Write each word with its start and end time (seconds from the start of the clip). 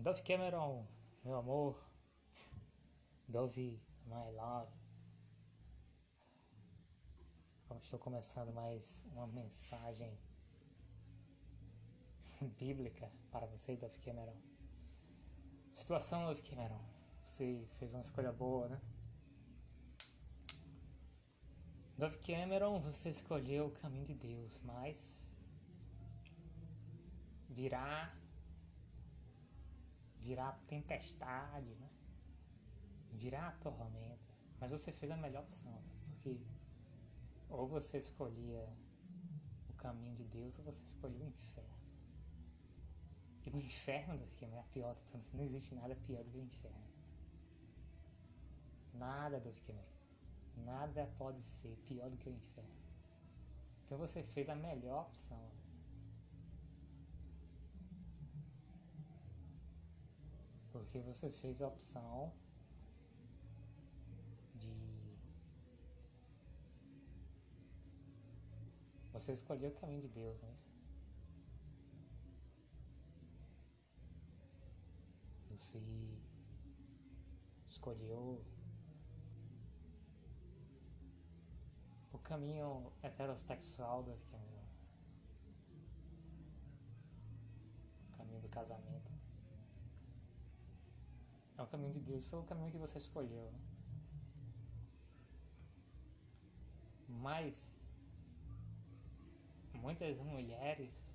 Dove 0.00 0.22
Cameron, 0.22 0.86
meu 1.24 1.34
amor. 1.34 1.76
Dove, 3.26 3.82
my 4.06 4.30
love. 4.32 4.70
Estou 7.80 7.98
começando 7.98 8.52
mais 8.52 9.02
uma 9.10 9.26
mensagem 9.26 10.16
bíblica 12.56 13.10
para 13.32 13.44
você, 13.46 13.76
Dove 13.76 13.98
Cameron. 13.98 14.36
Situação, 15.72 16.26
Dove 16.26 16.42
Cameron. 16.42 16.80
Você 17.24 17.66
fez 17.80 17.92
uma 17.92 18.02
escolha 18.02 18.30
boa, 18.30 18.68
né? 18.68 18.80
Dove 21.98 22.18
Cameron, 22.18 22.78
você 22.78 23.08
escolheu 23.08 23.66
o 23.66 23.72
caminho 23.72 24.04
de 24.04 24.14
Deus, 24.14 24.60
mas 24.60 25.26
virá 27.48 28.16
virá 30.28 30.52
tempestade, 30.66 31.74
né? 31.76 31.88
virá 33.12 33.50
tormenta. 33.52 34.28
Mas 34.60 34.70
você 34.70 34.92
fez 34.92 35.10
a 35.10 35.16
melhor 35.16 35.42
opção, 35.44 35.80
certo? 35.80 36.04
porque 36.10 36.38
ou 37.48 37.66
você 37.66 37.96
escolhia 37.96 38.68
o 39.70 39.72
caminho 39.84 40.14
de 40.14 40.24
Deus 40.24 40.58
ou 40.58 40.64
você 40.64 40.82
escolhia 40.82 41.24
o 41.24 41.28
inferno. 41.28 41.78
E 43.46 43.50
o 43.50 43.56
inferno 43.56 44.18
do 44.18 44.26
filme 44.26 44.54
é 44.54 44.60
a 44.60 44.64
pior. 44.64 44.94
Não 45.32 45.42
existe 45.42 45.74
nada 45.74 45.96
pior 46.06 46.22
do 46.22 46.30
que 46.30 46.36
o 46.36 46.42
inferno. 46.42 46.88
Nada 48.92 49.40
do 49.40 49.52
filme. 49.52 49.88
Nada 50.56 51.06
pode 51.16 51.40
ser 51.40 51.74
pior 51.86 52.10
do 52.10 52.18
que 52.18 52.28
o 52.28 52.32
inferno. 52.32 52.78
Então 53.84 53.96
você 53.96 54.22
fez 54.22 54.50
a 54.50 54.54
melhor 54.54 55.06
opção. 55.06 55.42
Porque 60.78 61.00
você 61.00 61.28
fez 61.28 61.60
a 61.60 61.66
opção 61.66 62.32
de. 64.54 64.72
Você 69.12 69.32
escolheu 69.32 69.70
o 69.70 69.74
caminho 69.74 70.02
de 70.02 70.08
Deus, 70.08 70.42
é 70.44 70.52
isso? 70.52 70.70
Você 75.50 75.82
escolheu 77.66 78.44
o 82.12 82.18
caminho 82.18 82.92
heterossexual 83.02 84.04
do 84.04 84.16
caminho 88.16 88.40
do 88.40 88.48
casamento. 88.48 89.07
É 91.58 91.62
o 91.62 91.66
caminho 91.66 91.92
de 91.94 92.00
Deus, 92.00 92.28
foi 92.28 92.38
o 92.40 92.44
caminho 92.44 92.70
que 92.70 92.78
você 92.78 92.98
escolheu. 92.98 93.50
Né? 93.50 93.58
Mas 97.08 97.76
muitas 99.74 100.20
mulheres 100.20 101.12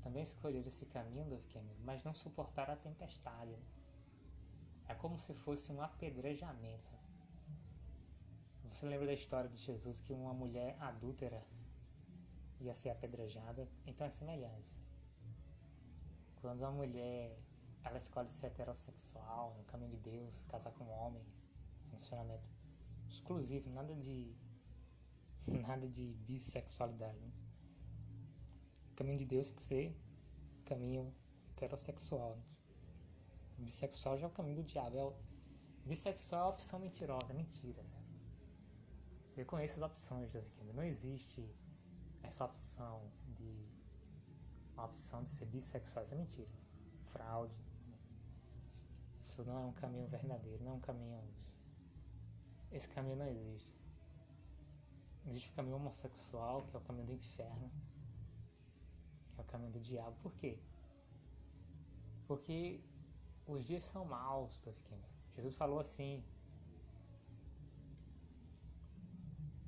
também 0.00 0.22
escolheram 0.22 0.66
esse 0.66 0.86
caminho 0.86 1.40
mas 1.84 2.04
não 2.04 2.12
suportaram 2.12 2.74
a 2.74 2.76
tempestade. 2.76 3.52
Né? 3.52 3.66
É 4.88 4.94
como 4.94 5.16
se 5.16 5.32
fosse 5.32 5.70
um 5.70 5.80
apedrejamento. 5.80 6.90
Você 8.68 8.86
lembra 8.86 9.06
da 9.06 9.12
história 9.12 9.48
de 9.48 9.56
Jesus 9.56 10.00
que 10.00 10.12
uma 10.12 10.32
mulher 10.32 10.76
adúltera 10.80 11.44
ia 12.60 12.74
ser 12.74 12.90
apedrejada? 12.90 13.62
Então 13.86 14.06
é 14.06 14.10
semelhante. 14.10 14.72
Quando 16.40 16.64
a 16.64 16.70
mulher 16.70 17.36
ela 17.84 17.98
escolhe 17.98 18.28
ser 18.28 18.46
heterossexual, 18.46 19.54
no 19.56 19.64
caminho 19.64 19.90
de 19.90 19.98
Deus, 19.98 20.42
casar 20.44 20.72
com 20.72 20.84
um 20.84 20.90
homem, 20.90 21.24
relacionamento 21.86 22.50
exclusivo, 23.08 23.70
nada 23.70 23.94
de 23.94 24.34
nada 25.66 25.88
de 25.88 26.14
bissexualidade. 26.26 27.18
Né? 27.18 27.32
O 28.92 28.94
caminho 28.94 29.18
de 29.18 29.26
Deus 29.26 29.48
tem 29.48 29.56
que 29.56 29.62
ser 29.62 29.96
caminho 30.64 31.14
heterossexual. 31.50 32.36
Né? 32.36 32.42
Bissexual 33.58 34.16
já 34.18 34.26
é 34.26 34.28
o 34.28 34.32
caminho 34.32 34.56
do 34.56 34.64
diabo. 34.64 34.96
É 34.96 35.04
o... 35.04 35.14
Bissexual 35.84 36.42
é 36.42 36.44
a 36.44 36.48
opção 36.54 36.78
mentirosa, 36.78 37.32
é 37.32 37.34
mentira. 37.34 37.82
Certo? 37.84 38.00
Eu 39.36 39.46
conheço 39.46 39.76
as 39.76 39.82
opções 39.82 40.32
da 40.32 40.40
Vikings. 40.40 40.72
Não 40.74 40.82
existe 40.82 41.48
essa 42.22 42.44
opção 42.44 43.10
de 43.28 43.66
uma 44.74 44.84
opção 44.84 45.22
de 45.22 45.30
ser 45.30 45.46
bissexual. 45.46 46.04
Isso 46.04 46.14
é 46.14 46.16
mentira. 46.16 46.50
Fraude. 47.04 47.69
Isso 49.30 49.44
não 49.44 49.58
é 49.62 49.66
um 49.66 49.72
caminho 49.72 50.08
verdadeiro, 50.08 50.64
não 50.64 50.72
é 50.72 50.74
um 50.74 50.80
caminho. 50.80 51.16
Esse 52.72 52.88
caminho 52.88 53.14
não 53.14 53.28
existe. 53.28 53.72
Existe 55.28 55.50
o 55.50 55.52
caminho 55.52 55.76
homossexual, 55.76 56.66
que 56.66 56.74
é 56.74 56.78
o 56.80 56.82
caminho 56.82 57.06
do 57.06 57.12
inferno, 57.12 57.70
que 59.32 59.40
é 59.40 59.42
o 59.44 59.46
caminho 59.52 59.70
do 59.70 59.78
diabo. 59.78 60.16
Por 60.20 60.32
quê? 60.34 60.58
Porque 62.26 62.80
os 63.46 63.64
dias 63.64 63.84
são 63.84 64.04
maus, 64.04 64.60
Jesus 65.36 65.54
falou 65.54 65.78
assim. 65.78 66.24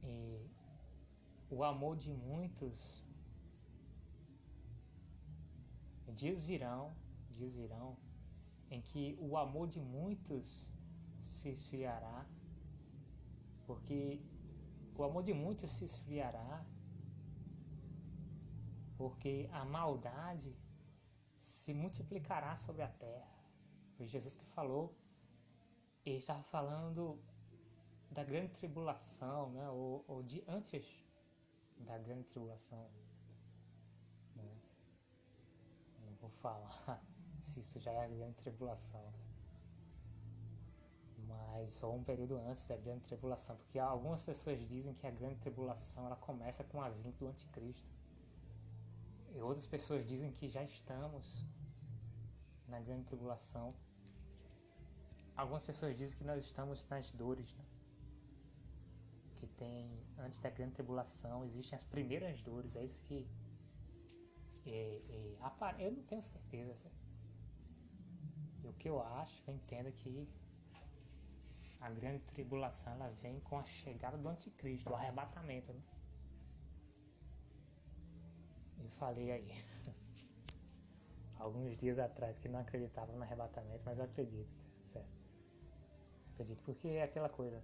E 0.03 0.44
o 1.49 1.62
amor 1.62 1.94
de 1.97 2.12
muitos 2.12 3.06
dias 6.09 6.44
virão, 6.44 6.93
dias 7.31 7.53
virão 7.53 7.97
em 8.75 8.81
que 8.81 9.16
o 9.21 9.37
amor 9.37 9.66
de 9.69 9.78
muitos 9.78 10.47
se 11.19 11.50
esfriará, 11.50 12.27
porque 13.66 14.19
o 14.97 15.05
amor 15.05 15.22
de 15.22 15.34
muitos 15.34 15.69
se 15.71 15.84
esfriará, 15.84 16.65
porque 18.97 19.34
a 19.53 19.62
maldade 19.66 20.56
se 21.37 21.75
multiplicará 21.75 22.56
sobre 22.56 22.82
a 22.82 22.88
terra. 22.88 23.37
Foi 23.94 24.06
Jesus 24.06 24.37
que 24.37 24.47
falou, 24.47 24.97
ele 26.06 26.16
estava 26.16 26.43
falando 26.43 27.21
da 28.11 28.25
grande 28.25 28.53
tribulação, 28.53 29.50
né? 29.50 29.69
ou, 29.69 30.03
ou 30.09 30.22
de 30.22 30.43
antes 30.49 30.82
da 31.77 31.99
grande 31.99 32.25
tribulação. 32.25 32.91
Né? 34.34 34.50
Não 36.06 36.15
vou 36.15 36.31
falar 36.31 37.03
se 37.43 37.61
isso 37.61 37.81
já 37.81 37.93
é 37.93 38.05
a 38.05 38.09
grande 38.09 38.35
tribulação. 38.35 39.05
Mas 41.27 41.73
só 41.73 41.93
um 41.93 42.03
período 42.05 42.37
antes 42.37 42.67
da 42.67 42.77
grande 42.77 43.03
tribulação, 43.03 43.57
porque 43.57 43.79
algumas 43.79 44.23
pessoas 44.23 44.67
dizem 44.67 44.95
que 44.95 45.07
a 45.07 45.11
grande 45.11 45.37
tribulação 45.37 46.07
ela 46.07 46.17
começa 46.17 46.63
com 46.65 46.81
a 46.81 46.89
vinda 46.89 47.13
do 47.13 47.27
anticristo. 47.27 47.91
E 49.35 49.41
outras 49.41 49.67
pessoas 49.67 50.07
dizem 50.07 50.31
que 50.31 50.49
já 50.49 50.63
estamos 50.63 51.47
na 52.69 52.81
grande 52.81 53.05
tribulação. 53.05 53.69
Algumas 55.37 55.63
pessoas 55.63 55.97
dizem 55.97 56.17
que 56.19 56.25
nós 56.25 56.45
estamos 56.45 56.87
nas 56.89 57.11
dores, 57.11 57.55
né? 57.55 57.65
que 59.43 59.47
tem 59.49 59.91
antes 60.19 60.39
da 60.39 60.51
grande 60.51 60.75
tribulação 60.75 61.45
existem 61.45 61.75
as 61.75 61.83
primeiras 61.83 62.41
dores, 62.45 62.77
é 62.77 62.85
isso 62.85 63.03
que 63.03 63.27
é, 64.65 64.99
é, 65.11 65.85
eu 65.85 65.91
não 65.91 66.03
tenho 66.05 66.23
certeza, 66.23 66.75
certo? 66.77 67.02
Que 68.82 68.88
eu 68.88 69.00
acho, 69.00 69.41
eu 69.47 69.54
entendo 69.54 69.93
que 69.93 70.28
a 71.81 71.88
grande 71.88 72.19
tribulação 72.25 72.93
ela 72.94 73.10
vem 73.10 73.38
com 73.38 73.56
a 73.56 73.65
chegada 73.65 74.19
do 74.19 74.28
anticristo, 74.28 74.91
o 74.91 74.97
arrebatamento. 74.97 75.72
Né? 75.72 75.81
E 78.81 78.88
falei 78.88 79.31
aí, 79.31 79.53
alguns 81.38 81.76
dias 81.76 82.00
atrás, 82.00 82.40
que 82.40 82.49
não 82.49 82.58
acreditava 82.58 83.12
no 83.12 83.23
arrebatamento, 83.23 83.84
mas 83.87 84.00
eu 84.00 84.05
acredito, 84.05 84.64
certo? 84.82 85.17
Acredito, 86.32 86.61
porque 86.64 86.88
é 86.88 87.05
aquela 87.05 87.28
coisa. 87.28 87.62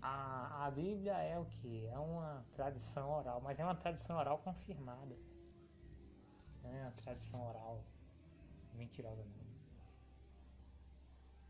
A, 0.00 0.64
a 0.64 0.70
Bíblia 0.70 1.18
é 1.18 1.38
o 1.38 1.44
que? 1.44 1.86
É 1.88 1.98
uma 1.98 2.42
tradição 2.50 3.10
oral, 3.10 3.42
mas 3.42 3.58
é 3.58 3.64
uma 3.64 3.74
tradição 3.74 4.16
oral 4.16 4.38
confirmada. 4.38 5.14
É 6.62 6.80
uma 6.84 6.92
tradição 6.92 7.46
oral 7.46 7.84
mentirosa 8.76 9.24
não. 9.24 9.44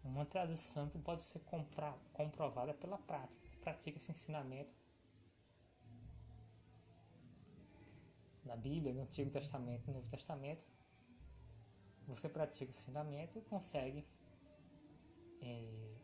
Uma 0.05 0.26
tradição 0.26 0.88
que 0.91 0.99
pode 0.99 1.23
ser 1.23 1.41
compra, 1.41 1.97
comprovada 2.12 2.75
pela 2.75 2.99
prática. 2.99 3.43
Você 3.47 3.56
pratica 3.56 3.97
esse 3.97 4.11
ensinamento 4.11 4.75
na 8.44 8.56
Bíblia, 8.56 8.93
no 8.93 9.03
Antigo 9.03 9.31
Testamento, 9.31 9.87
no 9.87 9.94
Novo 9.94 10.09
Testamento. 10.09 10.71
Você 12.06 12.29
pratica 12.29 12.71
esse 12.71 12.82
ensinamento 12.82 13.38
e 13.38 13.43
consegue. 13.43 14.06
É, 15.41 15.94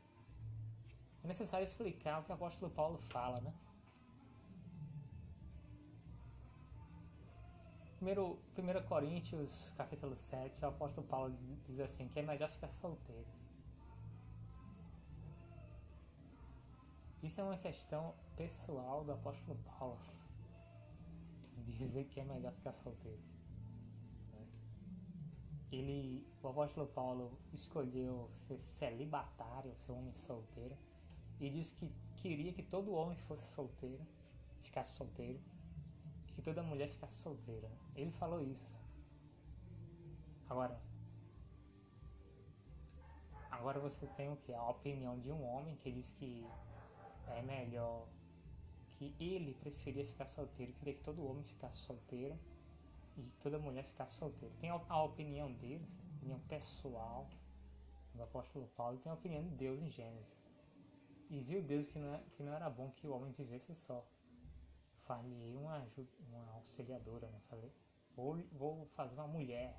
é 1.23 1.26
necessário 1.26 1.64
explicar 1.64 2.20
o 2.20 2.25
que 2.25 2.31
o 2.31 2.34
apóstolo 2.34 2.70
Paulo 2.73 2.99
fala, 2.99 3.40
né? 3.43 3.55
Primeiro, 8.00 8.38
1 8.56 8.88
Coríntios, 8.88 9.75
capítulo 9.76 10.17
7, 10.17 10.64
o 10.64 10.69
apóstolo 10.69 11.06
Paulo 11.06 11.37
diz 11.67 11.81
assim, 11.81 12.08
que 12.08 12.19
é 12.19 12.23
melhor 12.23 12.49
ficar 12.49 12.69
solteiro. 12.69 13.26
Isso 17.23 17.43
é 17.43 17.44
uma 17.44 17.58
questão 17.58 18.14
pessoal 18.37 19.05
do 19.05 19.12
apóstolo 19.12 19.55
Paulo. 19.79 19.99
Dizer 21.62 22.06
que 22.06 22.20
é 22.20 22.25
melhor 22.25 22.55
ficar 22.55 22.73
solteiro. 22.73 23.20
Né? 24.32 24.47
Ele, 25.70 26.26
o 26.43 26.49
apóstolo 26.49 26.87
Paulo 26.87 27.38
escolheu 27.52 28.26
ser 28.31 28.56
celibatário, 28.56 29.76
ser 29.76 29.93
homem 29.93 30.14
solteiro, 30.14 30.75
e 31.38 31.50
disse 31.50 31.75
que 31.75 31.93
queria 32.17 32.50
que 32.55 32.62
todo 32.62 32.93
homem 32.93 33.19
fosse 33.19 33.52
solteiro, 33.52 34.06
ficasse 34.62 34.94
solteiro, 34.94 35.38
que 36.32 36.42
toda 36.42 36.62
mulher 36.62 36.88
ficasse 36.88 37.14
solteira. 37.14 37.70
Ele 37.94 38.10
falou 38.10 38.42
isso. 38.42 38.74
Agora, 40.48 40.80
agora 43.50 43.78
você 43.78 44.06
tem 44.08 44.28
o 44.30 44.36
que? 44.36 44.52
A 44.52 44.68
opinião 44.68 45.18
de 45.18 45.30
um 45.30 45.44
homem 45.44 45.76
que 45.76 45.92
diz 45.92 46.12
que 46.12 46.46
é 47.28 47.42
melhor 47.42 48.06
que 48.92 49.14
ele 49.18 49.54
preferia 49.54 50.04
ficar 50.04 50.26
solteiro, 50.26 50.72
queria 50.72 50.94
que 50.94 51.02
todo 51.02 51.24
homem 51.24 51.42
ficasse 51.42 51.78
solteiro 51.78 52.38
e 53.16 53.22
toda 53.40 53.58
mulher 53.58 53.84
ficasse 53.84 54.16
solteira. 54.16 54.54
Tem 54.56 54.70
a, 54.70 55.02
opinião 55.02 55.52
dele, 55.52 55.84
a 55.86 56.16
opinião 56.16 56.40
pessoal 56.40 57.28
do 58.14 58.22
apóstolo 58.22 58.66
Paulo, 58.76 58.98
tem 58.98 59.10
a 59.10 59.14
opinião 59.14 59.42
de 59.42 59.50
Deus 59.50 59.80
em 59.80 59.88
Gênesis. 59.88 60.36
E 61.30 61.40
viu 61.40 61.62
Deus 61.62 61.88
que 61.88 61.98
não, 61.98 62.14
é, 62.14 62.22
que 62.32 62.42
não 62.42 62.52
era 62.52 62.68
bom 62.68 62.90
que 62.90 63.06
o 63.06 63.12
homem 63.12 63.30
vivesse 63.32 63.74
só. 63.74 64.04
Falei 65.10 65.56
uma, 65.56 65.84
uma 66.28 66.52
auxiliadora, 66.54 67.28
né? 67.30 67.40
Falei, 67.48 67.72
vou, 68.14 68.38
vou 68.52 68.86
fazer 68.94 69.16
uma 69.16 69.26
mulher 69.26 69.76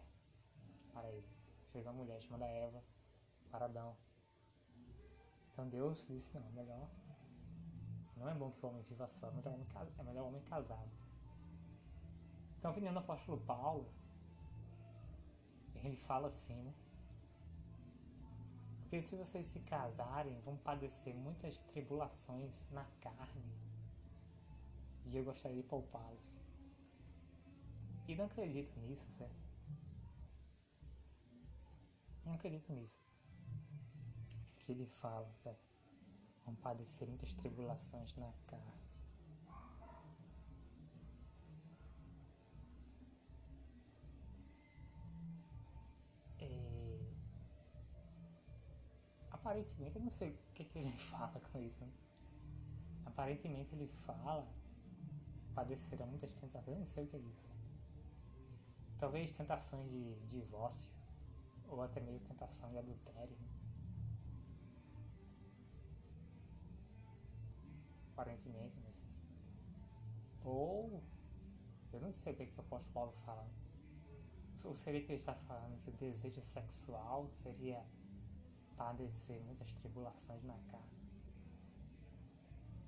para 0.91 1.09
ele. 1.09 1.29
Fez 1.71 1.85
uma 1.85 1.93
mulher 1.93 2.21
chamada 2.21 2.45
Eva 2.47 2.83
para 3.49 3.63
Adão. 3.63 3.95
Então 5.49 5.69
Deus 5.69 6.05
disse, 6.05 6.37
não, 6.37 6.51
melhor 6.51 6.85
não 8.17 8.27
é 8.27 8.33
bom 8.33 8.51
que 8.51 8.65
o 8.65 8.69
homem 8.69 8.83
viva 8.83 9.07
só, 9.07 9.29
é 9.29 9.31
melhor 9.31 9.53
o 9.53 9.55
homem, 9.55 9.67
é 9.97 10.03
melhor 10.03 10.23
o 10.23 10.27
homem 10.27 10.41
casado. 10.41 10.91
Então, 12.57 12.69
a 12.69 12.73
opinião 12.73 12.93
do 12.93 12.99
apóstolo 12.99 13.39
Paulo, 13.39 13.89
ele 15.75 15.95
fala 15.95 16.27
assim, 16.27 16.61
né? 16.61 16.73
Porque 18.81 19.01
se 19.01 19.15
vocês 19.15 19.45
se 19.47 19.61
casarem, 19.61 20.37
vão 20.41 20.57
padecer 20.57 21.15
muitas 21.15 21.57
tribulações 21.59 22.69
na 22.69 22.83
carne. 22.99 23.60
E 25.11 25.17
eu 25.17 25.23
gostaria 25.23 25.57
de 25.57 25.67
poupá-los. 25.67 26.23
E 28.07 28.15
não 28.15 28.25
acredito 28.25 28.79
nisso, 28.79 29.11
certo? 29.11 29.41
Não 32.25 32.33
acredito 32.33 32.71
nisso. 32.71 32.97
Que 34.59 34.71
ele 34.71 34.85
fala, 34.85 35.29
certo? 35.35 35.71
vão 36.45 36.55
padecer 36.55 37.07
muitas 37.07 37.33
tribulações 37.33 38.13
na 38.15 38.31
carne. 38.47 38.81
É... 46.39 47.13
Aparentemente, 49.31 49.95
eu 49.95 50.01
não 50.01 50.09
sei 50.09 50.31
o 50.31 50.53
que, 50.53 50.65
que 50.65 50.79
ele 50.79 50.91
fala 50.97 51.39
com 51.39 51.59
isso. 51.59 51.87
Aparentemente, 53.05 53.73
ele 53.73 53.87
fala 53.87 54.47
padecerão 55.55 56.07
muitas 56.07 56.33
tentações, 56.33 56.75
eu 56.75 56.79
não 56.79 56.85
sei 56.85 57.03
o 57.05 57.07
que 57.07 57.15
é 57.15 57.19
isso. 57.19 57.47
Talvez 58.97 59.31
tentações 59.31 59.89
de 59.89 60.15
divórcio, 60.25 60.91
ou 61.67 61.81
até 61.81 61.99
mesmo 61.99 62.27
tentação 62.27 62.69
de 62.71 62.77
adultério. 62.77 63.35
Né? 63.35 63.51
aparentemente 68.21 68.79
nesses. 68.81 69.23
Ou 70.43 71.01
eu 71.91 71.99
não 71.99 72.11
sei 72.11 72.33
o 72.33 72.35
que, 72.35 72.43
é 72.43 72.45
que 72.45 72.57
o 72.57 72.61
apóstolo 72.61 72.93
Paulo 72.93 73.11
fala. 73.25 73.47
Ou 74.63 74.75
seria 74.75 75.01
que 75.01 75.07
ele 75.07 75.15
está 75.15 75.33
falando 75.33 75.81
que 75.81 75.89
o 75.89 75.93
desejo 75.93 76.39
sexual 76.39 77.27
seria 77.33 77.83
padecer 78.77 79.41
muitas 79.41 79.73
tribulações 79.73 80.43
na 80.43 80.57
carne. 80.69 81.00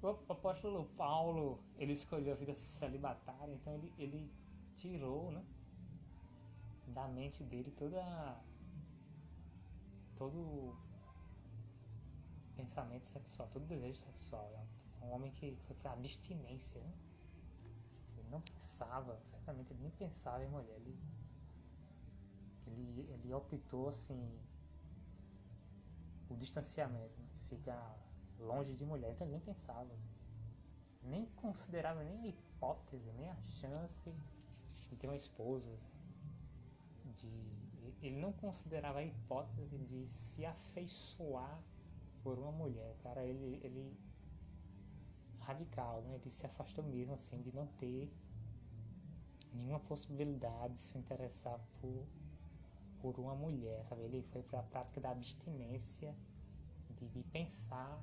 O 0.04 0.10
apóstolo 0.34 0.86
Paulo, 0.98 1.64
ele 1.78 1.94
escolheu 1.94 2.34
a 2.34 2.36
vida 2.36 2.54
celibatária, 2.54 3.54
então 3.54 3.74
ele, 3.74 3.94
ele 3.98 4.32
tirou, 4.76 5.32
né, 5.32 5.44
da 6.88 7.08
mente 7.08 7.42
dele 7.44 7.72
toda 7.72 8.04
todo 10.16 10.76
pensamento 12.56 13.04
sexual, 13.04 13.48
todo 13.50 13.66
desejo 13.66 13.96
sexual. 13.96 14.50
Né? 14.52 14.68
um 15.04 15.12
homem 15.12 15.32
que 15.32 15.56
foi 15.68 15.76
para 15.78 15.94
abstinência. 15.94 16.82
Né? 16.82 16.94
Ele 18.18 18.30
não 18.30 18.42
pensava, 18.42 19.20
certamente 19.24 19.72
ele 19.72 19.82
nem 19.82 19.92
pensava 19.92 20.44
em 20.44 20.48
mulher. 20.48 20.76
Ele, 20.78 20.98
ele, 22.68 23.10
ele 23.12 23.34
optou 23.34 23.90
assim 23.90 24.40
o 26.30 26.36
distanciamento, 26.36 27.16
né? 27.18 27.28
ficar 27.50 27.98
longe 28.40 28.76
de 28.76 28.86
mulher, 28.86 29.12
então 29.12 29.26
ele 29.26 29.38
nem 29.38 29.42
pensava, 29.42 29.96
nem 31.02 31.26
considerava 31.36 32.04
nem 32.04 32.20
a 32.22 32.28
hipótese, 32.28 33.12
nem 33.14 33.30
a 33.30 33.36
chance 33.42 34.14
de 34.90 34.98
ter 34.98 35.08
uma 35.08 35.16
esposa. 35.16 35.72
De, 37.06 37.30
ele 38.02 38.18
não 38.18 38.32
considerava 38.34 39.00
a 39.00 39.04
hipótese 39.04 39.78
de 39.78 40.08
se 40.08 40.46
afeiçoar 40.46 41.62
por 42.24 42.40
uma 42.40 42.52
mulher. 42.52 42.96
Cara, 43.04 43.24
ele, 43.26 43.60
ele 43.64 43.98
radical, 45.40 46.02
né? 46.04 46.16
Ele 46.16 46.30
se 46.30 46.46
afastou 46.46 46.84
mesmo 46.84 47.14
assim 47.14 47.42
de 47.42 47.54
não 47.54 47.68
ter 47.68 48.12
nenhuma 49.52 49.80
possibilidade 49.80 50.74
de 50.74 50.80
se 50.80 50.98
interessar 50.98 51.60
por, 51.80 52.08
por 53.00 53.20
uma 53.20 53.36
mulher, 53.36 53.86
sabe? 53.86 54.04
Ele 54.04 54.22
foi 54.24 54.42
para 54.42 54.60
a 54.60 54.64
prática 54.64 55.00
da 55.00 55.12
abstinência, 55.12 56.16
de, 56.96 57.08
de 57.08 57.24
pensar. 57.24 58.02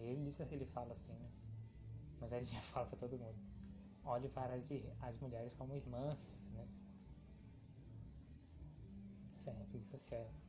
Ele, 0.00 0.30
ele 0.50 0.66
fala 0.66 0.92
assim, 0.92 1.12
né? 1.12 1.30
Mas 2.20 2.32
ele 2.32 2.44
já 2.54 2.60
fala 2.60 2.86
para 2.86 2.96
todo 2.96 3.18
mundo. 3.18 3.38
Olhe 4.04 4.28
para 4.28 4.54
as, 4.54 4.70
as 5.00 5.16
mulheres 5.18 5.52
como 5.54 5.74
irmãs, 5.74 6.40
né? 6.52 6.66
Certo, 9.36 9.76
isso 9.76 9.94
é 9.94 9.98
certo. 9.98 10.46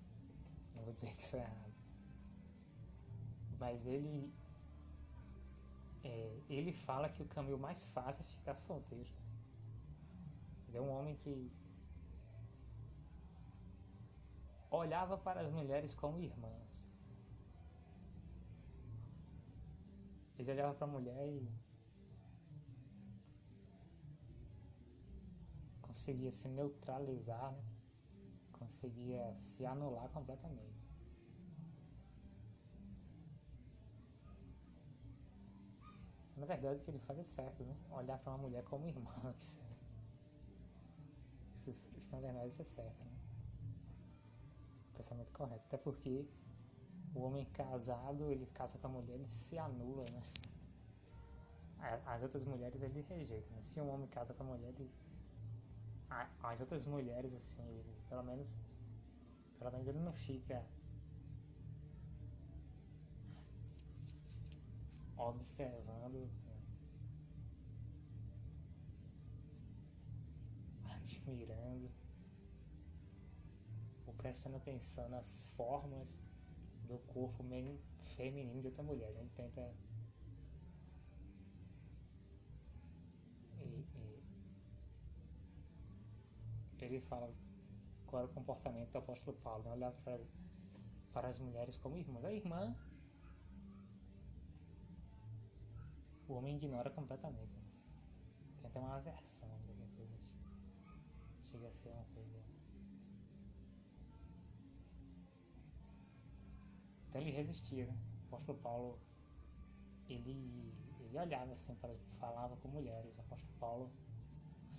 Não 0.75 0.83
vou 0.83 0.93
dizer 0.93 1.13
que 1.15 1.21
isso 1.21 1.35
é 1.35 1.39
errado. 1.39 1.73
Mas 3.59 3.87
ele 3.87 4.31
é, 6.03 6.39
ele 6.49 6.71
fala 6.71 7.09
que 7.09 7.21
o 7.21 7.27
caminho 7.27 7.57
mais 7.57 7.87
fácil 7.87 8.21
é 8.23 8.25
ficar 8.25 8.55
solteiro. 8.55 9.11
É 10.73 10.81
um 10.81 10.89
homem 10.89 11.15
que 11.15 11.51
olhava 14.69 15.17
para 15.17 15.41
as 15.41 15.49
mulheres 15.49 15.95
como 15.95 16.21
irmãs. 16.21 16.87
Ele 20.37 20.51
olhava 20.51 20.73
para 20.75 20.85
a 20.85 20.89
mulher 20.89 21.27
e 21.27 21.49
conseguia 25.81 26.29
se 26.29 26.47
neutralizar, 26.47 27.51
né? 27.51 27.63
conseguia 28.51 29.33
se 29.33 29.65
anular 29.65 30.09
completamente. 30.09 30.87
Na 36.35 36.45
verdade, 36.45 36.79
o 36.79 36.83
que 36.83 36.91
ele 36.91 36.99
faz 36.99 37.17
é 37.17 37.23
certo, 37.23 37.63
né? 37.63 37.75
Olhar 37.89 38.19
para 38.19 38.31
uma 38.31 38.37
mulher 38.37 38.63
como 38.63 38.87
irmã. 38.87 39.11
Isso, 41.53 41.71
isso, 41.71 41.89
isso, 41.97 42.11
na 42.11 42.21
verdade, 42.21 42.49
isso 42.49 42.61
é 42.61 42.65
certo, 42.65 43.03
né? 43.03 43.11
Pensamento 44.93 45.31
correto. 45.33 45.65
Até 45.65 45.75
porque 45.77 46.25
o 47.17 47.23
homem 47.23 47.45
casado, 47.45 48.31
ele 48.31 48.45
casa 48.53 48.77
com 48.77 48.87
a 48.87 48.89
mulher, 48.91 49.15
ele 49.15 49.27
se 49.27 49.57
anula, 49.57 50.05
né? 50.11 50.21
As 52.05 52.21
outras 52.21 52.43
mulheres 52.43 52.81
ele 52.81 53.01
rejeita, 53.01 53.49
né? 53.51 53.61
Se 53.61 53.81
um 53.81 53.89
homem 53.89 54.07
casa 54.07 54.33
com 54.35 54.43
a 54.43 54.45
mulher, 54.45 54.69
ele... 54.69 54.89
As 56.41 56.59
outras 56.61 56.85
mulheres, 56.85 57.33
assim, 57.33 57.67
ele, 57.69 57.95
pelo 58.07 58.23
menos... 58.23 58.55
Pelo 59.57 59.71
menos 59.71 59.87
ele 59.87 59.99
não 59.99 60.13
fica 60.13 60.63
observando, 65.17 66.29
admirando, 70.95 71.89
ou 74.05 74.13
prestando 74.13 74.57
atenção 74.57 75.09
nas 75.09 75.47
formas 75.55 76.19
do 76.87 76.97
corpo 76.99 77.43
feminino 78.01 78.61
de 78.61 78.67
outra 78.67 78.83
mulher. 78.83 79.09
A 79.09 79.13
gente 79.13 79.33
tenta 79.33 79.73
ele 86.87 87.01
fala 87.01 87.31
qual 88.05 88.23
era 88.23 88.31
o 88.31 88.33
comportamento 88.33 88.91
do 88.91 88.97
apóstolo 88.97 89.37
Paulo, 89.37 89.63
né? 89.63 89.71
olhava 89.71 89.95
para, 90.03 90.19
para 91.11 91.27
as 91.27 91.39
mulheres 91.39 91.77
como 91.77 91.97
irmãs. 91.97 92.23
A 92.23 92.33
irmã, 92.33 92.75
o 96.27 96.33
homem 96.33 96.55
ignora 96.55 96.89
completamente. 96.89 97.53
Né? 97.55 97.61
Até 98.63 98.79
uma 98.79 98.95
aversão, 98.95 99.49
coisa. 99.95 100.17
Chega 101.43 101.67
a 101.67 101.71
ser 101.71 101.89
uma 101.89 102.05
coisa. 102.13 102.46
Então 107.17 107.27
ele 107.27 107.35
resistia, 107.35 107.83
né? 107.87 107.97
O 108.21 108.27
apóstolo 108.27 108.59
Paulo, 108.59 108.99
ele, 110.07 110.71
ele 110.99 111.17
olhava 111.17 111.51
assim, 111.51 111.73
para, 111.73 111.95
falava 112.19 112.55
com 112.57 112.67
mulheres. 112.67 113.17
O 113.17 113.21
apóstolo 113.21 113.57
Paulo 113.59 113.91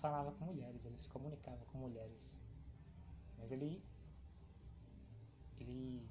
falava 0.00 0.30
com 0.30 0.44
mulheres, 0.44 0.84
ele 0.84 0.96
se 0.96 1.08
comunicava 1.08 1.64
com 1.66 1.78
mulheres. 1.78 2.32
Mas 3.36 3.50
ele 3.50 3.82
ele 5.58 6.08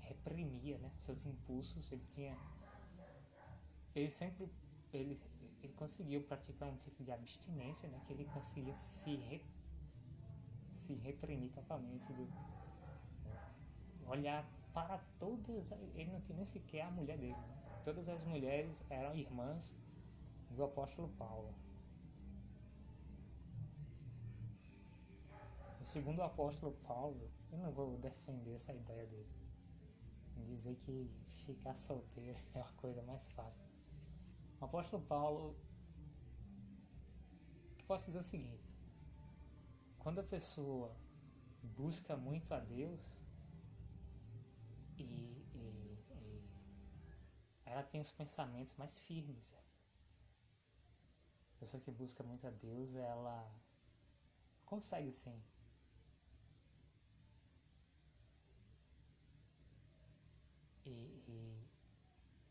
reprimia, 0.00 0.76
né, 0.76 0.92
seus 0.98 1.24
impulsos, 1.24 1.90
ele 1.90 2.04
tinha 2.04 2.36
ele 3.94 4.10
sempre 4.10 4.46
ele, 4.92 5.18
ele 5.62 5.72
conseguiu 5.72 6.22
praticar 6.22 6.68
um 6.68 6.76
tipo 6.76 7.02
de 7.02 7.12
abstinência, 7.12 7.88
né, 7.88 7.98
que 8.06 8.12
ele 8.12 8.26
conseguia 8.26 8.74
se 8.74 9.16
re, 9.16 9.42
se 10.70 10.92
reprimir 10.96 11.50
totalmente 11.50 12.12
do 12.12 12.26
né, 13.24 13.40
olhar 14.06 14.59
para 14.72 14.98
todas, 15.18 15.72
ele 15.94 16.10
não 16.10 16.20
tinha 16.20 16.36
nem 16.36 16.44
sequer 16.44 16.82
a 16.82 16.90
mulher 16.90 17.18
dele. 17.18 17.34
Né? 17.34 17.80
Todas 17.84 18.08
as 18.08 18.24
mulheres 18.24 18.84
eram 18.90 19.14
irmãs 19.14 19.76
do 20.50 20.64
apóstolo 20.64 21.08
Paulo. 21.10 21.54
segundo 25.92 26.20
o 26.20 26.22
apóstolo 26.22 26.72
Paulo, 26.86 27.28
eu 27.50 27.58
não 27.58 27.72
vou 27.72 27.98
defender 27.98 28.52
essa 28.54 28.72
ideia 28.72 29.06
dele. 29.06 29.28
Dizer 30.36 30.76
que 30.76 31.10
ficar 31.28 31.74
solteiro 31.74 32.38
é 32.54 32.60
a 32.60 32.72
coisa 32.82 33.02
mais 33.02 33.30
fácil. 33.32 33.62
O 34.60 34.64
apóstolo 34.64 35.02
Paulo, 35.02 35.56
que 37.76 37.84
posso 37.84 38.06
dizer 38.06 38.20
o 38.20 38.22
seguinte: 38.22 38.72
quando 39.98 40.20
a 40.20 40.24
pessoa 40.24 40.94
busca 41.76 42.16
muito 42.16 42.54
a 42.54 42.60
Deus 42.60 43.18
ela 47.70 47.82
tem 47.82 48.00
os 48.00 48.12
pensamentos 48.12 48.74
mais 48.74 49.00
firmes? 49.06 49.54
A 51.56 51.60
pessoa 51.60 51.82
que 51.82 51.90
busca 51.90 52.22
muito 52.22 52.46
a 52.46 52.50
Deus, 52.50 52.94
ela 52.94 53.38
consegue 54.66 55.10
sim 55.10 55.40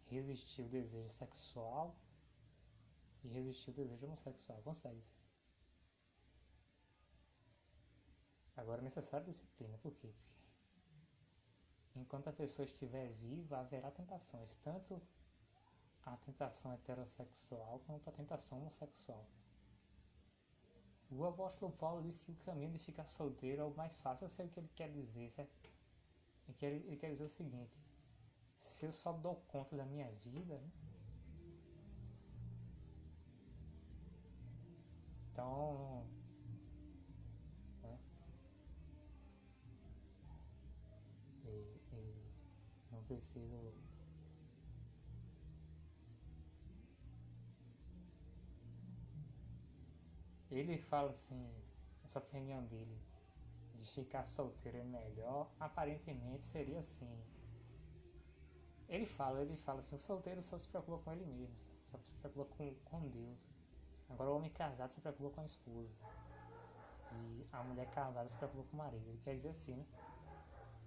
resistir 0.10 0.64
o 0.64 0.70
desejo 0.70 1.10
sexual 1.10 1.96
e 3.24 3.28
resistir 3.28 3.70
o 3.72 3.74
desejo 3.74 4.06
homossexual. 4.08 4.62
Consegue 4.64 5.02
-se. 5.02 5.16
Agora 8.58 8.82
é 8.82 8.84
necessário 8.84 9.26
disciplina. 9.26 9.78
Por 9.78 9.94
quê? 9.94 10.12
Porque 10.26 10.39
enquanto 11.96 12.28
a 12.30 12.34
pessoa 12.34 12.66
estiver 12.66 13.10
viva, 13.14 13.60
haverá 13.60 13.92
tentações, 13.92 14.56
tanto 14.58 15.02
a 16.06 16.18
tentação 16.18 16.74
heterossexual 16.74 17.82
quanto 17.86 18.10
a 18.10 18.12
tentação 18.12 18.60
homossexual. 18.60 19.26
O 21.12 21.26
apóstolo 21.26 21.72
Paulo 21.72 22.04
disse 22.04 22.26
que 22.26 22.32
o 22.32 22.46
caminho 22.46 22.72
de 22.72 22.80
ficar 22.80 23.08
solteiro 23.08 23.62
é 23.62 23.66
o 23.66 23.76
mais 23.76 23.98
fácil. 23.98 24.26
Eu 24.26 24.30
sei 24.30 24.46
o 24.46 24.50
que 24.50 24.60
ele 24.60 24.70
quer 24.76 24.92
dizer, 24.92 25.32
certo? 25.32 25.58
Ele 26.48 26.58
quer, 26.58 26.72
ele 26.72 26.98
quer 26.98 27.10
dizer 27.12 27.24
o 27.24 27.28
seguinte: 27.28 27.84
se 28.56 28.86
eu 28.86 28.92
só 28.92 29.14
dou 29.14 29.36
conta 29.48 29.76
da 29.76 29.86
minha 29.86 30.12
vida, 30.12 30.56
né? 30.58 30.70
então 35.32 36.06
né? 37.82 37.98
E, 41.46 41.80
e 42.92 42.96
preciso 43.10 43.74
ele 50.52 50.78
fala 50.78 51.10
assim 51.12 51.44
essa 52.04 52.20
opinião 52.20 52.64
dele 52.66 52.98
de 53.76 53.86
ficar 53.86 54.24
solteiro 54.26 54.78
é 54.78 54.84
melhor 54.84 55.52
aparentemente 55.60 56.46
seria 56.46 56.80
assim 56.80 57.12
ele 58.90 59.06
fala, 59.06 59.42
ele 59.42 59.56
fala 59.56 59.80
assim, 59.80 59.96
o 59.96 60.00
solteiro 60.00 60.42
só 60.42 60.58
se 60.58 60.68
preocupa 60.68 60.98
com 61.04 61.12
ele 61.14 61.26
mesmo, 61.26 61.56
só 61.86 61.98
se 62.00 62.12
preocupa 62.16 62.56
com, 62.56 62.74
com 62.86 63.08
Deus. 63.08 63.38
Agora 64.10 64.32
o 64.32 64.36
homem 64.38 64.50
casado 64.50 64.90
se 64.90 65.00
preocupa 65.00 65.30
com 65.30 65.42
a 65.42 65.46
esposa. 65.46 65.94
E 67.12 67.48
a 67.52 67.64
mulher 67.64 67.88
casada 67.92 68.28
se 68.28 68.36
preocupa 68.36 68.64
com 68.64 68.76
o 68.76 68.80
marido. 68.80 69.08
Ele 69.08 69.20
quer 69.20 69.36
dizer 69.36 69.50
assim, 69.50 69.76
né? 69.76 69.86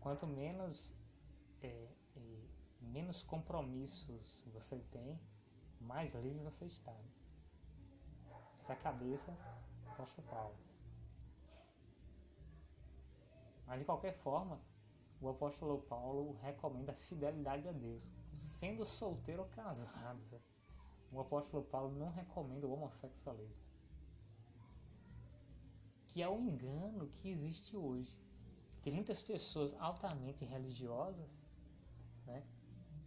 Quanto 0.01 0.27
menos, 0.27 0.93
é, 1.63 1.87
menos 2.93 3.23
compromissos 3.23 4.45
você 4.53 4.79
tem, 4.91 5.19
mais 5.81 6.15
livre 6.15 6.43
você 6.43 6.67
está. 6.67 6.95
Essa 8.61 8.77
cabeça 8.77 9.37
apóstolo 9.93 10.27
Paulo. 10.29 10.57
Mas 13.67 13.79
de 13.79 13.85
qualquer 13.85 14.15
forma, 14.19 14.61
o 15.21 15.29
apóstolo 15.29 15.81
Paulo 15.83 16.33
recomenda 16.43 16.93
a 16.93 16.95
fidelidade 16.95 17.69
a 17.69 17.73
Deus, 17.73 18.09
sendo 18.33 18.85
solteiro 18.85 19.43
ou 19.43 19.49
casado. 19.49 20.43
O 21.11 21.21
apóstolo 21.21 21.63
Paulo 21.65 21.95
não 21.97 22.11
recomenda 22.11 22.67
o 22.67 22.73
homossexualismo, 22.73 23.63
que 26.09 26.23
é 26.23 26.29
o 26.29 26.41
engano 26.41 27.09
que 27.09 27.31
existe 27.31 27.77
hoje. 27.77 28.19
Tem 28.83 28.93
muitas 28.93 29.23
pessoas 29.23 29.75
altamente 29.79 30.45
religiosas, 30.45 31.41
né, 32.27 32.43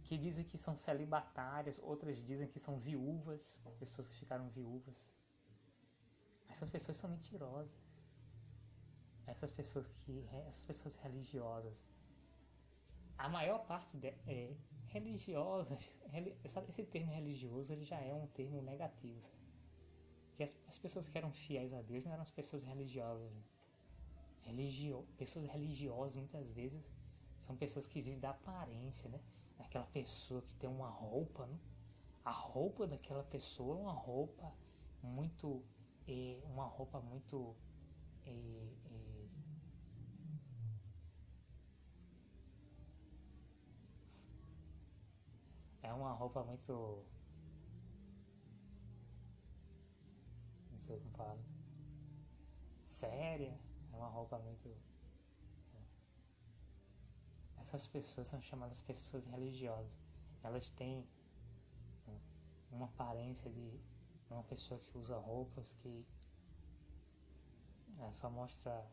que 0.06 0.16
dizem 0.16 0.44
que 0.50 0.58
são 0.64 0.74
celibatárias, 0.76 1.76
outras 1.82 2.16
dizem 2.30 2.48
que 2.52 2.60
são 2.64 2.74
viúvas, 2.78 3.58
pessoas 3.80 4.06
que 4.08 4.16
ficaram 4.22 4.48
viúvas. 4.48 4.98
Essas 6.48 6.70
pessoas 6.70 6.96
são 6.98 7.10
mentirosas. 7.10 7.76
Essas 9.26 9.50
pessoas 9.50 9.86
que 9.88 10.14
essas 10.46 10.62
pessoas 10.70 10.94
religiosas 11.04 11.84
a 13.18 13.28
maior 13.28 13.60
parte 13.66 13.96
de, 13.96 14.08
é, 14.26 14.54
religiosas, 14.88 15.98
esse 16.68 16.84
termo 16.84 17.12
religioso 17.12 17.72
ele 17.72 17.84
já 17.92 18.00
é 18.00 18.14
um 18.14 18.26
termo 18.28 18.62
negativo. 18.62 19.18
Que 20.34 20.42
as, 20.42 20.54
as, 20.68 20.78
pessoas 20.78 21.08
que 21.08 21.18
eram 21.18 21.32
fiéis 21.32 21.72
a 21.72 21.82
Deus 21.82 22.04
não 22.04 22.12
eram 22.12 22.22
as 22.22 22.30
pessoas 22.30 22.62
religiosas. 22.62 23.32
Né? 23.32 23.42
Religio, 24.42 25.04
pessoas 25.16 25.46
religiosas 25.46 26.16
muitas 26.16 26.52
vezes 26.52 26.92
são 27.36 27.56
pessoas 27.56 27.86
que 27.88 28.00
vivem 28.00 28.20
da 28.20 28.30
aparência, 28.30 29.08
né? 29.08 29.20
Aquela 29.58 29.86
pessoa 29.86 30.42
que 30.42 30.54
tem 30.56 30.68
uma 30.68 30.88
roupa, 30.88 31.46
né? 31.46 31.58
a 32.24 32.30
roupa 32.30 32.86
daquela 32.86 33.22
pessoa 33.22 33.76
é 33.78 33.80
uma 33.80 33.92
roupa 33.92 34.52
muito, 35.02 35.62
é, 36.08 36.40
uma 36.44 36.66
roupa 36.66 37.00
muito 37.00 37.56
é, 38.26 38.30
é, 38.30 39.06
É 45.86 45.92
uma 45.92 46.12
roupa 46.12 46.42
muito. 46.42 47.06
Não 50.72 50.78
sei 50.78 50.98
como 50.98 51.12
falar. 51.12 51.38
Séria. 52.82 53.56
É 53.92 53.96
uma 53.96 54.08
roupa 54.08 54.36
muito. 54.40 54.68
Essas 57.66 57.88
pessoas 57.88 58.28
são 58.28 58.40
chamadas 58.40 58.80
pessoas 58.80 59.24
religiosas. 59.26 59.98
Elas 60.44 60.70
têm 60.70 61.04
uma 62.70 62.86
aparência 62.86 63.50
de 63.50 63.80
uma 64.30 64.44
pessoa 64.44 64.78
que 64.78 64.96
usa 64.96 65.18
roupas 65.18 65.74
que 65.74 66.06
é, 67.98 68.10
só 68.12 68.30
mostra 68.30 68.88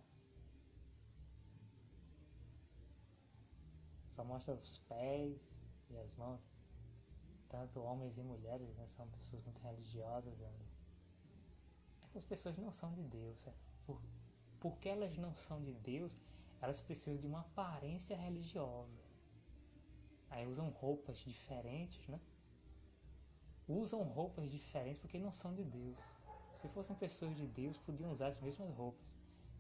só 4.10 4.24
mostra 4.24 4.56
os 4.56 4.80
pés 4.90 5.56
e 5.92 5.98
as 5.98 6.16
mãos 6.16 6.50
tanto 7.50 7.80
homens 7.80 8.18
e 8.18 8.24
mulheres 8.24 8.76
né, 8.76 8.88
são 8.88 9.08
pessoas 9.10 9.44
muito 9.44 9.62
religiosas. 9.62 10.42
Elas, 10.42 10.74
essas 12.04 12.24
pessoas 12.24 12.58
não 12.58 12.72
são 12.72 12.92
de 12.96 13.04
Deus? 13.04 13.48
Por, 13.86 14.02
porque 14.60 14.90
elas 14.90 15.16
não 15.16 15.32
são 15.36 15.64
de 15.64 15.76
Deus, 15.76 16.20
elas 16.64 16.80
precisam 16.80 17.20
de 17.20 17.28
uma 17.28 17.42
aparência 17.42 18.16
religiosa. 18.16 19.02
Aí 20.30 20.48
usam 20.48 20.70
roupas 20.70 21.18
diferentes, 21.18 22.08
né? 22.08 22.18
Usam 23.68 24.02
roupas 24.04 24.50
diferentes 24.50 24.98
porque 24.98 25.20
não 25.20 25.32
são 25.32 25.54
de 25.54 25.66
Deus. 25.66 26.00
Se 26.54 26.70
fossem 26.70 26.96
pessoas 26.96 27.36
de 27.36 27.46
Deus, 27.46 27.78
podiam 27.78 28.10
usar 28.10 28.28
as 28.28 28.40
mesmas 28.40 28.74
roupas. 28.78 29.14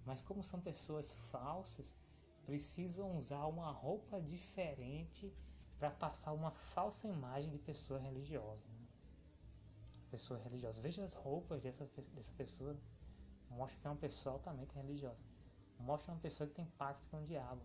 Mas 0.05 0.21
como 0.21 0.41
são 0.41 0.61
pessoas 0.61 1.11
falsas, 1.29 1.93
precisam 2.45 3.17
usar 3.17 3.47
uma 3.47 3.69
roupa 3.69 4.21
diferente 4.21 5.33
para 5.77 5.91
passar 5.91 6.31
uma 6.31 6.51
falsa 6.51 7.05
imagem 7.05 7.51
de 7.51 7.59
pessoa 7.59 7.99
religiosa. 7.99 8.65
Né? 8.69 8.87
Pessoa 10.09 10.39
religiosa. 10.39 10.79
Veja 10.79 11.03
as 11.03 11.15
roupas 11.15 11.61
dessa, 11.61 11.85
dessa 12.13 12.31
pessoa. 12.31 12.77
Mostra 13.49 13.77
que 13.81 13.87
é 13.87 13.89
uma 13.89 13.97
pessoa 13.97 14.35
altamente 14.35 14.73
religiosa. 14.73 15.32
Mostra 15.83 16.13
uma 16.13 16.19
pessoa 16.19 16.47
que 16.47 16.55
tem 16.55 16.65
pacto 16.65 17.07
com 17.09 17.21
o 17.21 17.25
diabo. 17.25 17.61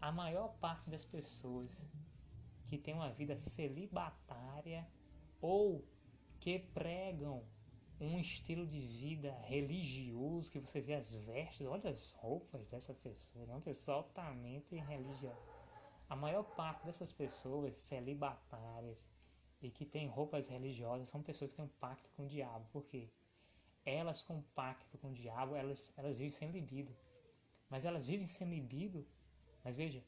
A 0.00 0.10
maior 0.10 0.48
parte 0.58 0.90
das 0.90 1.04
pessoas 1.04 1.90
que 2.64 2.78
tem 2.78 2.94
uma 2.94 3.10
vida 3.10 3.36
celibatária 3.36 4.88
ou 5.40 5.84
que 6.38 6.58
pregam 6.58 7.44
um 8.00 8.18
estilo 8.18 8.66
de 8.66 8.80
vida 8.80 9.32
religioso, 9.42 10.50
que 10.50 10.58
você 10.58 10.80
vê 10.80 10.94
as 10.94 11.14
vestes, 11.26 11.66
olha 11.66 11.90
as 11.90 12.12
roupas 12.12 12.66
dessa 12.66 12.94
pessoa, 12.94 13.44
é 13.44 13.52
uma 13.52 13.60
pessoa 13.60 13.98
altamente 13.98 14.74
religiosa. 14.76 15.36
A 16.08 16.16
maior 16.16 16.42
parte 16.42 16.86
dessas 16.86 17.12
pessoas 17.12 17.76
celibatárias 17.76 19.10
e 19.60 19.70
que 19.70 19.84
têm 19.84 20.08
roupas 20.08 20.48
religiosas 20.48 21.08
são 21.08 21.22
pessoas 21.22 21.52
que 21.52 21.56
têm 21.56 21.66
um 21.66 21.78
pacto 21.78 22.10
com 22.16 22.22
o 22.24 22.26
diabo, 22.26 22.66
porque 22.72 23.10
elas 23.84 24.22
com 24.22 24.40
pacto 24.54 24.96
com 24.96 25.08
o 25.08 25.12
diabo, 25.12 25.54
elas, 25.54 25.92
elas 25.98 26.18
vivem 26.18 26.32
sem 26.32 26.50
libido. 26.50 26.96
Mas 27.70 27.84
elas 27.84 28.06
vivem 28.06 28.26
sem 28.26 28.50
libido, 28.50 29.06
mas 29.64 29.76
veja, 29.76 30.04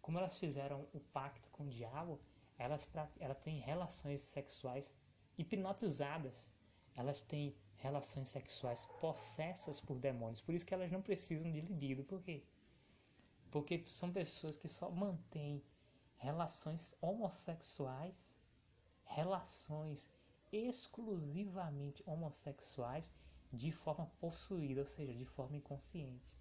como 0.00 0.18
elas 0.18 0.38
fizeram 0.38 0.88
o 0.92 0.98
pacto 0.98 1.48
com 1.50 1.64
o 1.64 1.68
diabo, 1.68 2.18
elas, 2.58 2.90
elas 3.20 3.38
têm 3.38 3.60
relações 3.60 4.20
sexuais 4.20 4.94
hipnotizadas. 5.38 6.54
Elas 6.94 7.22
têm 7.22 7.54
relações 7.76 8.28
sexuais 8.28 8.84
possessas 9.00 9.80
por 9.80 9.98
demônios. 9.98 10.40
Por 10.40 10.54
isso 10.54 10.66
que 10.66 10.74
elas 10.74 10.90
não 10.90 11.02
precisam 11.02 11.50
de 11.50 11.60
libido. 11.60 12.04
Por 12.04 12.22
quê? 12.22 12.42
Porque 13.50 13.84
são 13.84 14.10
pessoas 14.12 14.56
que 14.56 14.68
só 14.68 14.90
mantêm 14.90 15.62
relações 16.16 16.96
homossexuais, 17.00 18.38
relações 19.04 20.10
exclusivamente 20.52 22.02
homossexuais 22.06 23.12
de 23.52 23.70
forma 23.72 24.06
possuída, 24.20 24.80
ou 24.80 24.86
seja, 24.86 25.12
de 25.12 25.24
forma 25.24 25.56
inconsciente. 25.56 26.36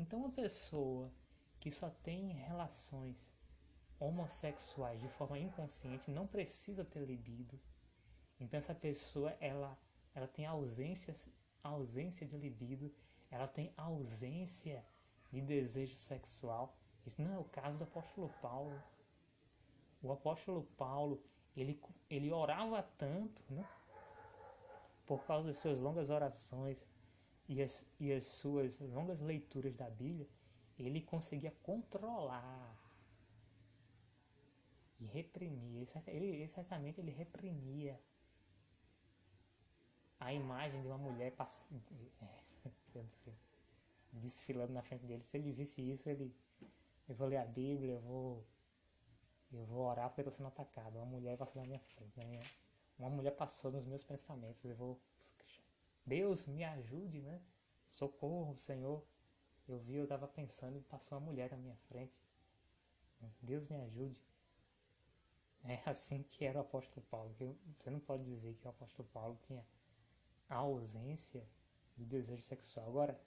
Então, 0.00 0.20
uma 0.20 0.30
pessoa 0.30 1.12
que 1.60 1.70
só 1.70 1.90
tem 1.90 2.32
relações 2.32 3.36
homossexuais 3.98 5.02
de 5.02 5.08
forma 5.08 5.38
inconsciente 5.38 6.10
não 6.10 6.26
precisa 6.26 6.82
ter 6.86 7.04
libido, 7.04 7.60
então 8.40 8.56
essa 8.56 8.74
pessoa 8.74 9.36
ela 9.40 9.78
ela 10.14 10.26
tem 10.26 10.46
ausência 10.46 11.12
ausência 11.62 12.26
de 12.26 12.38
libido, 12.38 12.90
ela 13.30 13.46
tem 13.46 13.74
ausência 13.76 14.82
de 15.30 15.42
desejo 15.42 15.94
sexual. 15.94 16.74
Isso 17.04 17.20
não 17.20 17.34
é 17.34 17.38
o 17.38 17.44
caso 17.44 17.76
do 17.76 17.84
apóstolo 17.84 18.30
Paulo. 18.40 18.82
O 20.02 20.10
apóstolo 20.10 20.62
Paulo, 20.78 21.22
ele, 21.54 21.78
ele 22.08 22.32
orava 22.32 22.82
tanto, 22.96 23.44
né? 23.50 23.68
Por 25.04 25.22
causa 25.26 25.48
das 25.48 25.58
suas 25.58 25.78
longas 25.78 26.08
orações 26.08 26.90
e 27.50 27.60
as, 27.60 27.84
e 27.98 28.12
as 28.12 28.24
suas 28.24 28.78
longas 28.78 29.20
leituras 29.20 29.76
da 29.76 29.90
Bíblia, 29.90 30.28
ele 30.78 31.00
conseguia 31.00 31.50
controlar 31.64 32.78
e 35.00 35.04
reprimir. 35.06 35.84
Ele, 36.06 36.46
certamente 36.46 37.00
ele 37.00 37.10
reprimia 37.10 38.00
a 40.20 40.32
imagem 40.32 40.80
de 40.80 40.86
uma 40.86 40.96
mulher 40.96 41.32
passando, 41.32 41.82
desfilando 44.12 44.72
na 44.72 44.82
frente 44.82 45.04
dele. 45.04 45.20
Se 45.20 45.36
ele 45.36 45.50
visse 45.50 45.82
isso, 45.90 46.08
ele. 46.08 46.32
Eu 47.08 47.16
vou 47.16 47.26
ler 47.26 47.38
a 47.38 47.44
Bíblia, 47.44 47.94
eu 47.94 48.00
vou. 48.00 48.46
Eu 49.52 49.66
vou 49.66 49.86
orar 49.86 50.08
porque 50.08 50.20
eu 50.20 50.28
estou 50.28 50.36
sendo 50.36 50.46
atacado. 50.46 50.94
Uma 50.98 51.06
mulher 51.06 51.36
passou 51.36 51.60
na 51.62 51.66
minha 51.66 51.80
frente. 51.80 52.16
Na 52.16 52.28
minha, 52.28 52.42
uma 52.96 53.10
mulher 53.10 53.32
passou 53.32 53.72
nos 53.72 53.84
meus 53.84 54.04
pensamentos. 54.04 54.64
Eu 54.64 54.76
vou. 54.76 55.00
Deus 56.10 56.44
me 56.44 56.64
ajude, 56.64 57.22
né? 57.22 57.40
Socorro, 57.86 58.56
Senhor. 58.56 59.00
Eu 59.68 59.78
vi, 59.78 59.94
eu 59.94 60.02
estava 60.02 60.26
pensando 60.26 60.76
e 60.76 60.82
passou 60.82 61.16
uma 61.16 61.26
mulher 61.26 61.52
na 61.52 61.56
minha 61.56 61.76
frente. 61.88 62.20
Deus 63.40 63.68
me 63.68 63.76
ajude. 63.76 64.20
É 65.62 65.80
assim 65.88 66.24
que 66.24 66.44
era 66.44 66.58
o 66.58 66.62
apóstolo 66.62 67.06
Paulo. 67.08 67.32
Você 67.78 67.90
não 67.90 68.00
pode 68.00 68.24
dizer 68.24 68.52
que 68.56 68.66
o 68.66 68.70
apóstolo 68.70 69.08
Paulo 69.12 69.36
tinha 69.36 69.64
a 70.48 70.56
ausência 70.56 71.46
de 71.96 72.04
desejo 72.04 72.42
sexual. 72.42 72.88
Agora, 72.88 73.20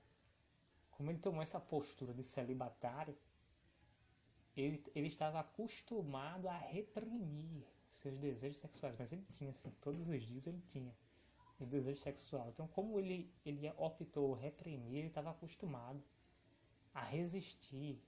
como 0.91 1.09
ele 1.09 1.19
tomou 1.19 1.41
essa 1.41 1.61
postura 1.61 2.13
de 2.13 2.23
celibatário, 2.23 3.17
ele, 4.57 4.83
ele 4.93 5.07
estava 5.07 5.39
acostumado 5.39 6.49
a 6.49 6.57
reprimir 6.57 7.65
seus 7.87 8.17
desejos 8.17 8.57
sexuais, 8.57 8.97
mas 8.97 9.13
ele 9.13 9.23
tinha, 9.31 9.51
assim, 9.51 9.71
todos 9.79 10.09
os 10.09 10.25
dias 10.25 10.47
ele 10.47 10.61
tinha 10.67 10.93
o 11.63 11.67
desejo 11.67 11.99
sexual. 11.99 12.49
Então, 12.49 12.67
como 12.67 12.99
ele, 12.99 13.31
ele 13.45 13.71
optou 13.77 14.33
reprimir, 14.33 14.97
ele 14.97 15.07
estava 15.07 15.31
acostumado 15.31 16.03
a 16.93 17.03
resistir 17.03 18.01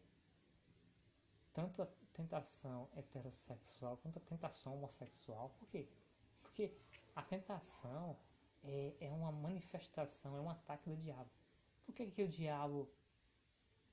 tanto 1.54 1.82
a 1.82 1.88
tentação 2.14 2.90
heterossexual 2.96 3.98
quanto 3.98 4.18
a 4.18 4.22
tentação 4.22 4.76
homossexual. 4.76 5.50
Por 5.58 5.68
quê? 5.70 5.88
Porque 6.42 6.74
a 7.16 7.22
tentação 7.22 8.18
é, 8.64 8.94
é 9.00 9.12
uma 9.12 9.32
manifestação, 9.32 10.36
é 10.38 10.42
um 10.42 10.50
ataque 10.50 10.90
do 10.90 10.98
diabo. 10.98 11.30
Por 11.86 11.94
que, 11.94 12.06
que 12.08 12.24
o 12.24 12.28
diabo 12.28 12.90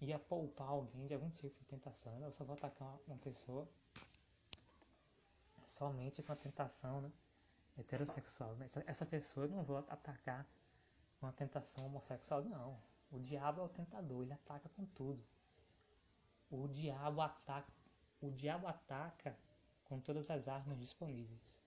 ia 0.01 0.19
poupar 0.19 0.69
alguém 0.69 1.07
de 1.07 1.15
algum 1.15 1.31
tipo 1.31 1.59
de 1.61 1.67
tentação? 1.67 2.21
Eu 2.21 2.33
só 2.33 2.45
vou 2.45 2.55
atacar 2.55 2.99
uma 3.07 3.19
pessoa 3.19 3.69
somente 5.65 6.23
com 6.23 6.33
a 6.33 6.37
tentação 6.37 7.01
né, 7.01 7.13
heterossexual. 7.79 8.57
Essa, 8.63 8.85
essa 8.87 9.07
pessoa 9.07 9.47
eu 9.47 9.51
não 9.51 9.65
vou 9.65 9.79
atacar 9.79 10.47
com 11.19 11.27
a 11.27 11.33
tentação 11.33 11.87
homossexual, 11.87 12.43
não. 12.45 12.79
O 13.11 13.19
diabo 13.19 13.61
é 13.61 13.65
o 13.65 13.69
tentador, 13.69 14.23
ele 14.23 14.33
ataca 14.33 14.69
com 14.71 14.85
tudo. 14.87 15.23
O 16.51 16.67
diabo 16.69 17.21
ataca, 17.21 17.73
o 18.21 18.31
diabo 18.31 18.67
ataca 18.67 19.39
com 19.85 20.01
todas 20.01 20.31
as 20.31 20.49
armas 20.49 20.79
disponíveis. 20.79 21.61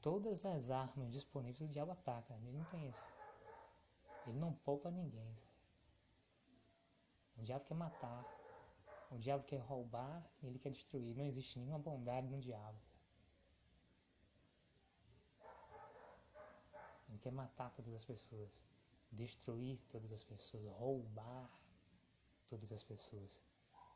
Todas 0.00 0.46
as 0.46 0.70
armas 0.70 1.12
disponíveis 1.12 1.60
o 1.60 1.68
diabo 1.68 1.92
ataca. 1.92 2.34
Ele 2.34 2.56
não 2.56 2.64
tem 2.64 2.88
isso. 2.88 3.10
Ele 4.26 4.38
não 4.38 4.54
poupa 4.54 4.90
ninguém. 4.90 5.30
O 7.36 7.42
diabo 7.42 7.64
quer 7.66 7.74
matar. 7.74 8.39
O 9.10 9.18
diabo 9.18 9.44
quer 9.44 9.58
roubar 9.58 10.24
e 10.40 10.46
ele 10.46 10.58
quer 10.58 10.70
destruir. 10.70 11.16
Não 11.16 11.26
existe 11.26 11.58
nenhuma 11.58 11.78
bondade 11.78 12.28
no 12.28 12.40
diabo. 12.40 12.78
Ele 17.08 17.18
quer 17.18 17.32
matar 17.32 17.70
todas 17.72 17.92
as 17.92 18.04
pessoas. 18.04 18.62
Destruir 19.10 19.80
todas 19.88 20.12
as 20.12 20.22
pessoas. 20.22 20.72
Roubar 20.74 21.50
todas 22.46 22.72
as 22.72 22.82
pessoas. 22.84 23.40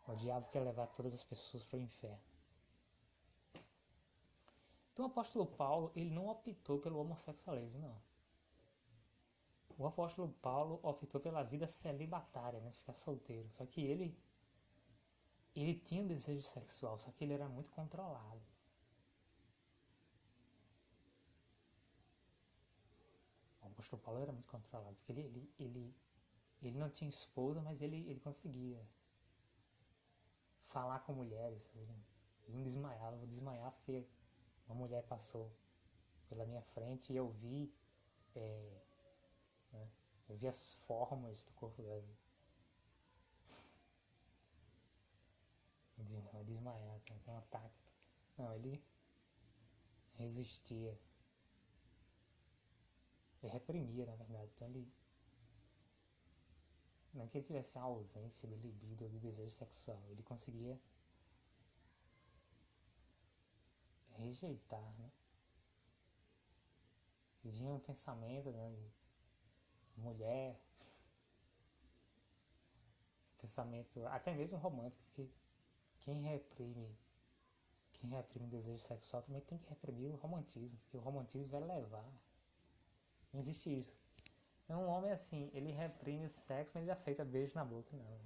O 0.09 0.15
diabo 0.17 0.49
quer 0.51 0.61
levar 0.61 0.89
todas 0.89 1.15
as 1.15 1.23
pessoas 1.23 1.65
para 1.65 1.79
o 1.79 1.81
inferno. 1.81 2.21
Então 4.93 5.07
o 5.07 5.09
apóstolo 5.09 5.47
Paulo, 5.47 5.91
ele 5.95 6.11
não 6.11 6.27
optou 6.29 6.79
pelo 6.79 6.99
homossexualismo, 6.99 7.79
não. 7.81 7.97
O 9.77 9.87
apóstolo 9.87 10.33
Paulo 10.41 10.79
optou 10.83 11.21
pela 11.21 11.43
vida 11.43 11.67
celibatária, 11.67 12.61
né? 12.61 12.71
Ficar 12.73 12.93
solteiro. 12.93 13.51
Só 13.51 13.67
que 13.67 13.81
ele 13.81 14.17
ele 15.55 15.75
tinha 15.79 16.05
desejo 16.05 16.43
sexual, 16.43 16.99
só 16.99 17.11
que 17.13 17.25
ele 17.25 17.35
era 17.35 17.49
muito 17.49 17.71
controlado. 17.71 18.43
O 23.63 23.67
apóstolo 23.67 24.03
Paulo 24.03 24.21
era 24.21 24.33
muito 24.33 24.49
controlado, 24.49 24.95
porque 24.97 25.13
ele, 25.13 25.23
ele, 25.23 25.55
ele, 25.59 25.95
ele 26.63 26.79
não 26.79 26.91
tinha 26.91 27.09
esposa, 27.09 27.61
mas 27.61 27.83
ele, 27.83 27.97
ele 28.09 28.21
conseguia 28.21 28.81
falar 30.61 31.01
com 31.01 31.13
mulheres. 31.13 31.71
Ele, 31.75 31.95
não 32.49 32.63
desmaiava, 32.63 33.17
vou 33.17 33.27
desmaiar 33.27 33.73
porque 33.73 34.05
uma 34.67 34.75
mulher 34.75 35.03
passou 35.05 35.51
pela 36.29 36.45
minha 36.45 36.63
frente 36.63 37.13
e 37.13 37.17
eu 37.17 37.29
vi, 37.29 37.73
é, 38.35 38.83
né, 39.73 39.89
eu 40.29 40.37
vi 40.37 40.47
as 40.47 40.75
formas 40.87 41.45
do 41.45 41.53
corpo 41.55 41.83
dela. 41.83 42.05
Desmaiar, 45.99 47.01
tem 47.01 47.21
um 47.27 47.39
ataque. 47.39 47.85
Não, 48.37 48.53
ele 48.55 48.83
resistia. 50.15 50.99
Ele 53.43 53.53
reprimia, 53.53 54.07
na 54.07 54.17
verdade. 54.17 54.51
Então 54.55 54.69
ele. 54.69 54.93
Não 57.13 57.29
que 57.29 57.39
ele 57.39 57.45
tivesse 57.45 57.79
a 57.79 57.83
ausência 57.83 58.49
de 58.49 58.57
libido 58.57 59.05
ou 59.05 59.11
de 59.11 59.19
desejo 59.19 59.51
sexual, 59.51 60.03
ele 60.11 60.23
conseguia 60.23 60.81
rejeitar, 64.17 64.93
né? 64.99 65.11
vinha 67.45 67.75
um 67.75 67.79
pensamento 67.79 68.51
né, 68.51 68.75
mulher, 69.97 70.59
pensamento 73.39 74.05
até 74.07 74.35
mesmo 74.35 74.59
romântico, 74.59 75.05
porque 75.05 75.29
quem 76.05 76.21
reprime 76.21 76.95
quem 77.95 78.11
reprime 78.11 78.47
o 78.47 78.51
desejo 78.51 78.83
sexual 78.83 79.23
também 79.23 79.41
tem 79.41 79.57
que 79.57 79.69
reprimir 79.69 80.11
o 80.11 80.17
romantismo, 80.17 80.77
porque 80.81 80.97
o 80.99 81.01
romantismo 81.01 81.53
vai 81.53 81.61
levar. 81.61 82.05
Não 83.33 83.41
existe 83.41 83.75
isso. 83.75 83.97
É 84.69 84.77
um 84.77 84.87
homem 84.87 85.11
assim, 85.11 85.51
ele 85.55 85.71
reprime 85.71 86.27
o 86.27 86.29
sexo, 86.29 86.73
mas 86.75 86.83
ele 86.83 86.91
aceita 86.91 87.25
beijo 87.25 87.55
na 87.55 87.65
boca, 87.65 87.97
não. 87.97 88.21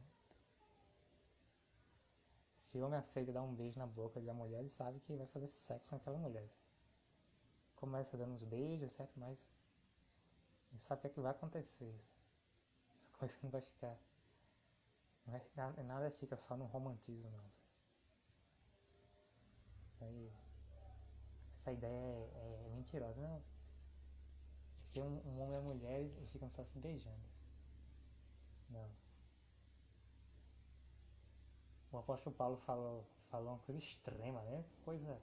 Se 2.56 2.78
o 2.78 2.84
homem 2.84 2.98
aceita 2.98 3.32
dar 3.32 3.42
um 3.42 3.54
beijo 3.54 3.78
na 3.78 3.86
boca 3.86 4.20
da 4.20 4.34
mulher, 4.34 4.58
ele 4.58 4.68
sabe 4.68 4.98
que 5.00 5.16
vai 5.16 5.26
fazer 5.26 5.46
sexo 5.46 5.90
com 5.90 5.96
aquela 5.96 6.18
mulher. 6.18 6.46
Começa 7.76 8.16
dando 8.16 8.34
uns 8.34 8.42
beijos, 8.42 8.92
certo? 8.92 9.12
Mas 9.16 9.48
ele 10.70 10.80
sabe 10.80 10.98
o 10.98 11.02
que, 11.02 11.06
é 11.06 11.10
que 11.10 11.20
vai 11.20 11.30
acontecer. 11.30 11.94
Essa 13.00 13.10
coisa. 13.12 13.38
Não 13.42 13.50
vai 13.50 15.40
ficar 15.40 15.74
nada 15.84 16.10
fica 16.10 16.36
só 16.36 16.56
no 16.56 16.64
romantismo, 16.64 17.30
não. 17.30 17.67
Essa 21.54 21.72
ideia 21.72 21.92
é, 21.92 22.66
é 22.66 22.70
mentirosa, 22.70 23.20
não. 23.20 23.42
Porque 24.76 25.00
um, 25.00 25.20
um 25.26 25.40
homem 25.40 25.56
e 25.56 25.61
uma 25.61 25.74
mulher 25.74 26.00
eles 26.00 26.30
ficam 26.30 26.48
só 26.48 26.64
se 26.64 26.78
beijando. 26.78 27.28
Não. 28.70 28.88
O 31.90 31.98
apóstolo 31.98 32.34
Paulo 32.37 32.56
falou, 32.58 33.04
falou 33.30 33.54
uma 33.54 33.58
coisa 33.58 33.78
extrema, 33.78 34.42
né? 34.42 34.64
Coisa. 34.84 35.20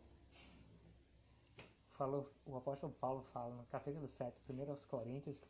Falou, 1.92 2.32
o 2.46 2.58
apóstolo 2.58 2.94
Paulo 2.94 3.24
fala 3.24 3.56
no 3.56 3.66
capítulo 3.66 4.08
7, 4.08 4.42
primeiro 4.42 4.72
aos 4.72 4.84
Coríntios, 4.84 5.42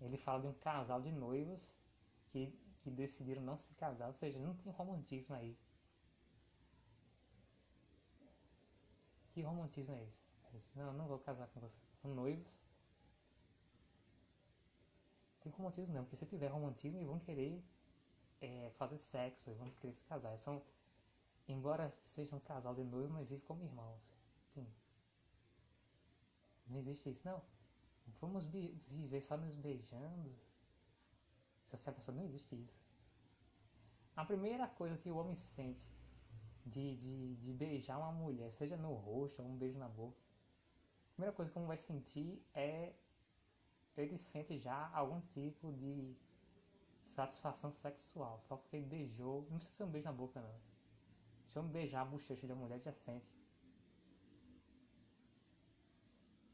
ele 0.00 0.16
fala 0.16 0.40
de 0.40 0.46
um 0.48 0.52
casal 0.52 1.00
de 1.00 1.10
noivos 1.10 1.74
que, 2.28 2.52
que 2.78 2.90
decidiram 2.90 3.42
não 3.42 3.56
se 3.56 3.72
casar, 3.74 4.06
ou 4.08 4.12
seja, 4.12 4.38
não 4.38 4.54
tem 4.54 4.70
romantismo 4.72 5.34
aí. 5.34 5.56
Que 9.36 9.42
romantismo 9.42 9.94
é 9.94 10.02
esse? 10.02 10.22
Disse, 10.50 10.74
não, 10.78 10.94
não 10.94 11.06
vou 11.06 11.18
casar 11.18 11.46
com 11.48 11.60
você. 11.60 11.78
São 12.00 12.14
noivos. 12.14 12.58
Tem 15.40 15.52
romantismo 15.52 15.92
não, 15.92 16.04
porque 16.04 16.16
se 16.16 16.24
tiver 16.24 16.46
romantismo, 16.46 16.96
eles 16.96 17.06
vão 17.06 17.20
querer 17.20 17.62
é, 18.40 18.70
fazer 18.78 18.96
sexo, 18.96 19.50
eles 19.50 19.58
vão 19.58 19.70
querer 19.72 19.92
se 19.92 20.02
casar. 20.04 20.38
São, 20.38 20.62
embora 21.46 21.90
seja 21.90 22.34
um 22.34 22.40
casal 22.40 22.74
de 22.74 22.82
noivo, 22.82 23.12
mas 23.12 23.28
vive 23.28 23.42
como 23.42 23.62
irmãos. 23.62 24.10
Sim. 24.48 24.66
Não 26.66 26.78
existe 26.78 27.10
isso, 27.10 27.28
não. 27.28 27.42
Vamos 28.18 28.46
viver 28.46 29.20
só 29.20 29.36
nos 29.36 29.54
beijando. 29.54 30.34
Se 31.62 31.76
você 31.76 31.92
pensa, 31.92 32.10
não 32.10 32.24
existe 32.24 32.58
isso. 32.58 32.80
A 34.16 34.24
primeira 34.24 34.66
coisa 34.66 34.96
que 34.96 35.10
o 35.10 35.16
homem 35.18 35.34
sente 35.34 35.90
de, 36.66 36.96
de, 36.96 37.36
de 37.36 37.52
beijar 37.52 37.96
uma 37.98 38.12
mulher, 38.12 38.50
seja 38.50 38.76
no 38.76 38.92
rosto 38.92 39.40
ou 39.40 39.48
um 39.48 39.56
beijo 39.56 39.78
na 39.78 39.88
boca, 39.88 40.18
a 41.10 41.12
primeira 41.14 41.34
coisa 41.34 41.50
que 41.50 41.58
um 41.58 41.66
vai 41.66 41.76
sentir 41.76 42.42
é 42.52 42.92
ele 43.96 44.16
sente 44.16 44.58
já 44.58 44.90
algum 44.92 45.20
tipo 45.22 45.72
de 45.72 46.14
satisfação 47.02 47.72
sexual, 47.72 48.42
só 48.46 48.56
porque 48.56 48.76
ele 48.76 48.84
beijou, 48.86 49.46
não 49.48 49.56
precisa 49.56 49.76
ser 49.76 49.84
um 49.84 49.90
beijo 49.90 50.06
na 50.06 50.12
boca 50.12 50.40
não. 50.42 50.54
Se 51.46 51.58
eu 51.58 51.62
beijar 51.62 52.02
a 52.02 52.04
bochecha 52.04 52.46
da 52.46 52.54
mulher, 52.54 52.80
já 52.80 52.92
sente. 52.92 53.34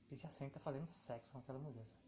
Ele 0.09 0.21
já 0.21 0.29
sente 0.29 0.53
tá 0.53 0.61
fazendo 0.61 0.87
sexo 0.87 1.33
com 1.33 1.39
aquela 1.39 1.59
mulher. 1.59 1.87
Sabe? 1.87 2.03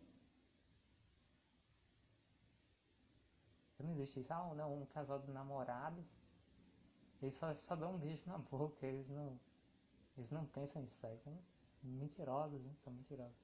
Então 3.73 3.87
não 3.87 3.93
existe 3.93 4.21
isso. 4.21 4.33
Ah, 4.33 4.55
não, 4.55 4.83
um 4.83 4.87
casal 4.87 5.19
de 5.19 5.33
namorados 5.33 6.14
eles 7.24 7.34
só, 7.34 7.54
só 7.54 7.74
dão 7.74 7.94
um 7.94 7.98
beijo 7.98 8.22
na 8.26 8.37
boca, 8.37 8.87
eles 8.87 9.08
não, 9.08 9.40
eles 10.16 10.30
não 10.30 10.44
pensam 10.46 10.82
em 10.82 10.87
sexo. 10.87 11.30
Né? 11.30 11.38
Mentirosos, 11.82 12.64
hein? 12.64 12.74
são 12.78 12.92
mentirosos. 12.92 13.37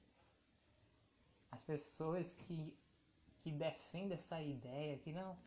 As 1.51 1.63
pessoas 1.63 2.35
que, 2.35 2.77
que 3.39 3.51
defendem 3.51 4.13
essa 4.13 4.39
ideia 4.41 4.97
que 4.99 5.11
não. 5.11 5.37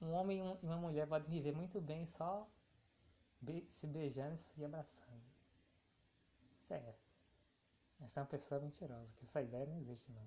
Um 0.00 0.12
homem 0.12 0.38
e 0.38 0.66
uma 0.66 0.78
mulher 0.78 1.06
podem 1.06 1.28
viver 1.28 1.52
muito 1.52 1.80
bem 1.80 2.06
só 2.06 2.48
be 3.40 3.66
se 3.68 3.86
beijando 3.86 4.38
e 4.56 4.64
abraçando. 4.64 5.24
Sério. 6.62 6.94
Essa 8.00 8.20
é 8.20 8.22
uma 8.22 8.28
pessoa 8.28 8.60
mentirosa, 8.60 9.14
que 9.16 9.24
essa 9.24 9.42
ideia 9.42 9.66
não 9.66 9.76
existe 9.76 10.10
não. 10.12 10.26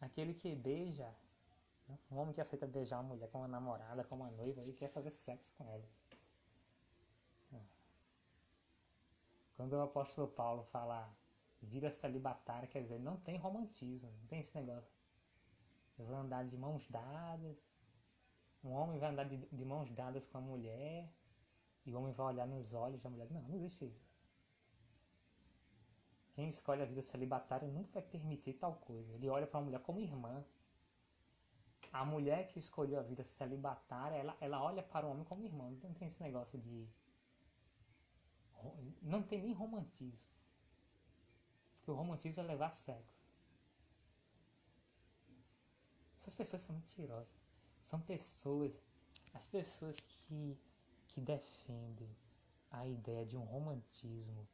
Aquele 0.00 0.34
que 0.34 0.52
beija 0.56 1.14
um 2.10 2.16
homem 2.18 2.34
que 2.34 2.40
aceita 2.40 2.66
beijar 2.66 3.00
uma 3.00 3.14
mulher 3.14 3.28
com 3.30 3.38
uma 3.38 3.48
namorada, 3.48 4.04
com 4.04 4.16
uma 4.16 4.30
noiva, 4.30 4.62
e 4.64 4.72
quer 4.72 4.88
fazer 4.88 5.10
sexo 5.10 5.54
com 5.56 5.68
elas. 5.68 6.02
Quando 9.56 9.74
o 9.74 9.80
apóstolo 9.82 10.26
Paulo 10.28 10.64
fala 10.64 11.08
vira 11.60 11.90
celibatário, 11.90 12.68
quer 12.68 12.82
dizer, 12.82 12.98
não 12.98 13.16
tem 13.16 13.36
romantismo, 13.36 14.10
não 14.10 14.26
tem 14.26 14.40
esse 14.40 14.54
negócio. 14.56 14.90
Eu 15.96 16.04
vou 16.04 16.16
andar 16.16 16.44
de 16.44 16.56
mãos 16.58 16.88
dadas, 16.88 17.56
um 18.64 18.70
homem 18.70 18.98
vai 18.98 19.10
andar 19.10 19.24
de, 19.24 19.36
de 19.36 19.64
mãos 19.64 19.90
dadas 19.92 20.26
com 20.26 20.38
a 20.38 20.40
mulher, 20.40 21.08
e 21.86 21.94
o 21.94 21.98
homem 21.98 22.12
vai 22.12 22.26
olhar 22.26 22.46
nos 22.46 22.74
olhos 22.74 23.00
da 23.02 23.10
mulher. 23.10 23.30
Não, 23.30 23.42
não 23.42 23.54
existe 23.54 23.84
isso. 23.86 24.04
Quem 26.32 26.48
escolhe 26.48 26.82
a 26.82 26.86
vida 26.86 27.02
celibatária 27.02 27.68
nunca 27.68 28.00
vai 28.00 28.02
permitir 28.02 28.54
tal 28.54 28.74
coisa. 28.76 29.12
Ele 29.12 29.28
olha 29.28 29.46
para 29.46 29.60
a 29.60 29.62
mulher 29.62 29.80
como 29.80 30.00
irmã 30.00 30.44
a 31.92 32.04
mulher 32.04 32.48
que 32.48 32.58
escolheu 32.58 32.98
a 32.98 33.02
vida 33.02 33.22
celibatária, 33.22 34.16
ela, 34.16 34.36
ela 34.40 34.62
olha 34.62 34.82
para 34.82 35.06
o 35.06 35.10
homem 35.10 35.24
como 35.24 35.44
irmão. 35.44 35.70
Não 35.82 35.92
tem 35.92 36.08
esse 36.08 36.22
negócio 36.22 36.58
de. 36.58 36.88
Não 39.02 39.22
tem 39.22 39.42
nem 39.42 39.52
romantismo. 39.52 40.30
Porque 41.76 41.90
o 41.90 41.94
romantismo 41.94 42.42
é 42.42 42.46
levar 42.46 42.70
sexo. 42.70 43.26
Essas 46.16 46.34
pessoas 46.34 46.62
são 46.62 46.74
mentirosas. 46.74 47.34
São 47.80 48.00
pessoas. 48.00 48.82
As 49.34 49.46
pessoas 49.46 49.98
que, 50.00 50.58
que 51.08 51.20
defendem 51.20 52.16
a 52.70 52.86
ideia 52.86 53.26
de 53.26 53.36
um 53.36 53.44
romantismo 53.44 54.48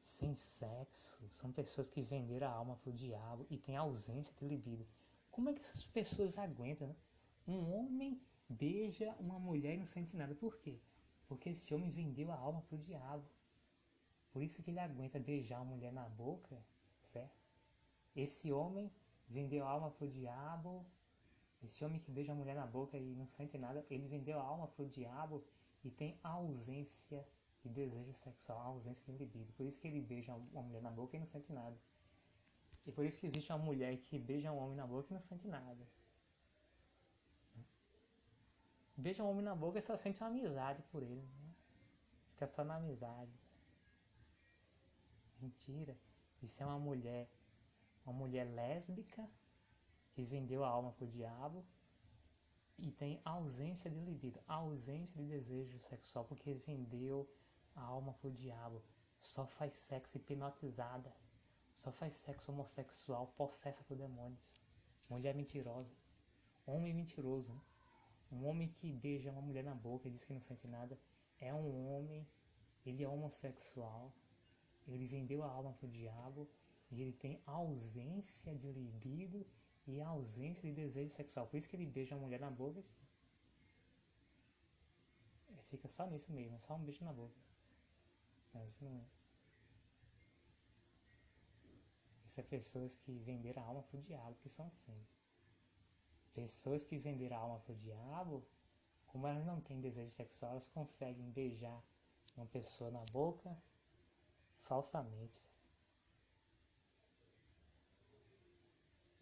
sem 0.00 0.34
sexo 0.34 1.28
são 1.28 1.52
pessoas 1.52 1.90
que 1.90 2.00
venderam 2.00 2.48
a 2.48 2.50
alma 2.50 2.76
para 2.76 2.90
o 2.90 2.92
diabo 2.92 3.46
e 3.50 3.58
têm 3.58 3.76
ausência 3.76 4.34
de 4.34 4.48
libido. 4.48 4.86
Como 5.36 5.50
é 5.50 5.52
que 5.52 5.60
essas 5.60 5.84
pessoas 5.84 6.38
aguentam? 6.38 6.88
Né? 6.88 6.96
Um 7.46 7.70
homem 7.74 8.18
beija 8.48 9.14
uma 9.20 9.38
mulher 9.38 9.74
e 9.74 9.76
não 9.76 9.84
sente 9.84 10.16
nada. 10.16 10.34
Por 10.34 10.56
quê? 10.56 10.80
Porque 11.28 11.50
esse 11.50 11.74
homem 11.74 11.90
vendeu 11.90 12.32
a 12.32 12.36
alma 12.36 12.62
para 12.62 12.76
o 12.76 12.78
diabo. 12.78 13.28
Por 14.32 14.42
isso 14.42 14.62
que 14.62 14.70
ele 14.70 14.80
aguenta 14.80 15.20
beijar 15.20 15.60
uma 15.60 15.74
mulher 15.74 15.92
na 15.92 16.08
boca, 16.08 16.56
certo? 17.02 17.38
Esse 18.24 18.50
homem 18.50 18.90
vendeu 19.28 19.66
a 19.66 19.68
alma 19.68 19.90
para 19.90 20.06
o 20.06 20.08
diabo. 20.08 20.86
Esse 21.62 21.84
homem 21.84 22.00
que 22.00 22.10
beija 22.10 22.32
a 22.32 22.34
mulher 22.34 22.54
na 22.54 22.66
boca 22.66 22.96
e 22.96 23.14
não 23.14 23.28
sente 23.28 23.58
nada, 23.58 23.84
ele 23.90 24.08
vendeu 24.08 24.40
a 24.40 24.42
alma 24.42 24.66
para 24.66 24.86
o 24.86 24.88
diabo 24.88 25.44
e 25.84 25.90
tem 25.90 26.18
ausência 26.22 27.22
de 27.62 27.68
desejo 27.68 28.14
sexual, 28.14 28.68
ausência 28.68 29.04
de 29.04 29.18
libido. 29.18 29.52
Por 29.52 29.66
isso 29.66 29.78
que 29.78 29.86
ele 29.86 30.00
beija 30.00 30.34
uma 30.34 30.62
mulher 30.62 30.80
na 30.80 30.90
boca 30.90 31.14
e 31.14 31.18
não 31.18 31.26
sente 31.26 31.52
nada. 31.52 31.78
E 32.86 32.92
por 32.92 33.04
isso 33.04 33.18
que 33.18 33.26
existe 33.26 33.52
uma 33.52 33.58
mulher 33.58 33.96
que 33.98 34.18
beija 34.18 34.52
um 34.52 34.58
homem 34.58 34.76
na 34.76 34.86
boca 34.86 35.08
e 35.10 35.12
não 35.12 35.18
sente 35.18 35.48
nada. 35.48 35.86
Beija 38.96 39.24
um 39.24 39.30
homem 39.30 39.44
na 39.44 39.54
boca 39.54 39.78
e 39.78 39.82
só 39.82 39.96
sente 39.96 40.20
uma 40.20 40.30
amizade 40.30 40.82
por 40.84 41.02
ele. 41.02 41.20
Né? 41.20 41.54
Fica 42.30 42.46
só 42.46 42.64
na 42.64 42.76
amizade. 42.76 43.32
Mentira. 45.40 45.98
Isso 46.40 46.62
é 46.62 46.66
uma 46.66 46.78
mulher, 46.78 47.28
uma 48.04 48.14
mulher 48.14 48.44
lésbica 48.44 49.28
que 50.12 50.22
vendeu 50.22 50.64
a 50.64 50.68
alma 50.68 50.92
pro 50.92 51.06
diabo 51.06 51.64
e 52.78 52.90
tem 52.90 53.20
ausência 53.24 53.90
de 53.90 53.98
libido, 53.98 54.40
ausência 54.46 55.14
de 55.16 55.26
desejo 55.26 55.78
sexual 55.80 56.24
porque 56.24 56.54
vendeu 56.54 57.28
a 57.74 57.82
alma 57.82 58.14
pro 58.14 58.30
diabo. 58.30 58.82
Só 59.18 59.46
faz 59.46 59.72
sexo 59.72 60.18
hipnotizada. 60.18 61.12
Só 61.76 61.92
faz 61.92 62.14
sexo 62.14 62.50
homossexual 62.50 63.26
possessa 63.36 63.84
por 63.84 63.96
demônios. 63.98 64.40
Mulher 65.10 65.34
mentirosa. 65.34 65.92
Homem 66.66 66.94
mentiroso. 66.94 67.52
Né? 67.52 67.60
Um 68.32 68.46
homem 68.46 68.68
que 68.68 68.90
beija 68.94 69.30
uma 69.30 69.42
mulher 69.42 69.62
na 69.62 69.74
boca 69.74 70.08
e 70.08 70.10
diz 70.10 70.24
que 70.24 70.32
não 70.32 70.40
sente 70.40 70.66
nada 70.66 70.98
é 71.38 71.52
um 71.52 71.94
homem, 71.94 72.26
ele 72.86 73.04
é 73.04 73.08
homossexual, 73.08 74.10
ele 74.86 75.04
vendeu 75.04 75.42
a 75.42 75.50
alma 75.50 75.74
para 75.74 75.86
o 75.86 75.90
diabo 75.90 76.48
e 76.90 77.02
ele 77.02 77.12
tem 77.12 77.38
ausência 77.44 78.54
de 78.54 78.72
libido 78.72 79.46
e 79.86 80.00
ausência 80.00 80.62
de 80.62 80.72
desejo 80.72 81.10
sexual. 81.10 81.46
Por 81.46 81.58
isso 81.58 81.68
que 81.68 81.76
ele 81.76 81.84
beija 81.84 82.14
a 82.14 82.18
mulher 82.18 82.40
na 82.40 82.50
boca 82.50 82.80
e 85.50 85.58
é, 85.58 85.62
fica 85.62 85.86
só 85.86 86.06
nisso 86.06 86.32
mesmo, 86.32 86.58
só 86.58 86.74
um 86.74 86.82
beijo 86.82 87.04
na 87.04 87.12
boca. 87.12 87.36
Não, 88.54 88.64
isso 88.64 88.82
não 88.82 88.96
é. 88.96 89.15
Isso 92.36 92.42
é 92.42 92.44
pessoas 92.44 92.94
que 92.94 93.18
venderam 93.20 93.62
a 93.62 93.66
alma 93.66 93.82
pro 93.84 93.98
diabo, 93.98 94.36
que 94.42 94.48
são 94.50 94.66
assim. 94.66 94.94
Pessoas 96.34 96.84
que 96.84 96.98
venderam 96.98 97.34
a 97.34 97.40
alma 97.40 97.60
pro 97.60 97.74
diabo, 97.74 98.46
como 99.06 99.26
elas 99.26 99.46
não 99.46 99.58
têm 99.58 99.80
desejo 99.80 100.10
sexual, 100.10 100.50
elas 100.50 100.68
conseguem 100.68 101.30
beijar 101.30 101.82
uma 102.36 102.44
pessoa 102.44 102.90
na 102.90 103.02
boca 103.10 103.56
falsamente. 104.58 105.50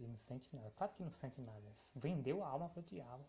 E 0.01 0.09
não 0.09 0.17
sente 0.17 0.53
nada. 0.53 0.73
Claro 0.73 0.93
que 0.95 1.03
não 1.05 1.11
sente 1.13 1.41
nada. 1.41 1.73
Vendeu 1.95 2.43
a 2.43 2.49
alma 2.49 2.69
pro 2.69 2.83
diabo. 2.83 3.25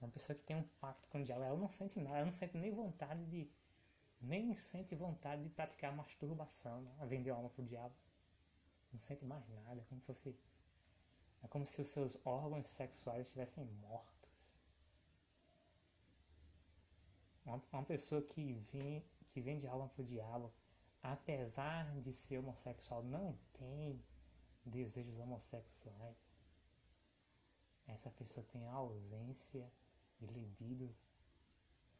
Uma 0.00 0.08
pessoa 0.08 0.36
que 0.36 0.44
tem 0.44 0.54
um 0.54 0.68
pacto 0.80 1.08
com 1.08 1.18
o 1.18 1.24
diabo, 1.24 1.42
ela 1.42 1.58
não 1.58 1.68
sente 1.68 1.98
nada, 1.98 2.18
ela 2.18 2.26
não 2.26 2.32
sente 2.32 2.56
nem 2.56 2.70
vontade 2.70 3.26
de. 3.26 3.50
Nem 4.20 4.54
sente 4.54 4.94
vontade 4.94 5.42
de 5.42 5.50
praticar 5.50 5.92
masturbação. 5.96 6.80
Né? 6.80 7.06
Vendeu 7.08 7.34
a 7.34 7.38
alma 7.38 7.50
pro 7.50 7.64
diabo. 7.64 7.92
Não 8.94 8.98
sente 9.00 9.24
mais 9.24 9.44
nada. 9.48 9.80
É 9.80 9.84
como 9.86 10.00
se 10.00 10.06
fosse. 10.06 10.36
É 11.42 11.48
como 11.48 11.66
se 11.66 11.80
os 11.80 11.88
seus 11.88 12.16
órgãos 12.24 12.68
sexuais 12.68 13.26
estivessem 13.26 13.64
mortos. 13.64 14.54
Uma, 17.44 17.60
uma 17.72 17.82
pessoa 17.82 18.22
que, 18.22 18.54
vem, 18.54 19.04
que 19.26 19.40
vende 19.40 19.66
alma 19.66 19.88
pro 19.88 20.04
diabo, 20.04 20.54
apesar 21.02 21.92
de 21.98 22.12
ser 22.12 22.38
homossexual, 22.38 23.02
não 23.02 23.36
tem 23.52 24.00
desejos 24.64 25.18
homossexuais. 25.18 26.16
Essa 27.88 28.12
pessoa 28.12 28.46
tem 28.46 28.64
ausência 28.68 29.68
de 30.20 30.26
libido, 30.26 30.94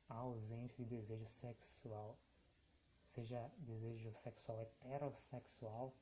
ausência 0.08 0.78
de 0.78 0.84
desejo 0.84 1.24
sexual, 1.24 2.16
seja 3.02 3.50
desejo 3.58 4.12
sexual 4.12 4.60
heterossexual 4.60 5.92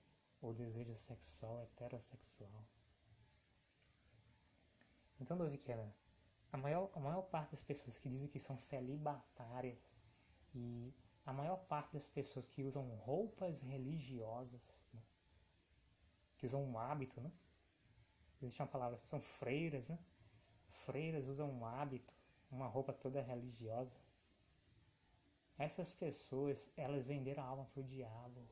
ou 0.43 0.53
desejo 0.53 0.95
sexual 0.95 1.63
heterossexual. 1.63 2.65
Então, 5.21 5.39
Davi 5.39 5.57
Keller, 5.57 5.91
a 6.53 6.57
maior, 6.59 6.91
a 6.95 7.01
maior 7.01 7.23
parte 7.23 7.53
das 7.53 7.63
pessoas 7.63 7.99
que 7.99 8.09
dizem 8.09 8.29
que 8.29 8.39
são 8.39 8.59
celibatárias 8.59 9.97
e 10.55 10.93
a 11.25 11.33
maior 11.33 11.57
parte 11.57 11.93
das 11.93 12.09
pessoas 12.09 12.49
que 12.49 12.65
usam 12.65 12.87
roupas 12.97 13.63
religiosas, 13.63 14.85
né? 14.93 15.01
que 16.37 16.47
usam 16.47 16.65
um 16.65 16.77
hábito, 16.77 17.21
né? 17.21 17.31
Existe 18.43 18.61
uma 18.61 18.67
palavra, 18.67 18.97
são 18.97 19.21
freiras, 19.21 19.89
né? 19.89 19.99
Freiras 20.67 21.29
usam 21.29 21.49
um 21.49 21.65
hábito, 21.65 22.17
uma 22.51 22.67
roupa 22.67 22.93
toda 22.93 23.23
religiosa. 23.23 23.97
Essas 25.57 25.95
pessoas, 25.95 26.69
elas 26.77 27.07
venderam 27.07 27.45
a 27.45 27.47
alma 27.47 27.65
para 27.67 27.81
o 27.81 27.85
diabo. 27.85 28.45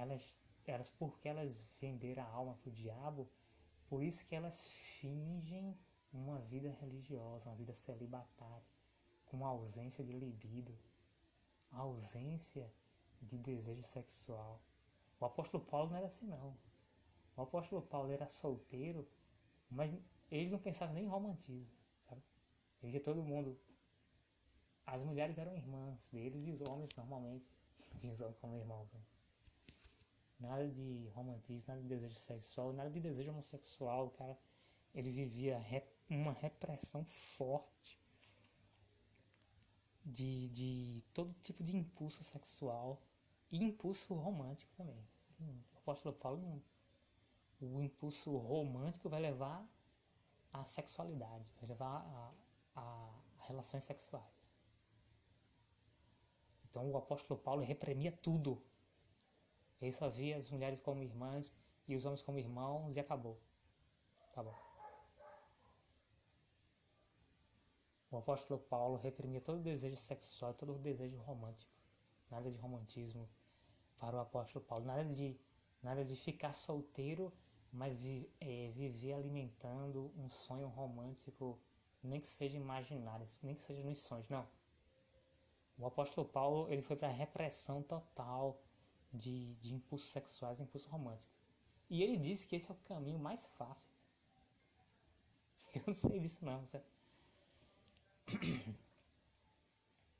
Elas, 0.00 0.38
elas, 0.66 0.90
porque 0.90 1.28
elas 1.28 1.68
venderam 1.80 2.22
a 2.22 2.26
alma 2.26 2.54
para 2.54 2.70
o 2.70 2.72
diabo, 2.72 3.30
por 3.88 4.02
isso 4.02 4.24
que 4.24 4.34
elas 4.34 4.58
fingem 4.98 5.76
uma 6.12 6.38
vida 6.38 6.70
religiosa, 6.80 7.50
uma 7.50 7.56
vida 7.56 7.74
celibatária, 7.74 8.64
com 9.26 9.44
ausência 9.44 10.02
de 10.02 10.12
libido, 10.12 10.76
ausência 11.70 12.72
de 13.20 13.36
desejo 13.38 13.82
sexual. 13.82 14.62
O 15.20 15.26
apóstolo 15.26 15.64
Paulo 15.64 15.90
não 15.90 15.98
era 15.98 16.06
assim 16.06 16.26
não. 16.26 16.56
O 17.36 17.42
apóstolo 17.42 17.82
Paulo 17.82 18.10
era 18.10 18.26
solteiro, 18.26 19.06
mas 19.70 19.92
ele 20.30 20.48
não 20.48 20.58
pensava 20.58 20.92
nem 20.94 21.04
em 21.04 21.08
romantismo, 21.08 21.70
sabe? 22.08 22.22
Ele 22.82 22.92
via 22.92 23.02
todo 23.02 23.22
mundo. 23.22 23.58
As 24.86 25.02
mulheres 25.02 25.36
eram 25.36 25.54
irmãs 25.54 26.10
deles 26.10 26.46
e 26.46 26.50
os 26.50 26.60
homens 26.62 26.90
normalmente 26.96 27.54
homens 28.02 28.22
como 28.40 28.56
irmãos. 28.56 28.92
Né? 28.92 29.00
Nada 30.40 30.66
de 30.68 31.06
romantismo, 31.14 31.68
nada 31.68 31.82
de 31.82 31.88
desejo 31.88 32.14
sexual, 32.14 32.72
nada 32.72 32.90
de 32.90 32.98
desejo 32.98 33.30
homossexual. 33.30 34.06
O 34.06 34.10
cara, 34.10 34.38
ele 34.94 35.10
vivia 35.10 35.60
uma 36.08 36.32
repressão 36.32 37.04
forte 37.04 38.00
de, 40.04 40.48
de 40.48 41.04
todo 41.12 41.32
tipo 41.34 41.62
de 41.62 41.76
impulso 41.76 42.24
sexual 42.24 43.00
e 43.52 43.62
impulso 43.62 44.14
romântico 44.14 44.72
também. 44.76 45.04
O 45.40 45.78
apóstolo 45.78 46.14
Paulo, 46.14 46.62
o 47.60 47.82
impulso 47.82 48.36
romântico 48.36 49.08
vai 49.08 49.20
levar 49.20 49.66
à 50.52 50.64
sexualidade, 50.64 51.44
vai 51.58 51.68
levar 51.68 52.34
a, 52.74 52.80
a 52.80 53.20
relações 53.46 53.84
sexuais. 53.84 54.40
Então 56.68 56.90
o 56.90 56.96
apóstolo 56.96 57.38
Paulo 57.38 57.62
reprimia 57.62 58.12
tudo. 58.12 58.62
Ele 59.80 59.92
só 59.92 60.08
via 60.08 60.36
as 60.36 60.50
mulheres 60.50 60.80
como 60.80 61.02
irmãs 61.02 61.54
e 61.88 61.96
os 61.96 62.04
homens 62.04 62.22
como 62.22 62.38
irmãos 62.38 62.96
e 62.96 63.00
acabou. 63.00 63.38
Acabou. 64.30 64.54
O 68.10 68.16
apóstolo 68.16 68.58
Paulo 68.58 68.96
reprimia 68.96 69.40
todo 69.40 69.62
desejo 69.62 69.96
sexual, 69.96 70.52
todo 70.52 70.74
desejo 70.78 71.16
romântico. 71.18 71.70
Nada 72.28 72.50
de 72.50 72.58
romantismo 72.58 73.28
para 73.98 74.16
o 74.16 74.20
apóstolo 74.20 74.64
Paulo. 74.64 74.84
Nada 74.84 75.04
de, 75.04 75.38
nada 75.82 76.04
de 76.04 76.16
ficar 76.16 76.52
solteiro, 76.52 77.32
mas 77.72 77.98
vi, 77.98 78.28
é, 78.40 78.70
viver 78.74 79.12
alimentando 79.12 80.12
um 80.16 80.28
sonho 80.28 80.66
romântico, 80.68 81.58
nem 82.02 82.20
que 82.20 82.26
seja 82.26 82.56
imaginário, 82.56 83.24
nem 83.42 83.54
que 83.54 83.60
seja 83.62 83.82
nos 83.84 84.00
sonhos. 84.00 84.28
Não. 84.28 84.46
O 85.78 85.86
apóstolo 85.86 86.28
Paulo 86.28 86.68
ele 86.70 86.82
foi 86.82 86.96
para 86.96 87.08
a 87.08 87.12
repressão 87.12 87.82
total 87.82 88.60
de, 89.12 89.54
de 89.56 89.74
impulsos 89.74 90.10
sexuais 90.10 90.60
impulsos 90.60 90.88
românticos. 90.88 91.34
E 91.88 92.02
ele 92.02 92.16
disse 92.16 92.46
que 92.46 92.56
esse 92.56 92.70
é 92.70 92.74
o 92.74 92.78
caminho 92.78 93.18
mais 93.18 93.46
fácil. 93.46 93.88
Eu 95.74 95.82
não 95.86 95.94
sei 95.94 96.20
disso 96.20 96.44
não, 96.44 96.64
sabe? 96.64 96.84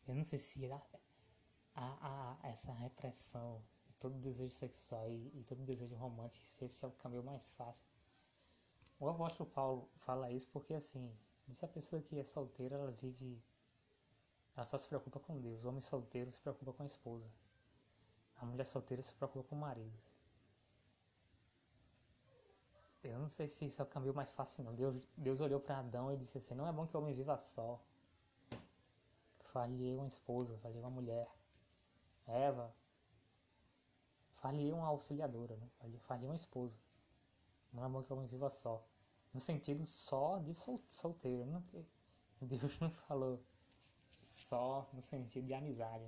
Eu 0.06 0.14
não 0.14 0.24
sei 0.24 0.38
se 0.38 0.70
a, 0.72 0.82
a, 1.74 2.36
a 2.42 2.48
essa 2.48 2.72
repressão, 2.72 3.62
todo 3.98 4.18
desejo 4.18 4.52
sexual 4.52 5.08
e, 5.10 5.30
e 5.34 5.44
todo 5.44 5.62
desejo 5.62 5.94
romântico, 5.94 6.44
se 6.44 6.64
esse 6.64 6.84
é 6.84 6.88
o 6.88 6.92
caminho 6.92 7.22
mais 7.22 7.52
fácil. 7.52 7.84
O 8.98 9.08
apóstolo 9.08 9.48
Paulo 9.48 9.88
fala 9.98 10.30
isso 10.30 10.48
porque 10.48 10.74
assim, 10.74 11.10
se 11.52 11.64
a 11.64 11.68
pessoa 11.68 12.02
que 12.02 12.18
é 12.18 12.24
solteira, 12.24 12.76
ela 12.76 12.90
vive. 12.92 13.42
Ela 14.56 14.64
só 14.64 14.76
se 14.78 14.88
preocupa 14.88 15.18
com 15.20 15.40
Deus. 15.40 15.64
O 15.64 15.68
homem 15.68 15.80
solteiro 15.80 16.30
se 16.30 16.40
preocupa 16.40 16.72
com 16.72 16.82
a 16.82 16.86
esposa. 16.86 17.30
A 18.40 18.46
mulher 18.46 18.64
solteira 18.64 19.02
se 19.02 19.14
preocupa 19.14 19.48
com 19.48 19.56
o 19.56 19.58
marido. 19.58 19.98
Eu 23.02 23.18
não 23.18 23.28
sei 23.28 23.48
se 23.48 23.64
isso 23.64 23.80
é 23.80 23.84
o 23.84 23.88
caminho 23.88 24.14
mais 24.14 24.32
fácil 24.32 24.64
não. 24.64 24.74
Deus, 24.74 25.08
Deus 25.16 25.40
olhou 25.40 25.60
para 25.60 25.78
Adão 25.78 26.12
e 26.12 26.16
disse 26.16 26.38
assim, 26.38 26.54
não 26.54 26.66
é 26.66 26.72
bom 26.72 26.86
que 26.86 26.96
o 26.96 27.00
homem 27.00 27.14
viva 27.14 27.36
só. 27.36 27.80
Falhei 29.52 29.96
uma 29.96 30.06
esposa, 30.06 30.56
falhei 30.58 30.80
uma 30.80 30.90
mulher. 30.90 31.28
Eva, 32.26 32.74
falhei 34.36 34.72
uma 34.72 34.86
auxiliadora, 34.86 35.56
né? 35.56 35.68
falhei 36.00 36.28
uma 36.28 36.34
esposa. 36.34 36.76
Não 37.72 37.84
é 37.84 37.88
bom 37.88 38.02
que 38.02 38.12
o 38.12 38.16
homem 38.16 38.28
viva 38.28 38.48
só. 38.50 38.84
No 39.32 39.40
sentido 39.40 39.84
só 39.84 40.38
de 40.38 40.54
sol, 40.54 40.82
solteiro. 40.88 41.44
Não, 41.46 41.64
Deus 42.40 42.78
não 42.80 42.90
falou 42.90 43.42
só 44.10 44.88
no 44.92 45.00
sentido 45.02 45.46
de 45.46 45.54
amizade. 45.54 46.04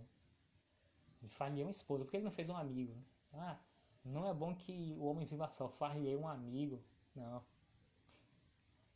Falhei 1.29 1.65
uma 1.65 1.71
esposa, 1.71 2.05
porque 2.05 2.17
ele 2.17 2.25
não 2.25 2.31
fez 2.31 2.49
um 2.49 2.57
amigo. 2.57 2.95
Né? 2.95 3.05
Ah, 3.35 3.59
não 4.05 4.27
é 4.27 4.35
bom 4.35 4.55
que 4.55 4.95
o 4.99 5.05
homem 5.05 5.25
viva 5.25 5.49
só, 5.51 5.69
falhei 5.69 6.17
um 6.17 6.27
amigo. 6.27 6.83
Não. 7.15 7.45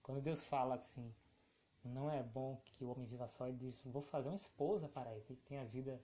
Quando 0.02 0.20
Deus 0.20 0.44
fala 0.44 0.74
assim, 0.74 1.14
não 1.84 2.10
é 2.10 2.22
bom 2.22 2.60
que 2.64 2.84
o 2.84 2.90
homem 2.90 3.06
viva 3.06 3.28
só, 3.28 3.46
ele 3.46 3.56
diz, 3.56 3.82
vou 3.82 4.02
fazer 4.02 4.28
uma 4.28 4.34
esposa 4.34 4.88
para 4.88 5.12
ele, 5.12 5.24
ele 5.28 5.40
tenha 5.40 5.64
vida 5.64 6.00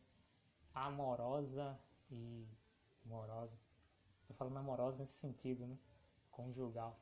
amorosa 0.74 1.78
e 2.10 2.46
amorosa. 3.04 3.58
Estou 4.20 4.36
falando 4.36 4.56
amorosa 4.56 4.98
nesse 5.00 5.14
sentido, 5.14 5.66
né? 5.66 5.76
Conjugal. 6.30 6.98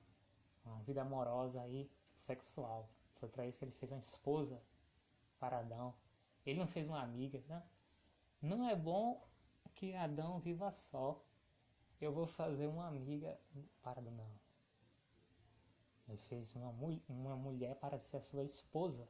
Uma 0.65 0.83
vida 0.83 1.03
amorosa 1.03 1.67
e 1.69 1.91
sexual. 2.15 2.89
Foi 3.17 3.29
para 3.29 3.47
isso 3.47 3.59
que 3.59 3.65
ele 3.65 3.73
fez 3.73 3.93
uma 3.93 4.01
esposa 4.01 4.61
para 5.39 5.59
Adão. 5.59 5.95
Ele 6.45 6.59
não 6.59 6.67
fez 6.67 6.89
uma 6.89 7.03
amiga, 7.03 7.43
né? 7.49 7.63
Não 8.40 8.68
é 8.68 8.74
bom 8.74 9.22
que 9.74 9.94
Adão 9.94 10.38
viva 10.40 10.70
só. 10.70 11.22
Eu 12.00 12.12
vou 12.12 12.26
fazer 12.26 12.66
uma 12.66 12.87
amiga 12.87 13.38
para. 13.83 14.00
Não. 14.00 14.31
Ele 16.09 16.16
fez 16.16 16.55
uma, 16.55 16.70
uma 17.09 17.37
mulher 17.37 17.76
para 17.76 17.98
ser 17.98 18.16
a 18.16 18.20
sua 18.20 18.42
esposa. 18.42 19.09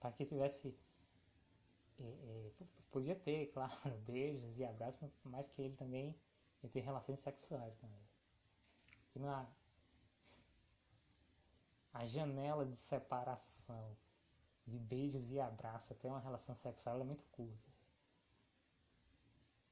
Para 0.00 0.12
que 0.12 0.24
tivesse. 0.24 0.74
É, 2.00 2.04
é, 2.04 2.52
podia 2.90 3.14
ter, 3.14 3.46
claro, 3.52 3.74
beijos 4.06 4.58
e 4.58 4.64
abraços, 4.64 5.00
mas 5.24 5.48
que 5.48 5.62
ele 5.62 5.76
também 5.76 6.16
ia 6.62 6.70
ter 6.70 6.80
relações 6.80 7.18
sexuais 7.18 7.74
com 7.74 7.86
ele. 7.86 8.08
Que 9.10 9.18
não 9.18 9.28
há. 9.28 9.46
A 11.92 12.04
janela 12.04 12.64
de 12.64 12.76
separação 12.76 13.96
de 14.68 14.78
beijos 14.78 15.30
e 15.30 15.40
abraços 15.40 15.92
até 15.92 16.08
uma 16.08 16.20
relação 16.20 16.54
sexual 16.54 17.00
é 17.00 17.04
muito 17.04 17.24
curta. 17.26 17.68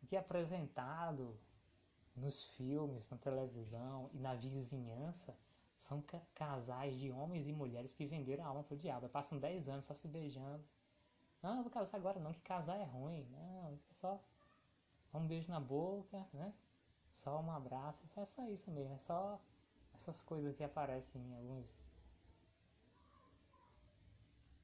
O 0.02 0.06
que 0.06 0.16
é 0.16 0.18
apresentado 0.18 1.38
nos 2.14 2.56
filmes, 2.56 3.10
na 3.10 3.18
televisão 3.18 4.10
e 4.12 4.18
na 4.18 4.34
vizinhança 4.34 5.36
são 5.74 6.02
casais 6.34 6.98
de 6.98 7.10
homens 7.10 7.46
e 7.46 7.52
mulheres 7.52 7.94
que 7.94 8.06
venderam 8.06 8.44
a 8.44 8.48
alma 8.48 8.64
pro 8.64 8.76
diabo. 8.76 9.08
Passam 9.08 9.38
10 9.38 9.68
anos 9.68 9.84
só 9.84 9.92
se 9.92 10.08
beijando. 10.08 10.64
Não, 11.42 11.62
vou 11.62 11.70
casar 11.70 11.98
agora 11.98 12.18
não, 12.18 12.32
que 12.32 12.40
casar 12.40 12.80
é 12.80 12.84
ruim. 12.84 13.26
Não, 13.30 13.78
só 13.90 14.22
um 15.12 15.26
beijo 15.26 15.50
na 15.50 15.60
boca, 15.60 16.26
né? 16.32 16.54
Só 17.10 17.40
um 17.40 17.50
abraço, 17.50 18.04
é 18.04 18.24
só 18.24 18.48
isso 18.48 18.70
mesmo, 18.70 18.94
é 18.94 18.98
só 18.98 19.40
essas 19.94 20.22
coisas 20.22 20.54
que 20.54 20.62
aparecem 20.62 21.22
em 21.22 21.34
alguns 21.34 21.74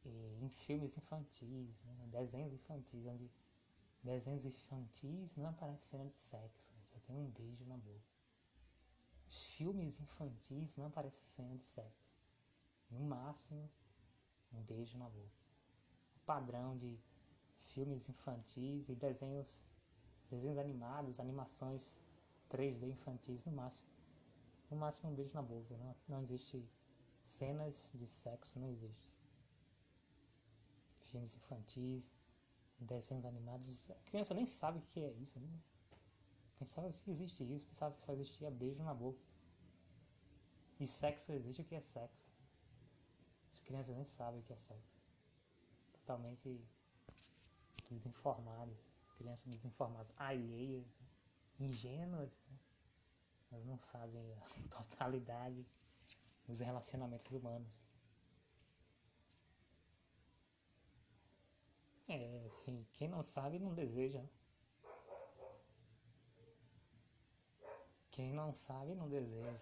em 0.05 0.49
filmes 0.49 0.97
infantis, 0.97 1.83
né? 1.85 2.07
desenhos 2.09 2.53
infantis, 2.53 3.07
onde 3.07 3.31
desenhos 4.03 4.45
infantis 4.45 5.37
não 5.37 5.51
aparece 5.51 5.85
cena 5.85 6.07
de 6.07 6.19
sexo, 6.19 6.75
só 6.85 6.99
tem 7.01 7.17
um 7.17 7.31
beijo 7.31 7.65
na 7.67 7.77
boca. 7.77 8.11
Filmes 9.29 10.01
infantis 10.01 10.77
não 10.77 10.87
aparece 10.87 11.23
cena 11.23 11.55
de 11.57 11.63
sexo. 11.63 12.13
No 12.91 13.01
máximo, 13.01 13.71
um 14.53 14.63
beijo 14.63 14.99
na 14.99 15.09
boca. 15.09 15.41
O 16.17 16.21
padrão 16.27 16.77
de 16.77 16.99
filmes 17.57 18.09
infantis 18.09 18.89
e 18.89 18.95
desenhos, 18.95 19.65
desenhos 20.29 20.59
animados, 20.59 21.21
animações 21.21 22.01
3D 22.51 22.91
infantis, 22.91 23.45
no 23.45 23.53
máximo. 23.53 23.89
No 24.71 24.77
máximo 24.77 25.11
um 25.11 25.15
beijo 25.15 25.35
na 25.35 25.43
boca. 25.43 25.77
Não, 25.77 25.97
não 26.09 26.21
existe 26.21 26.69
cenas 27.23 27.91
de 27.95 28.07
sexo, 28.07 28.59
não 28.59 28.69
existe 28.69 29.12
filmes 31.13 31.37
infantis, 31.37 32.13
desenhos 32.79 33.25
animados. 33.25 33.91
A 33.91 33.95
criança 34.11 34.35
nem 34.35 34.47
sabe 34.47 34.79
o 34.79 34.83
que 34.83 35.01
é 35.01 35.13
isso, 35.13 35.39
né? 35.39 35.49
Pensava 36.59 36.91
se 36.93 37.11
existe 37.11 37.43
isso, 37.55 37.67
pensava 37.67 37.95
que 37.95 38.03
só 38.03 38.13
existia 38.13 38.51
beijo 38.51 38.83
na 38.83 38.95
boca. 38.95 39.21
E 40.81 40.87
sexo 40.87 41.33
existe, 41.33 41.63
o 41.63 41.65
que 41.65 41.75
é 41.75 41.81
sexo? 41.81 42.25
As 43.53 43.61
crianças 43.61 43.95
nem 43.95 44.05
sabem 44.05 44.41
o 44.41 44.43
que 44.43 44.53
é 44.53 44.57
sexo. 44.57 44.97
Totalmente 45.93 46.61
desinformadas. 47.91 48.79
Crianças 49.17 49.53
desinformadas, 49.55 50.13
alheias, 50.17 50.87
ingênuas. 51.61 52.43
Né? 52.49 52.59
Elas 53.53 53.67
não 53.67 53.79
sabem 53.79 54.33
a 54.35 54.41
totalidade 54.77 55.67
dos 56.47 56.61
relacionamentos 56.61 57.27
humanos. 57.27 57.82
É, 62.15 62.45
assim, 62.47 62.87
quem 62.93 63.09
não 63.09 63.23
sabe 63.23 63.59
não 63.59 63.75
deseja. 63.75 64.21
Né? 64.21 64.29
Quem 68.11 68.35
não 68.35 68.53
sabe 68.53 68.95
não 68.95 69.09
deseja. 69.09 69.59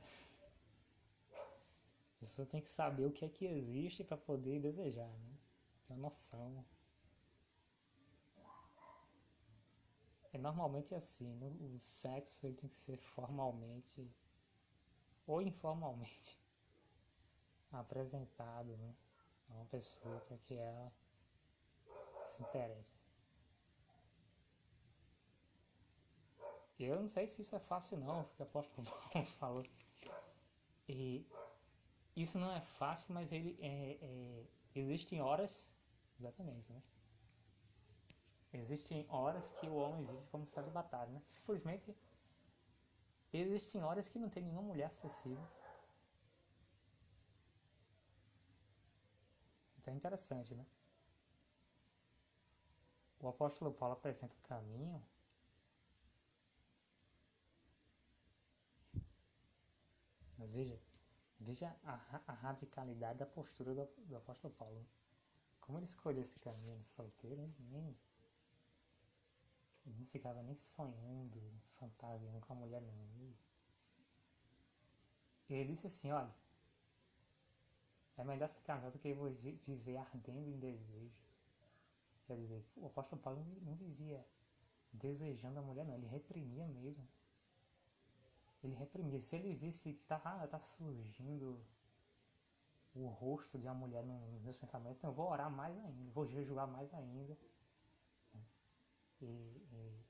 A 1.32 2.18
pessoa 2.18 2.44
tem 2.44 2.60
que 2.60 2.68
saber 2.68 3.06
o 3.06 3.12
que 3.12 3.24
é 3.24 3.28
que 3.28 3.46
existe 3.46 4.02
para 4.02 4.16
poder 4.16 4.60
desejar, 4.60 5.08
né? 5.08 5.38
Ter 5.84 5.92
uma 5.92 6.02
noção. 6.02 6.64
É 10.32 10.38
normalmente 10.38 10.92
assim, 10.92 11.32
no, 11.36 11.74
o 11.74 11.78
sexo 11.78 12.46
ele 12.46 12.56
tem 12.56 12.68
que 12.68 12.74
ser 12.74 12.96
formalmente 12.96 14.10
ou 15.24 15.40
informalmente 15.40 16.36
apresentado 17.70 18.76
né, 18.76 18.94
a 19.48 19.54
uma 19.54 19.66
pessoa 19.66 20.20
para 20.20 20.36
que 20.38 20.54
ela 20.54 20.92
se 22.30 22.42
interessa. 22.42 22.96
Eu 26.78 26.98
não 26.98 27.08
sei 27.08 27.26
se 27.26 27.42
isso 27.42 27.54
é 27.54 27.60
fácil 27.60 27.98
não, 27.98 28.24
porque 28.24 28.42
o 28.42 28.46
Paulo 28.46 28.68
falou. 29.38 29.64
E 30.88 31.26
isso 32.16 32.38
não 32.38 32.50
é 32.52 32.60
fácil, 32.60 33.12
mas 33.14 33.32
ele 33.32 33.56
é, 33.60 33.98
é, 34.00 34.44
existem 34.74 35.20
horas, 35.20 35.76
exatamente, 36.18 36.72
né? 36.72 36.82
Existem 38.52 39.06
horas 39.08 39.50
que 39.50 39.68
o 39.68 39.74
homem 39.74 40.04
vive 40.04 40.26
como 40.30 40.46
celibatário, 40.46 41.12
né? 41.12 41.22
Simplesmente 41.26 41.94
existem 43.32 43.82
horas 43.84 44.08
que 44.08 44.18
não 44.18 44.28
tem 44.28 44.42
nenhuma 44.42 44.62
mulher 44.62 44.86
acessível. 44.86 45.46
Então 49.78 49.94
é 49.94 49.96
interessante, 49.96 50.54
né? 50.54 50.66
O 53.20 53.28
apóstolo 53.28 53.72
Paulo 53.72 53.94
apresenta 53.94 54.34
o 54.34 54.48
caminho 54.48 55.02
veja, 60.50 60.78
veja 61.38 61.76
a, 61.84 62.20
a, 62.26 62.32
radicalidade 62.32 63.18
da 63.18 63.26
postura 63.26 63.74
do, 63.74 63.86
do, 64.06 64.16
apóstolo 64.16 64.52
Paulo. 64.54 64.86
Como 65.60 65.78
ele 65.78 65.84
escolheu 65.84 66.22
esse 66.22 66.38
caminho 66.40 66.76
de 66.76 66.84
solteiro, 66.84 67.42
nem, 67.70 67.96
não 69.86 70.06
ficava 70.06 70.42
nem 70.42 70.54
sonhando, 70.54 71.40
fantasiando 71.78 72.40
com 72.40 72.52
a 72.52 72.56
mulher 72.56 72.80
não. 72.80 72.94
Ele, 73.14 73.36
ele 75.48 75.64
disse 75.64 75.86
assim, 75.86 76.10
olha, 76.10 76.34
é 78.16 78.24
melhor 78.24 78.48
se 78.48 78.60
casar 78.60 78.90
do 78.90 78.98
que 78.98 79.14
viver 79.64 79.96
ardendo 79.96 80.48
em 80.48 80.58
desejo. 80.58 81.29
Quer 82.30 82.36
dizer, 82.36 82.64
o 82.76 82.86
apóstolo 82.86 83.20
Paulo 83.20 83.44
não 83.62 83.74
vivia 83.74 84.24
desejando 84.92 85.58
a 85.58 85.62
mulher, 85.62 85.84
não, 85.84 85.96
ele 85.96 86.06
reprimia 86.06 86.64
mesmo. 86.68 87.04
Ele 88.62 88.72
reprimia. 88.76 89.18
Se 89.18 89.34
ele 89.34 89.52
visse 89.52 89.92
que 89.92 89.98
está 89.98 90.14
ah, 90.24 90.46
tá 90.46 90.60
surgindo 90.60 91.60
o 92.94 93.08
rosto 93.08 93.58
de 93.58 93.66
uma 93.66 93.74
mulher 93.74 94.04
nos 94.04 94.42
meus 94.42 94.56
pensamentos, 94.56 94.98
então 94.98 95.10
eu 95.10 95.14
vou 95.14 95.28
orar 95.28 95.50
mais 95.50 95.76
ainda, 95.76 96.12
vou 96.12 96.24
jejuar 96.24 96.68
mais 96.68 96.94
ainda. 96.94 97.36
E, 99.20 99.26
e 99.26 100.04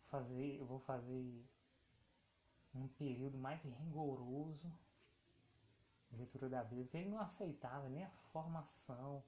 fazer, 0.00 0.58
eu 0.58 0.66
vou 0.66 0.80
fazer 0.80 1.48
um 2.74 2.88
período 2.88 3.38
mais 3.38 3.62
rigoroso 3.62 4.68
de 6.10 6.16
leitura 6.16 6.48
da 6.48 6.64
Bíblia, 6.64 7.00
ele 7.00 7.10
não 7.10 7.20
aceitava 7.20 7.88
nem 7.88 8.02
a 8.02 8.10
formação 8.10 9.22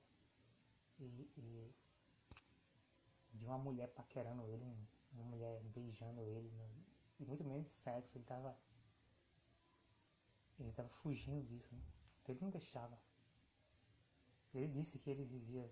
e, 0.98 1.04
e 1.36 1.79
de 3.40 3.46
uma 3.46 3.58
mulher 3.58 3.88
paquerando 3.88 4.46
ele, 4.46 4.64
uma 5.12 5.24
mulher 5.24 5.62
beijando 5.64 6.20
ele, 6.26 6.50
né? 6.50 6.68
e 7.18 7.24
muito 7.24 7.42
menos 7.42 7.68
sexo, 7.70 8.16
ele 8.16 8.24
estava 8.24 8.56
ele 10.58 10.68
estava 10.68 10.90
fugindo 10.90 11.42
disso, 11.46 11.74
né? 11.74 11.80
então 12.20 12.34
ele 12.34 12.42
não 12.42 12.50
deixava. 12.50 13.00
Ele 14.52 14.68
disse 14.68 14.98
que 14.98 15.08
ele 15.08 15.24
vivia 15.24 15.70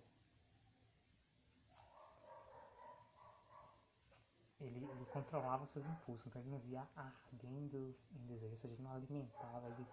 ele, 4.61 4.85
ele 4.85 5.07
controlava 5.07 5.67
seus 5.67 5.85
impulsos, 5.87 6.27
então 6.27 6.41
ele 6.41 6.51
não 6.51 6.59
via 6.59 6.89
ardendo 6.97 7.95
em 8.13 8.27
desejo, 8.27 8.51
ou 8.51 8.57
seja, 8.57 8.75
ele 8.75 8.83
não 8.83 8.93
alimentava, 8.93 9.69
ele 9.69 9.87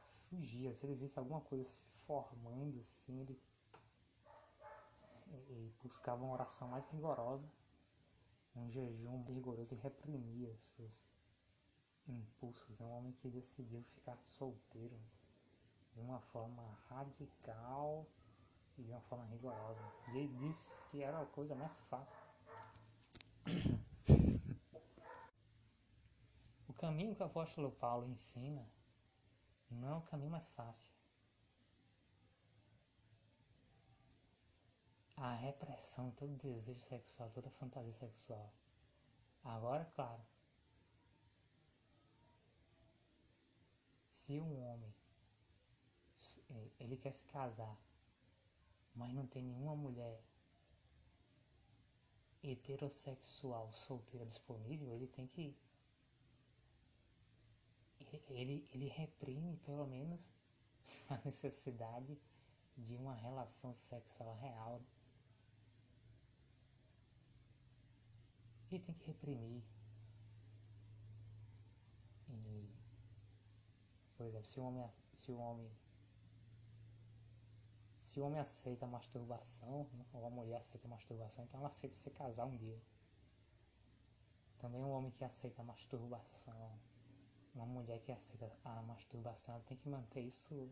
fugia. 0.00 0.74
Se 0.74 0.86
ele 0.86 0.96
visse 0.96 1.18
alguma 1.18 1.40
coisa 1.40 1.62
se 1.62 1.84
formando 1.84 2.78
assim, 2.78 3.20
ele 3.20 3.40
e 5.26 5.72
buscava 5.82 6.22
uma 6.22 6.34
oração 6.34 6.68
mais 6.68 6.86
rigorosa, 6.86 7.50
um 8.54 8.70
jejum 8.70 9.24
rigoroso 9.24 9.74
e 9.74 9.78
reprimia 9.78 10.50
os 10.50 10.62
seus 10.62 11.10
impulsos. 12.08 12.80
É 12.80 12.84
um 12.84 12.92
homem 12.92 13.12
que 13.12 13.28
decidiu 13.28 13.82
ficar 13.82 14.16
solteiro 14.22 14.98
de 15.94 16.00
uma 16.00 16.20
forma 16.20 16.62
radical 16.88 18.06
e 18.78 18.82
de 18.82 18.90
uma 18.90 19.02
forma 19.02 19.26
rigorosa. 19.26 19.80
E 20.12 20.18
ele 20.18 20.34
disse 20.36 20.74
que 20.88 21.02
era 21.02 21.20
a 21.20 21.26
coisa 21.26 21.54
mais 21.54 21.80
fácil. 21.82 22.16
o 26.68 26.72
caminho 26.74 27.14
que 27.14 27.22
o 27.22 27.26
apóstolo 27.26 27.70
Paulo 27.72 28.08
ensina 28.08 28.66
não 29.70 29.94
é 29.94 29.96
o 29.96 30.02
caminho 30.02 30.30
mais 30.30 30.50
fácil. 30.50 30.95
A 35.16 35.34
repressão, 35.34 36.10
todo 36.12 36.36
desejo 36.36 36.80
sexual, 36.80 37.30
toda 37.30 37.50
fantasia 37.50 37.92
sexual. 37.92 38.52
Agora, 39.42 39.84
claro, 39.94 40.22
se 44.06 44.40
um 44.40 44.60
homem 44.60 44.94
é, 46.50 46.70
ele 46.80 46.96
quer 46.96 47.12
se 47.12 47.24
casar, 47.24 47.78
mas 48.94 49.12
não 49.12 49.26
tem 49.26 49.42
nenhuma 49.42 49.76
mulher 49.76 50.22
heterossexual 52.42 53.70
solteira 53.72 54.24
disponível, 54.24 54.94
ele 54.94 55.06
tem 55.06 55.26
que 55.26 55.56
ele, 58.28 58.68
ele 58.72 58.88
reprime 58.88 59.56
pelo 59.58 59.86
menos 59.86 60.30
a 61.10 61.18
necessidade 61.24 62.18
de 62.76 62.96
uma 62.96 63.14
relação 63.14 63.74
sexual 63.74 64.36
real. 64.36 64.80
E 68.70 68.78
tem 68.78 68.94
que 68.94 69.06
reprimir. 69.06 69.62
E, 72.28 72.68
por 74.16 74.26
exemplo, 74.26 74.46
se 74.46 74.58
o 74.58 74.64
homem, 74.64 74.88
se 75.12 75.30
o 75.30 75.38
homem 75.38 75.70
se 78.16 78.20
o 78.20 78.24
homem 78.24 78.40
aceita 78.40 78.86
masturbação, 78.86 79.86
ou 80.12 80.26
a 80.26 80.30
mulher 80.30 80.56
aceita 80.56 80.86
masturbação, 80.86 81.44
então 81.44 81.58
ela 81.58 81.68
aceita 81.68 81.94
se 81.94 82.10
casar 82.10 82.46
um 82.46 82.56
dia. 82.56 82.80
Também 84.58 84.82
um 84.82 84.90
homem 84.90 85.10
que 85.10 85.24
aceita 85.24 85.62
masturbação, 85.62 86.78
uma 87.54 87.66
mulher 87.66 87.98
que 87.98 88.12
aceita 88.12 88.50
a 88.64 88.80
masturbação, 88.82 89.56
ela 89.56 89.64
tem 89.64 89.76
que 89.76 89.88
manter 89.88 90.20
isso 90.20 90.70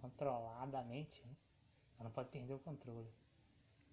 controladamente, 0.00 1.22
né? 1.26 1.36
ela 1.96 2.04
não 2.04 2.10
pode 2.10 2.30
perder 2.30 2.54
o 2.54 2.58
controle. 2.58 3.12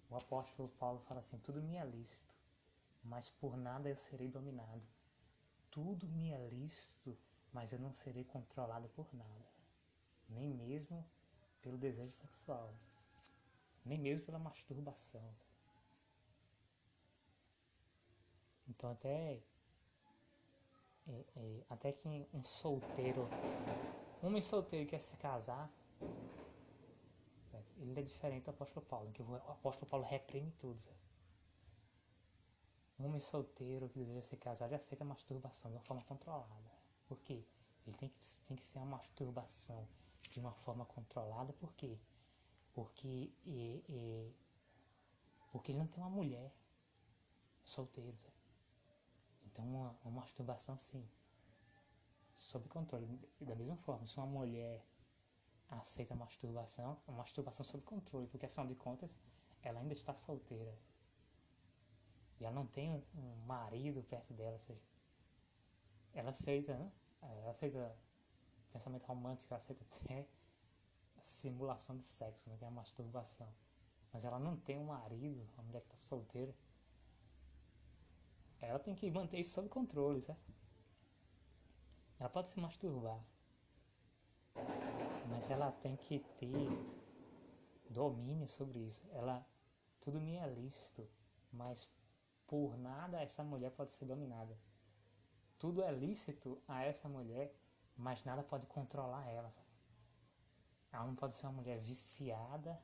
O 0.08 0.16
apóstolo 0.16 0.68
Paulo 0.70 0.98
fala 1.00 1.20
assim: 1.20 1.38
tudo 1.38 1.62
me 1.62 1.76
é 1.76 1.84
lícito, 1.84 2.36
mas 3.02 3.28
por 3.30 3.56
nada 3.56 3.88
eu 3.88 3.96
serei 3.96 4.28
dominado. 4.28 4.82
Tudo 5.70 6.06
me 6.08 6.32
é 6.32 6.48
lícito, 6.48 7.16
mas 7.52 7.72
eu 7.72 7.78
não 7.78 7.92
serei 7.92 8.24
controlado 8.24 8.88
por 8.90 9.12
nada, 9.14 9.46
nem 10.28 10.48
mesmo 10.48 11.04
pelo 11.60 11.78
desejo 11.78 12.12
sexual, 12.12 12.74
nem 13.84 13.98
mesmo 13.98 14.26
pela 14.26 14.38
masturbação. 14.38 15.34
Então 18.68 18.90
até 18.90 19.42
é, 21.08 21.24
é, 21.36 21.64
até 21.68 21.92
que 21.92 22.06
um 22.06 22.42
solteiro, 22.42 23.28
um 24.22 24.28
homem 24.28 24.40
solteiro 24.40 24.88
quer 24.88 25.00
se 25.00 25.16
casar, 25.16 25.70
certo? 27.42 27.72
ele 27.78 27.98
é 27.98 28.02
diferente 28.02 28.44
do 28.44 28.50
apóstolo 28.50 28.86
Paulo, 28.86 29.10
que 29.12 29.22
o 29.22 29.34
apóstolo 29.34 29.90
Paulo 29.90 30.06
reprime 30.06 30.50
tudo. 30.52 30.78
Certo? 30.78 31.11
Um 33.02 33.06
homem 33.06 33.18
solteiro 33.18 33.88
que 33.88 33.98
deseja 33.98 34.22
se 34.22 34.36
casar, 34.36 34.66
ele 34.66 34.76
aceita 34.76 35.02
a 35.02 35.06
masturbação 35.06 35.72
de 35.72 35.76
uma 35.76 35.82
forma 35.84 36.04
controlada. 36.04 36.70
Por 37.08 37.18
quê? 37.18 37.44
Ele 37.84 37.96
tem 37.96 38.08
que, 38.08 38.18
tem 38.46 38.56
que 38.56 38.62
ser 38.62 38.78
uma 38.78 38.86
masturbação 38.86 39.88
de 40.30 40.38
uma 40.38 40.52
forma 40.52 40.86
controlada, 40.86 41.52
por 41.54 41.74
quê? 41.74 41.98
Porque, 42.72 43.32
é, 43.44 43.82
é, 43.92 44.30
porque 45.50 45.72
ele 45.72 45.80
não 45.80 45.88
tem 45.88 46.00
uma 46.00 46.10
mulher 46.10 46.54
solteiro. 47.64 48.16
Sabe? 48.20 48.34
Então, 49.46 49.64
uma, 49.66 49.98
uma 50.04 50.20
masturbação, 50.20 50.78
sim, 50.78 51.04
sob 52.32 52.68
controle. 52.68 53.18
Da 53.40 53.56
mesma 53.56 53.76
forma, 53.78 54.06
se 54.06 54.16
uma 54.16 54.26
mulher 54.26 54.86
aceita 55.70 56.14
a 56.14 56.16
masturbação, 56.16 56.96
a 57.08 57.12
masturbação 57.12 57.64
sob 57.64 57.82
controle, 57.82 58.28
porque 58.28 58.46
afinal 58.46 58.68
de 58.68 58.76
contas, 58.76 59.18
ela 59.60 59.80
ainda 59.80 59.92
está 59.92 60.14
solteira. 60.14 60.72
E 62.42 62.44
ela 62.44 62.54
não 62.54 62.66
tem 62.66 62.90
um, 62.90 63.00
um 63.14 63.36
marido 63.46 64.02
perto 64.02 64.34
dela, 64.34 64.50
ou 64.50 64.58
seja, 64.58 64.82
ela 66.12 66.30
aceita, 66.30 66.76
né? 66.76 66.90
Ela 67.22 67.50
aceita 67.50 67.96
pensamento 68.72 69.04
romântico, 69.04 69.54
ela 69.54 69.58
aceita 69.58 69.84
até 69.84 70.26
simulação 71.20 71.96
de 71.96 72.02
sexo, 72.02 72.50
né, 72.50 72.56
que 72.56 72.64
é 72.64 72.66
a 72.66 72.70
masturbação. 72.70 73.48
Mas 74.12 74.24
ela 74.24 74.40
não 74.40 74.56
tem 74.56 74.76
um 74.76 74.86
marido, 74.86 75.48
a 75.56 75.62
mulher 75.62 75.82
que 75.82 75.86
está 75.86 75.96
solteira. 75.96 76.52
Ela 78.60 78.80
tem 78.80 78.92
que 78.92 79.08
manter 79.08 79.38
isso 79.38 79.52
sob 79.52 79.68
controle, 79.68 80.20
certo? 80.20 80.42
Ela 82.18 82.28
pode 82.28 82.48
se 82.48 82.58
masturbar, 82.58 83.24
mas 85.30 85.48
ela 85.48 85.70
tem 85.70 85.96
que 85.96 86.18
ter 86.36 86.50
domínio 87.88 88.48
sobre 88.48 88.80
isso. 88.80 89.08
Ela, 89.12 89.46
tudo 90.00 90.20
me 90.20 90.36
é 90.36 90.46
lícito, 90.48 91.08
mas 91.52 91.88
por 92.52 92.76
nada 92.76 93.22
essa 93.22 93.42
mulher 93.42 93.70
pode 93.70 93.92
ser 93.92 94.04
dominada. 94.04 94.54
Tudo 95.58 95.82
é 95.82 95.90
lícito 95.90 96.62
a 96.68 96.84
essa 96.84 97.08
mulher, 97.08 97.50
mas 97.96 98.24
nada 98.24 98.42
pode 98.42 98.66
controlar 98.66 99.26
ela. 99.26 99.50
Sabe? 99.50 99.68
Ela 100.92 101.06
não 101.06 101.14
pode 101.14 101.34
ser 101.34 101.46
uma 101.46 101.54
mulher 101.54 101.78
viciada 101.78 102.78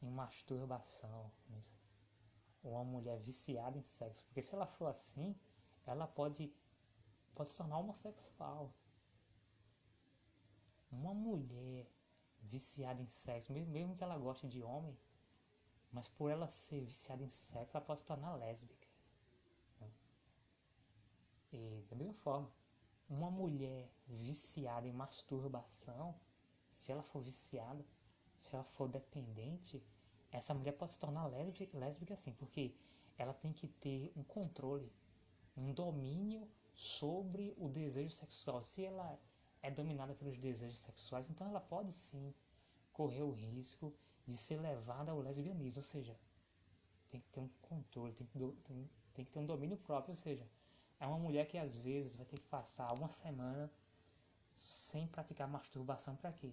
em 0.00 0.08
masturbação, 0.12 1.28
ou 2.62 2.74
uma 2.74 2.84
mulher 2.84 3.18
viciada 3.18 3.76
em 3.76 3.82
sexo, 3.82 4.24
porque 4.26 4.40
se 4.40 4.54
ela 4.54 4.66
for 4.66 4.86
assim, 4.86 5.34
ela 5.84 6.06
pode 6.06 6.54
pode 7.34 7.50
se 7.50 7.58
tornar 7.58 7.78
homossexual. 7.78 8.72
Uma 10.92 11.12
mulher 11.12 11.90
viciada 12.42 13.02
em 13.02 13.08
sexo, 13.08 13.52
mesmo 13.52 13.96
que 13.96 14.04
ela 14.04 14.16
goste 14.16 14.46
de 14.46 14.62
homem, 14.62 14.96
mas 15.94 16.08
por 16.08 16.28
ela 16.28 16.48
ser 16.48 16.80
viciada 16.80 17.22
em 17.22 17.28
sexo, 17.28 17.76
ela 17.76 17.86
pode 17.86 18.00
se 18.00 18.04
tornar 18.04 18.34
lésbica. 18.34 18.88
E 21.52 21.84
da 21.88 21.94
mesma 21.94 22.12
forma, 22.14 22.50
uma 23.08 23.30
mulher 23.30 23.88
viciada 24.08 24.88
em 24.88 24.92
masturbação, 24.92 26.12
se 26.68 26.90
ela 26.90 27.02
for 27.02 27.22
viciada, 27.22 27.86
se 28.34 28.52
ela 28.52 28.64
for 28.64 28.88
dependente, 28.88 29.80
essa 30.32 30.52
mulher 30.52 30.72
pode 30.72 30.90
se 30.90 30.98
tornar 30.98 31.28
lésbica, 31.28 31.78
lésbica 31.78 32.16
sim, 32.16 32.32
porque 32.32 32.74
ela 33.16 33.32
tem 33.32 33.52
que 33.52 33.68
ter 33.68 34.12
um 34.16 34.24
controle, 34.24 34.92
um 35.56 35.72
domínio 35.72 36.50
sobre 36.74 37.54
o 37.56 37.68
desejo 37.68 38.12
sexual. 38.12 38.60
Se 38.60 38.84
ela 38.84 39.16
é 39.62 39.70
dominada 39.70 40.12
pelos 40.16 40.38
desejos 40.38 40.80
sexuais, 40.80 41.30
então 41.30 41.46
ela 41.46 41.60
pode 41.60 41.92
sim 41.92 42.34
correr 42.92 43.22
o 43.22 43.30
risco 43.30 43.94
de 44.26 44.36
ser 44.36 44.60
levada 44.60 45.12
ao 45.12 45.20
lesbianismo, 45.20 45.80
ou 45.80 45.82
seja, 45.82 46.16
tem 47.08 47.20
que 47.20 47.28
ter 47.28 47.40
um 47.40 47.48
controle, 47.62 48.12
tem 48.12 48.26
que, 48.26 48.38
do, 48.38 48.52
tem, 48.64 48.90
tem 49.12 49.24
que 49.24 49.30
ter 49.30 49.38
um 49.38 49.46
domínio 49.46 49.76
próprio, 49.76 50.12
ou 50.12 50.16
seja, 50.16 50.46
é 50.98 51.06
uma 51.06 51.18
mulher 51.18 51.46
que 51.46 51.58
às 51.58 51.76
vezes 51.76 52.16
vai 52.16 52.26
ter 52.26 52.38
que 52.38 52.48
passar 52.48 52.92
uma 52.98 53.08
semana 53.08 53.70
sem 54.54 55.06
praticar 55.06 55.48
masturbação 55.48 56.16
para 56.16 56.32
quê? 56.32 56.52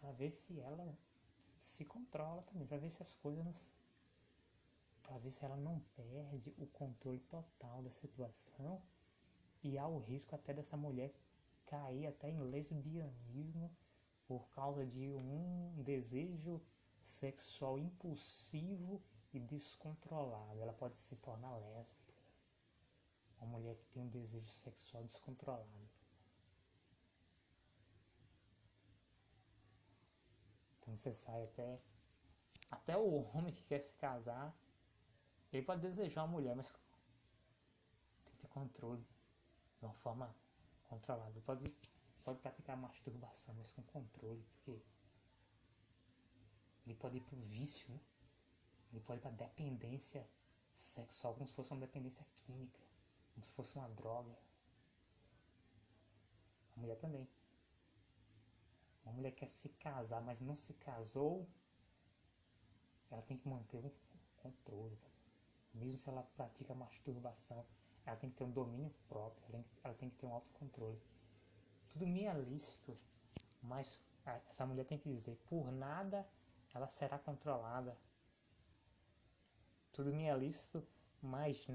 Para 0.00 0.12
ver 0.12 0.30
se 0.30 0.60
ela 0.60 0.96
se 1.58 1.84
controla 1.84 2.42
também, 2.42 2.66
para 2.66 2.78
ver 2.78 2.90
se 2.90 3.02
as 3.02 3.14
coisas 3.16 3.74
para 5.02 5.18
ver 5.18 5.30
se 5.30 5.42
ela 5.42 5.56
não 5.56 5.80
perde 5.96 6.54
o 6.58 6.66
controle 6.66 7.18
total 7.20 7.82
da 7.82 7.90
situação 7.90 8.82
e 9.62 9.78
há 9.78 9.86
o 9.86 9.98
risco 9.98 10.34
até 10.34 10.52
dessa 10.52 10.76
mulher 10.76 11.12
cair 11.64 12.06
até 12.06 12.28
em 12.28 12.38
lesbianismo 12.38 13.70
por 14.28 14.46
causa 14.50 14.84
de 14.84 15.08
um 15.08 15.82
desejo 15.82 16.60
sexual 17.00 17.78
impulsivo 17.78 19.02
e 19.32 19.40
descontrolado. 19.40 20.60
Ela 20.60 20.74
pode 20.74 20.96
se 20.96 21.16
tornar 21.16 21.56
lésbica. 21.56 22.14
Uma 23.40 23.52
mulher 23.52 23.74
que 23.76 23.86
tem 23.86 24.02
um 24.02 24.08
desejo 24.08 24.46
sexual 24.46 25.02
descontrolado. 25.04 25.88
Então 30.78 30.94
você 30.94 31.10
sai 31.12 31.42
até. 31.42 31.74
Até 32.70 32.98
o 32.98 33.24
homem 33.34 33.52
que 33.52 33.62
quer 33.62 33.80
se 33.80 33.94
casar, 33.94 34.54
ele 35.50 35.64
pode 35.64 35.80
desejar 35.80 36.24
uma 36.24 36.32
mulher, 36.32 36.54
mas 36.54 36.70
tem 38.24 38.34
que 38.34 38.40
ter 38.40 38.48
controle. 38.48 39.02
De 39.78 39.86
uma 39.86 39.94
forma 39.94 40.34
controlada. 40.84 41.40
Pode, 41.42 41.64
pode 42.24 42.38
praticar 42.40 42.76
masturbação, 42.76 43.54
mas 43.54 43.70
com 43.70 43.82
controle, 43.82 44.42
porque 44.52 44.80
ele 46.86 46.94
pode 46.94 47.18
ir 47.18 47.20
pro 47.22 47.36
vício, 47.36 47.92
né? 47.92 48.00
Ele 48.92 49.00
pode 49.00 49.20
ir 49.20 49.22
pra 49.22 49.30
dependência 49.30 50.28
sexual, 50.72 51.34
como 51.34 51.46
se 51.46 51.54
fosse 51.54 51.72
uma 51.72 51.80
dependência 51.80 52.26
química 52.34 52.80
como 53.38 53.44
se 53.44 53.52
fosse 53.52 53.78
uma 53.78 53.88
droga. 53.90 54.36
A 56.76 56.80
mulher 56.80 56.96
também. 56.96 57.28
Uma 59.04 59.12
mulher 59.12 59.30
quer 59.30 59.46
se 59.46 59.68
casar, 59.68 60.20
mas 60.20 60.40
não 60.40 60.56
se 60.56 60.74
casou, 60.74 61.48
ela 63.10 63.22
tem 63.22 63.36
que 63.36 63.48
manter 63.48 63.78
um 63.84 63.92
controle, 64.36 64.96
sabe? 64.96 65.14
Mesmo 65.72 65.96
se 65.96 66.08
ela 66.08 66.24
pratica 66.36 66.74
masturbação, 66.74 67.64
ela 68.04 68.16
tem 68.16 68.28
que 68.28 68.36
ter 68.36 68.44
um 68.44 68.50
domínio 68.50 68.92
próprio, 69.08 69.44
ela 69.44 69.52
tem, 69.52 69.64
ela 69.84 69.94
tem 69.94 70.10
que 70.10 70.16
ter 70.16 70.26
um 70.26 70.34
autocontrole. 70.34 71.00
Tudo 71.90 72.06
me 72.06 72.24
é 72.24 72.32
lícito, 72.34 72.94
mas 73.62 73.98
essa 74.48 74.66
mulher 74.66 74.84
tem 74.84 74.98
que 74.98 75.08
dizer, 75.08 75.36
por 75.48 75.72
nada 75.72 76.26
ela 76.74 76.86
será 76.86 77.18
controlada. 77.18 77.96
Tudo 79.92 80.12
me 80.12 80.24
é 80.24 80.36
lícito, 80.36 80.86
mas 81.22 81.66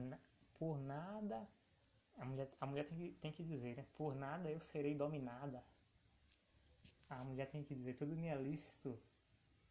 por 0.60 0.78
nada, 0.80 1.48
a 2.18 2.26
mulher, 2.26 2.50
a 2.62 2.66
mulher 2.68 2.86
tem, 2.86 2.98
que, 2.98 3.12
tem 3.20 3.32
que 3.32 3.44
dizer, 3.44 3.76
né? 3.76 3.86
Por 3.96 4.16
nada 4.16 4.50
eu 4.50 4.60
serei 4.60 4.96
dominada. 4.96 5.64
A 7.10 7.24
mulher 7.24 7.50
tem 7.50 7.64
que 7.64 7.74
dizer, 7.74 7.96
tudo 7.96 8.16
me 8.16 8.28
é 8.28 8.36
lícito, 8.36 9.00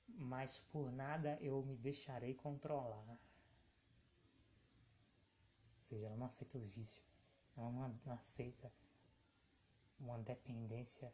mas 0.09 0.61
por 0.61 0.90
nada 0.90 1.38
eu 1.40 1.62
me 1.62 1.76
deixarei 1.76 2.34
controlar. 2.34 3.09
Ou 3.09 3.18
seja, 5.80 6.07
ela 6.07 6.16
não 6.16 6.26
aceita 6.26 6.59
o 6.59 6.61
vício, 6.61 7.03
ela 7.57 7.70
não, 7.70 8.01
não 8.05 8.14
aceita 8.14 8.72
uma 10.03 10.18
dependência 10.18 11.12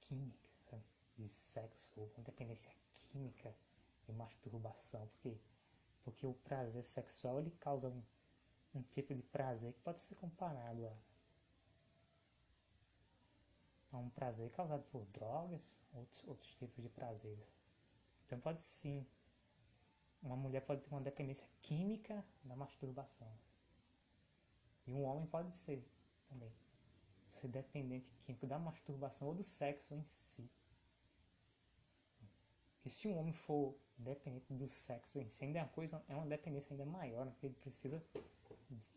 química, 0.00 0.48
sabe? 0.62 0.84
De 1.16 1.28
sexo, 1.28 1.92
ou 1.96 2.10
uma 2.16 2.24
dependência 2.24 2.72
química 2.90 3.54
de 4.06 4.12
masturbação, 4.12 5.06
porque 5.08 5.38
porque 6.04 6.26
o 6.26 6.34
prazer 6.34 6.82
sexual 6.82 7.40
ele 7.40 7.50
causa 7.52 7.88
um, 7.88 8.02
um 8.74 8.82
tipo 8.82 9.14
de 9.14 9.22
prazer 9.22 9.72
que 9.72 9.80
pode 9.80 9.98
ser 9.98 10.14
comparado 10.16 10.86
a, 10.86 10.96
a 13.92 13.98
um 13.98 14.10
prazer 14.10 14.50
causado 14.50 14.84
por 14.84 15.06
drogas, 15.06 15.80
outros, 15.94 16.22
outros 16.26 16.52
tipos 16.52 16.82
de 16.82 16.90
prazeres. 16.90 17.50
Então 18.26 18.38
pode 18.38 18.60
sim, 18.60 19.06
uma 20.22 20.36
mulher 20.36 20.60
pode 20.60 20.82
ter 20.82 20.90
uma 20.90 21.00
dependência 21.00 21.48
química 21.62 22.22
da 22.44 22.54
masturbação. 22.54 23.32
E 24.86 24.92
um 24.92 25.04
homem 25.04 25.26
pode 25.26 25.50
ser 25.50 25.82
também. 26.34 26.52
Ser 27.28 27.48
dependente 27.48 28.12
químico 28.18 28.46
da 28.46 28.58
masturbação 28.58 29.28
ou 29.28 29.34
do 29.34 29.42
sexo 29.42 29.94
em 29.94 30.04
si. 30.04 30.48
Que 32.82 32.90
se 32.90 33.08
um 33.08 33.16
homem 33.16 33.32
for 33.32 33.74
dependente 33.96 34.52
do 34.52 34.66
sexo 34.66 35.20
em 35.20 35.28
si, 35.28 35.44
ainda 35.44 35.60
é 35.60 35.62
uma 35.62 35.68
coisa, 35.68 36.02
é 36.08 36.14
uma 36.14 36.26
dependência 36.26 36.72
ainda 36.72 36.84
maior, 36.84 37.24
né? 37.24 37.30
porque 37.32 37.46
ele 37.46 37.54
precisa 37.54 38.02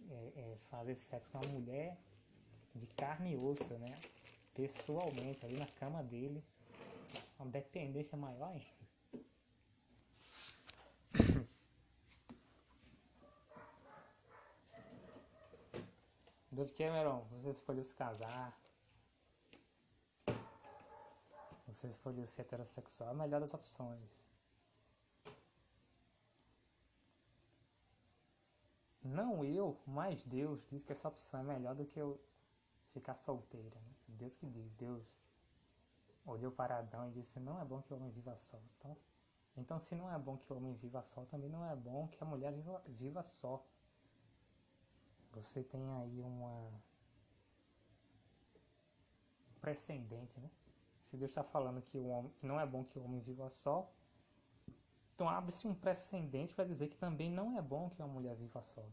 é, 0.09 0.31
é, 0.35 0.57
fazer 0.69 0.95
sexo 0.95 1.31
com 1.31 1.37
uma 1.37 1.53
mulher 1.53 1.97
de 2.75 2.85
carne 2.87 3.33
e 3.33 3.37
osso, 3.37 3.77
né? 3.77 3.87
Pessoalmente, 4.53 5.45
ali 5.45 5.57
na 5.57 5.67
cama 5.67 6.03
dele, 6.03 6.43
uma 7.39 7.49
dependência 7.49 8.17
maior 8.17 8.49
ainda. 8.49 8.86
David 16.57 16.73
Cameron, 16.73 17.19
você 17.29 17.51
escolheu 17.51 17.83
se 17.83 17.93
casar. 17.93 18.59
Você 21.67 21.85
escolheu 21.85 22.25
ser 22.25 22.41
heterossexual, 22.41 23.09
é 23.09 23.11
a 23.11 23.15
melhor 23.15 23.39
das 23.39 23.53
opções. 23.53 24.25
Não 29.03 29.45
eu, 29.45 29.79
mas 29.85 30.25
Deus 30.25 30.65
diz 30.65 30.83
que 30.83 30.91
essa 30.91 31.07
opção 31.07 31.41
é 31.41 31.43
melhor 31.43 31.75
do 31.75 31.85
que 31.85 31.99
eu 31.99 32.19
ficar 32.87 33.13
solteira. 33.13 33.79
Né? 33.79 33.93
Deus 34.07 34.35
que 34.35 34.47
diz, 34.47 34.73
Deus 34.73 35.19
olhou 36.25 36.51
para 36.51 36.79
Adão 36.79 37.07
e 37.07 37.11
disse, 37.11 37.39
não 37.39 37.61
é 37.61 37.65
bom 37.65 37.83
que 37.83 37.93
o 37.93 37.97
homem 37.97 38.09
viva 38.09 38.35
só. 38.35 38.57
Então, 38.75 38.97
então 39.55 39.77
se 39.77 39.93
não 39.93 40.11
é 40.11 40.17
bom 40.17 40.35
que 40.35 40.51
o 40.51 40.57
homem 40.57 40.73
viva 40.73 41.03
só, 41.03 41.23
também 41.23 41.51
não 41.51 41.63
é 41.63 41.75
bom 41.75 42.07
que 42.07 42.23
a 42.23 42.25
mulher 42.25 42.51
viva, 42.51 42.81
viva 42.87 43.21
só. 43.21 43.63
Você 45.33 45.63
tem 45.63 45.81
aí 45.95 46.21
uma 46.21 46.71
precedente, 49.61 50.39
né? 50.39 50.49
Se 50.99 51.15
Deus 51.17 51.31
está 51.31 51.43
falando 51.43 51.81
que, 51.81 51.97
o 51.97 52.07
homem, 52.07 52.31
que 52.33 52.45
não 52.45 52.59
é 52.59 52.65
bom 52.65 52.83
que 52.83 52.97
o 52.97 53.03
homem 53.03 53.19
viva 53.19 53.49
só, 53.49 53.91
então 55.13 55.27
abre-se 55.29 55.67
um 55.67 55.73
precedente 55.73 56.53
para 56.53 56.65
dizer 56.65 56.87
que 56.89 56.97
também 56.97 57.31
não 57.31 57.57
é 57.57 57.61
bom 57.61 57.89
que 57.89 58.01
uma 58.01 58.07
mulher 58.07 58.35
viva 58.35 58.61
só. 58.61 58.85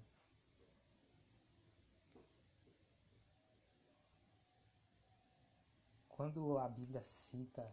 Quando 6.08 6.58
a 6.58 6.68
Bíblia 6.68 7.02
cita 7.02 7.66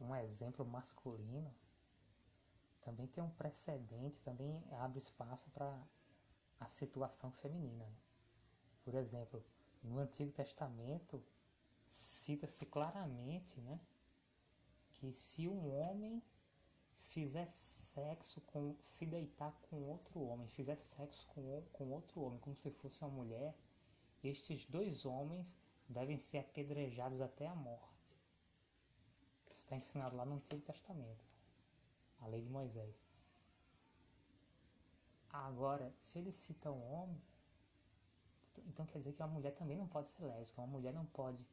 um 0.00 0.14
exemplo 0.14 0.64
masculino, 0.66 1.54
também 2.80 3.06
tem 3.06 3.22
um 3.22 3.30
precedente, 3.30 4.22
também 4.22 4.62
abre 4.72 4.98
espaço 4.98 5.50
para 5.50 5.78
a 6.60 6.68
situação 6.68 7.30
feminina. 7.32 7.84
Né? 7.84 7.96
Por 8.84 8.94
exemplo, 8.94 9.44
no 9.82 9.98
Antigo 9.98 10.32
Testamento 10.32 11.22
cita-se 11.84 12.66
claramente 12.66 13.60
né, 13.60 13.80
que 14.94 15.12
se 15.12 15.48
um 15.48 15.78
homem 15.78 16.22
fizer 16.96 17.46
sexo 17.46 18.40
com. 18.42 18.76
se 18.80 19.06
deitar 19.06 19.52
com 19.62 19.82
outro 19.84 20.20
homem, 20.20 20.46
fizer 20.48 20.76
sexo 20.76 21.26
com, 21.28 21.62
com 21.72 21.90
outro 21.90 22.20
homem, 22.20 22.40
como 22.40 22.56
se 22.56 22.70
fosse 22.70 23.02
uma 23.02 23.10
mulher, 23.10 23.54
estes 24.22 24.64
dois 24.66 25.06
homens 25.06 25.56
devem 25.88 26.18
ser 26.18 26.38
apedrejados 26.38 27.20
até 27.20 27.46
a 27.46 27.54
morte. 27.54 28.16
Isso 29.48 29.60
está 29.60 29.76
ensinado 29.76 30.16
lá 30.16 30.26
no 30.26 30.34
Antigo 30.34 30.60
Testamento, 30.60 31.24
a 32.20 32.26
lei 32.26 32.40
de 32.42 32.50
Moisés. 32.50 33.00
Agora, 35.46 35.92
se 35.98 36.18
ele 36.18 36.32
cita 36.32 36.70
um 36.70 36.92
homem, 36.92 37.22
então 38.66 38.84
quer 38.86 38.98
dizer 38.98 39.12
que 39.12 39.22
uma 39.22 39.28
mulher 39.28 39.52
também 39.52 39.76
não 39.76 39.86
pode 39.86 40.10
ser 40.10 40.22
lésbica. 40.24 40.60
Uma 40.60 40.66
mulher 40.66 40.92
não 40.92 41.06
pode 41.06 41.46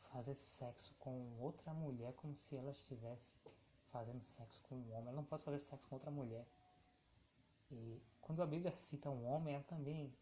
fazer 0.00 0.34
sexo 0.34 0.94
com 0.98 1.38
outra 1.38 1.72
mulher 1.74 2.12
como 2.14 2.34
se 2.34 2.56
ela 2.56 2.70
estivesse 2.70 3.38
fazendo 3.90 4.22
sexo 4.22 4.62
com 4.62 4.76
um 4.76 4.92
homem. 4.92 5.08
Ela 5.08 5.16
não 5.16 5.24
pode 5.24 5.42
fazer 5.42 5.58
sexo 5.58 5.88
com 5.88 5.96
outra 5.96 6.10
mulher. 6.10 6.46
E 7.70 8.02
quando 8.20 8.42
a 8.42 8.46
Bíblia 8.46 8.72
cita 8.72 9.10
um 9.10 9.26
homem, 9.26 9.54
ela 9.54 9.64
também 9.64 10.12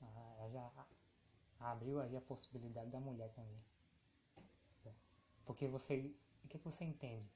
ela 0.00 0.48
já 0.50 0.86
abriu 1.60 2.00
aí 2.00 2.16
a 2.16 2.20
possibilidade 2.20 2.90
da 2.90 3.00
mulher 3.00 3.28
também. 3.30 3.62
Porque 5.44 5.66
você, 5.66 6.14
o 6.44 6.48
que, 6.48 6.58
que 6.58 6.64
você 6.64 6.84
entende? 6.84 7.26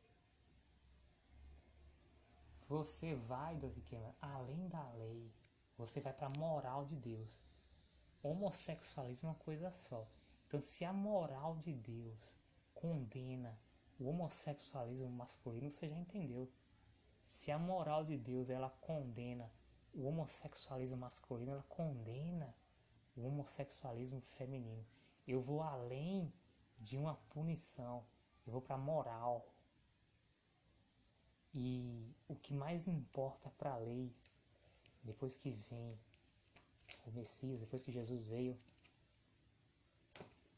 Você 2.72 3.14
vai, 3.14 3.54
Davi 3.56 3.82
Cameron, 3.82 4.14
além 4.18 4.66
da 4.68 4.82
lei. 4.92 5.30
Você 5.76 6.00
vai 6.00 6.10
para 6.10 6.28
a 6.28 6.38
moral 6.38 6.86
de 6.86 6.96
Deus. 6.96 7.38
Homossexualismo 8.22 9.28
é 9.28 9.32
uma 9.32 9.38
coisa 9.38 9.70
só. 9.70 10.08
Então, 10.46 10.58
se 10.58 10.82
a 10.82 10.90
moral 10.90 11.54
de 11.58 11.70
Deus 11.70 12.34
condena 12.72 13.60
o 14.00 14.08
homossexualismo 14.08 15.10
masculino, 15.10 15.70
você 15.70 15.86
já 15.86 15.98
entendeu. 15.98 16.50
Se 17.20 17.52
a 17.52 17.58
moral 17.58 18.06
de 18.06 18.16
Deus 18.16 18.48
ela 18.48 18.70
condena 18.70 19.52
o 19.92 20.06
homossexualismo 20.06 20.96
masculino, 20.96 21.52
ela 21.52 21.66
condena 21.68 22.56
o 23.14 23.26
homossexualismo 23.26 24.22
feminino. 24.22 24.86
Eu 25.28 25.42
vou 25.42 25.60
além 25.60 26.32
de 26.78 26.96
uma 26.96 27.16
punição. 27.28 28.02
Eu 28.46 28.52
vou 28.54 28.62
para 28.62 28.76
a 28.76 28.78
moral. 28.78 29.46
E 31.54 32.14
o 32.28 32.34
que 32.34 32.54
mais 32.54 32.86
importa 32.86 33.50
para 33.58 33.72
a 33.72 33.76
lei, 33.76 34.10
depois 35.02 35.36
que 35.36 35.50
vem 35.50 35.98
o 37.06 37.10
Messias, 37.10 37.60
depois 37.60 37.82
que 37.82 37.92
Jesus 37.92 38.24
veio, 38.24 38.56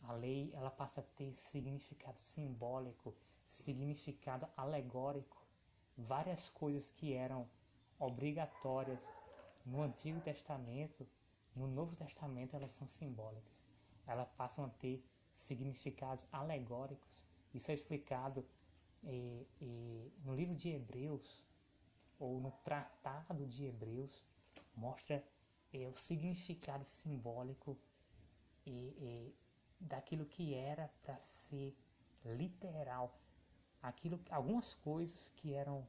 a 0.04 0.12
lei 0.12 0.50
ela 0.52 0.70
passa 0.70 1.00
a 1.00 1.04
ter 1.16 1.32
significado 1.32 2.18
simbólico, 2.18 3.14
significado 3.44 4.46
alegórico. 4.56 5.42
Várias 5.96 6.50
coisas 6.50 6.90
que 6.90 7.14
eram 7.14 7.48
obrigatórias 7.98 9.12
no 9.64 9.82
Antigo 9.82 10.20
Testamento, 10.20 11.06
no 11.56 11.66
Novo 11.66 11.96
Testamento 11.96 12.54
elas 12.54 12.72
são 12.72 12.86
simbólicas. 12.86 13.68
Elas 14.06 14.28
passam 14.36 14.66
a 14.66 14.68
ter 14.68 15.02
significados 15.32 16.26
alegóricos. 16.30 17.24
Isso 17.52 17.70
é 17.70 17.74
explicado 17.74 18.44
e, 19.06 19.46
e 19.60 20.12
no 20.24 20.34
livro 20.34 20.54
de 20.54 20.70
Hebreus, 20.70 21.44
ou 22.18 22.40
no 22.40 22.50
Tratado 22.50 23.46
de 23.46 23.66
Hebreus, 23.66 24.24
mostra 24.74 25.22
é, 25.72 25.88
o 25.88 25.94
significado 25.94 26.84
simbólico 26.84 27.76
e, 28.66 28.70
e 28.70 29.34
daquilo 29.80 30.24
que 30.24 30.54
era 30.54 30.88
para 31.02 31.18
ser 31.18 31.76
literal, 32.24 33.18
aquilo, 33.82 34.20
algumas 34.30 34.74
coisas 34.74 35.30
que 35.30 35.52
eram 35.52 35.86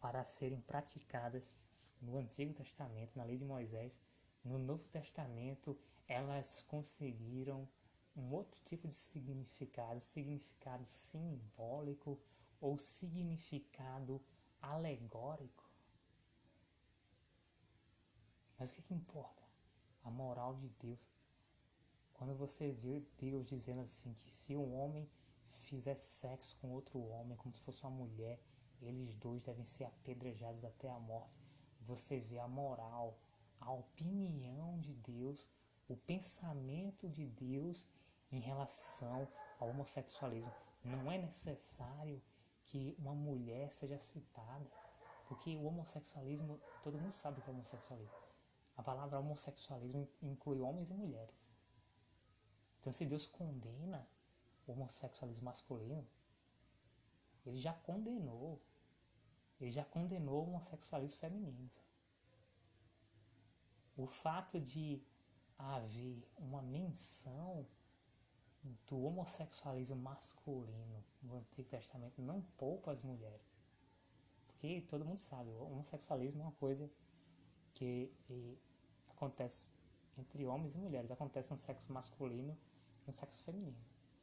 para 0.00 0.24
serem 0.24 0.60
praticadas 0.60 1.54
no 2.00 2.16
Antigo 2.18 2.52
Testamento, 2.52 3.16
na 3.16 3.24
Lei 3.24 3.36
de 3.36 3.44
Moisés, 3.44 4.00
no 4.44 4.58
Novo 4.58 4.84
Testamento, 4.90 5.78
elas 6.06 6.62
conseguiram 6.68 7.66
um 8.16 8.32
outro 8.32 8.60
tipo 8.62 8.86
de 8.86 8.94
significado, 8.94 9.98
significado 9.98 10.84
simbólico 10.84 12.18
ou 12.60 12.78
significado 12.78 14.20
alegórico. 14.62 15.68
Mas 18.58 18.70
o 18.70 18.74
que, 18.76 18.82
que 18.82 18.94
importa? 18.94 19.42
A 20.04 20.10
moral 20.10 20.54
de 20.54 20.68
Deus. 20.70 21.10
Quando 22.12 22.34
você 22.34 22.70
vê 22.70 23.02
Deus 23.18 23.48
dizendo 23.48 23.80
assim 23.80 24.12
que 24.14 24.30
se 24.30 24.56
um 24.56 24.74
homem 24.76 25.10
fizer 25.46 25.96
sexo 25.96 26.56
com 26.58 26.72
outro 26.72 26.98
homem 27.00 27.36
como 27.36 27.54
se 27.54 27.62
fosse 27.62 27.82
uma 27.82 27.90
mulher, 27.90 28.38
eles 28.80 29.14
dois 29.16 29.44
devem 29.44 29.64
ser 29.64 29.84
apedrejados 29.84 30.64
até 30.64 30.88
a 30.88 30.98
morte. 30.98 31.38
Você 31.80 32.20
vê 32.20 32.38
a 32.38 32.46
moral, 32.46 33.18
a 33.60 33.72
opinião 33.72 34.78
de 34.78 34.94
Deus, 34.94 35.48
o 35.88 35.96
pensamento 35.96 37.08
de 37.08 37.26
Deus 37.26 37.88
em 38.34 38.40
relação 38.40 39.28
ao 39.60 39.68
homossexualismo. 39.68 40.52
Não 40.84 41.10
é 41.10 41.16
necessário 41.16 42.20
que 42.64 42.94
uma 42.98 43.14
mulher 43.14 43.70
seja 43.70 43.98
citada, 43.98 44.68
porque 45.28 45.56
o 45.56 45.64
homossexualismo, 45.64 46.60
todo 46.82 46.98
mundo 46.98 47.12
sabe 47.12 47.38
o 47.38 47.42
que 47.42 47.50
é 47.50 47.52
homossexualismo. 47.52 48.18
A 48.76 48.82
palavra 48.82 49.20
homossexualismo 49.20 50.08
inclui 50.20 50.60
homens 50.60 50.90
e 50.90 50.94
mulheres. 50.94 51.48
Então, 52.80 52.92
se 52.92 53.06
Deus 53.06 53.26
condena 53.26 54.04
o 54.66 54.72
homossexualismo 54.72 55.44
masculino, 55.44 56.04
ele 57.46 57.56
já 57.56 57.72
condenou, 57.72 58.60
ele 59.60 59.70
já 59.70 59.84
condenou 59.84 60.40
o 60.42 60.48
homossexualismo 60.48 61.20
feminino. 61.20 61.70
O 63.96 64.08
fato 64.08 64.58
de 64.60 65.00
haver 65.56 66.28
uma 66.36 66.60
menção 66.60 67.64
do 68.86 69.02
homossexualismo 69.04 69.96
masculino 69.96 71.04
no 71.22 71.36
Antigo 71.36 71.68
Testamento 71.68 72.22
não 72.22 72.40
poupa 72.56 72.92
as 72.92 73.02
mulheres. 73.02 73.54
Porque 74.46 74.80
todo 74.82 75.04
mundo 75.04 75.18
sabe, 75.18 75.50
o 75.50 75.64
homossexualismo 75.64 76.40
é 76.40 76.44
uma 76.44 76.52
coisa 76.52 76.90
que 77.74 78.10
acontece 79.08 79.72
entre 80.16 80.46
homens 80.46 80.74
e 80.74 80.78
mulheres, 80.78 81.10
acontece 81.10 81.52
no 81.52 81.58
sexo 81.58 81.92
masculino 81.92 82.56
e 83.02 83.06
no 83.06 83.12
sexo 83.12 83.42
feminino. 83.42 83.76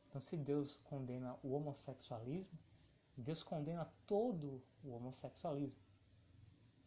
Então, 0.07 0.19
se 0.19 0.37
Deus 0.37 0.77
condena 0.77 1.37
o 1.43 1.53
homossexualismo, 1.53 2.57
Deus 3.15 3.43
condena 3.43 3.85
todo 4.07 4.61
o 4.83 4.91
homossexualismo. 4.91 5.79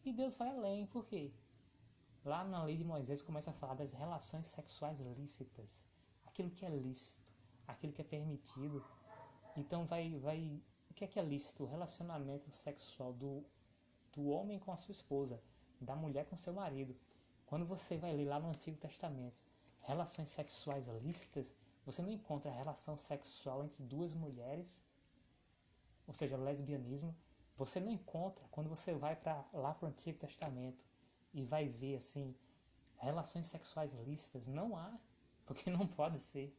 E 0.03 0.11
Deus 0.11 0.35
vai 0.35 0.49
além, 0.49 0.85
por 0.87 1.05
quê? 1.05 1.31
Lá 2.23 2.43
na 2.43 2.63
lei 2.63 2.75
de 2.75 2.83
Moisés 2.83 3.21
começa 3.21 3.51
a 3.51 3.53
falar 3.53 3.75
das 3.75 3.93
relações 3.93 4.47
sexuais 4.47 4.99
lícitas, 4.99 5.87
aquilo 6.25 6.51
que 6.51 6.65
é 6.65 6.69
lícito, 6.69 7.34
aquilo 7.67 7.93
que 7.93 8.01
é 8.01 8.05
permitido. 8.05 8.83
Então 9.55 9.85
vai, 9.85 10.17
vai, 10.19 10.61
o 10.89 10.93
que 10.93 11.03
é 11.03 11.07
que 11.07 11.19
é 11.19 11.23
lícito? 11.23 11.63
O 11.63 11.67
relacionamento 11.67 12.51
sexual 12.51 13.13
do, 13.13 13.43
do 14.13 14.27
homem 14.27 14.59
com 14.59 14.71
a 14.71 14.77
sua 14.77 14.91
esposa, 14.91 15.41
da 15.79 15.95
mulher 15.95 16.25
com 16.25 16.37
seu 16.37 16.53
marido. 16.53 16.95
Quando 17.45 17.65
você 17.65 17.97
vai 17.97 18.13
ler 18.13 18.25
lá 18.25 18.39
no 18.39 18.49
Antigo 18.49 18.77
Testamento, 18.77 19.43
relações 19.81 20.29
sexuais 20.29 20.87
lícitas, 20.87 21.55
você 21.85 22.01
não 22.01 22.11
encontra 22.11 22.51
relação 22.51 22.97
sexual 22.97 23.63
entre 23.63 23.83
duas 23.83 24.13
mulheres, 24.13 24.83
ou 26.07 26.13
seja, 26.13 26.35
lesbianismo. 26.37 27.15
Você 27.55 27.79
não 27.79 27.91
encontra 27.91 28.45
quando 28.49 28.67
você 28.67 28.93
vai 28.93 29.15
para 29.15 29.45
lá 29.53 29.73
para 29.73 29.85
o 29.85 29.89
Antigo 29.89 30.19
Testamento 30.19 30.85
e 31.33 31.43
vai 31.43 31.67
ver 31.69 31.97
assim 31.97 32.35
relações 32.97 33.45
sexuais 33.45 33.93
lícitas. 33.93 34.47
Não 34.47 34.75
há, 34.75 34.97
porque 35.45 35.69
não 35.71 35.87
pode 35.87 36.19
ser, 36.19 36.53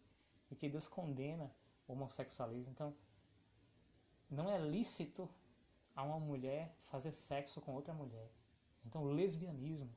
porque 0.48 0.68
Deus 0.68 0.86
condena 0.86 1.52
o 1.86 1.92
homossexualismo. 1.92 2.70
Então, 2.70 2.94
não 4.30 4.50
é 4.50 4.58
lícito 4.58 5.28
a 5.94 6.02
uma 6.02 6.18
mulher 6.18 6.74
fazer 6.78 7.12
sexo 7.12 7.60
com 7.60 7.74
outra 7.74 7.94
mulher. 7.94 8.30
Então, 8.84 9.02
o 9.02 9.12
lesbianismo 9.12 9.90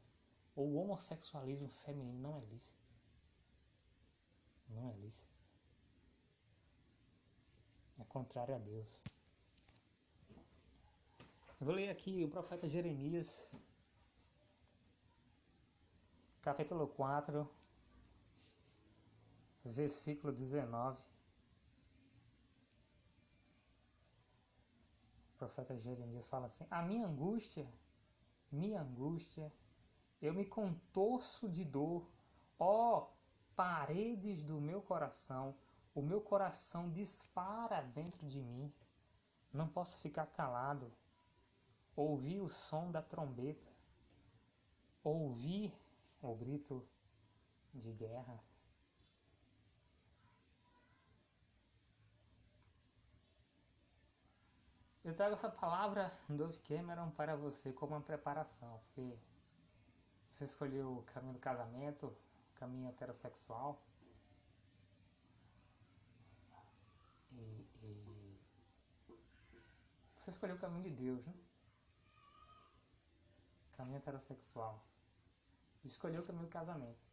ou 0.56 0.68
o 0.68 0.76
homossexualismo 0.76 1.70
feminino 1.70 2.20
não 2.20 2.38
é 2.38 2.42
lícito. 2.46 2.80
Não 4.70 4.90
é 4.90 4.94
lícito. 4.94 5.32
É 8.00 8.04
contrário 8.06 8.56
a 8.56 8.58
Deus. 8.58 9.02
Eu 11.60 11.66
vou 11.66 11.76
ler 11.76 11.90
aqui 11.90 12.24
o 12.24 12.30
profeta 12.30 12.70
Jeremias, 12.70 13.52
capítulo 16.42 16.88
4, 16.88 17.50
versículo 19.64 20.34
19. 20.34 21.02
O 25.34 25.38
profeta 25.38 25.78
Jeremias 25.78 26.26
fala 26.26 26.46
assim: 26.46 26.66
A 26.70 26.82
minha 26.82 27.08
angústia 27.08 27.68
minha 28.52 28.82
angústia, 28.82 29.52
eu 30.22 30.34
me 30.34 30.46
contorço 30.46 31.48
de 31.48 31.64
dor, 31.64 32.08
ó 32.58 33.08
paredes 33.56 34.44
do 34.44 34.60
meu 34.60 34.82
coração, 34.82 35.56
o 35.94 36.02
meu 36.02 36.20
coração 36.20 36.90
dispara 36.90 37.82
dentro 37.82 38.26
de 38.26 38.42
mim, 38.42 38.74
não 39.54 39.68
posso 39.68 40.00
ficar 40.00 40.26
calado. 40.28 40.92
Ouvi 41.96 42.40
o 42.40 42.48
som 42.48 42.92
da 42.92 43.02
trombeta, 43.02 43.68
ouvi 45.04 45.74
o 46.22 46.34
grito 46.34 46.88
de 47.74 47.92
guerra. 47.92 48.42
Eu 55.10 55.16
trago 55.16 55.34
essa 55.34 55.50
palavra 55.50 56.12
Dove 56.30 56.60
Cameron 56.60 57.10
para 57.10 57.36
você 57.36 57.74
como 57.74 57.96
uma 57.96 58.02
preparação, 58.02 58.80
porque 58.86 59.18
você 60.30 60.44
escolheu 60.44 61.00
o 61.00 61.02
caminho 61.02 61.34
do 61.34 61.40
casamento, 61.40 62.06
o 62.06 62.60
caminho 62.60 62.88
heterossexual. 62.90 63.82
E, 67.32 67.68
e 67.82 68.40
você 70.16 70.30
escolheu 70.30 70.58
o 70.58 70.60
caminho 70.60 70.84
de 70.84 70.92
Deus, 70.92 71.26
né? 71.26 71.34
Caminho 73.78 73.98
heterossexual. 73.98 74.80
Escolheu 75.84 76.22
o 76.22 76.24
caminho 76.24 76.46
do 76.46 76.52
casamento. 76.52 77.10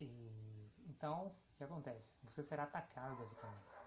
E 0.00 0.70
então, 0.86 1.26
o 1.26 1.56
que 1.56 1.64
acontece? 1.64 2.14
Você 2.22 2.44
será 2.44 2.62
atacado, 2.62 3.16
Dove 3.16 3.34
Cameron 3.34 3.77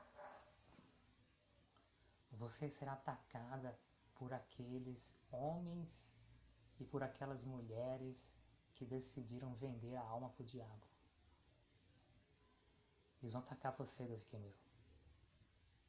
você 2.37 2.69
será 2.69 2.93
atacada 2.93 3.77
por 4.15 4.33
aqueles 4.33 5.15
homens 5.31 6.17
e 6.79 6.85
por 6.85 7.03
aquelas 7.03 7.43
mulheres 7.43 8.35
que 8.73 8.85
decidiram 8.85 9.53
vender 9.55 9.95
a 9.95 10.01
alma 10.01 10.29
para 10.29 10.43
o 10.43 10.45
diabo. 10.45 10.87
Eles 13.21 13.33
vão 13.33 13.41
atacar 13.41 13.75
você, 13.77 14.07
Dove 14.07 14.25
Cameron. 14.25 14.53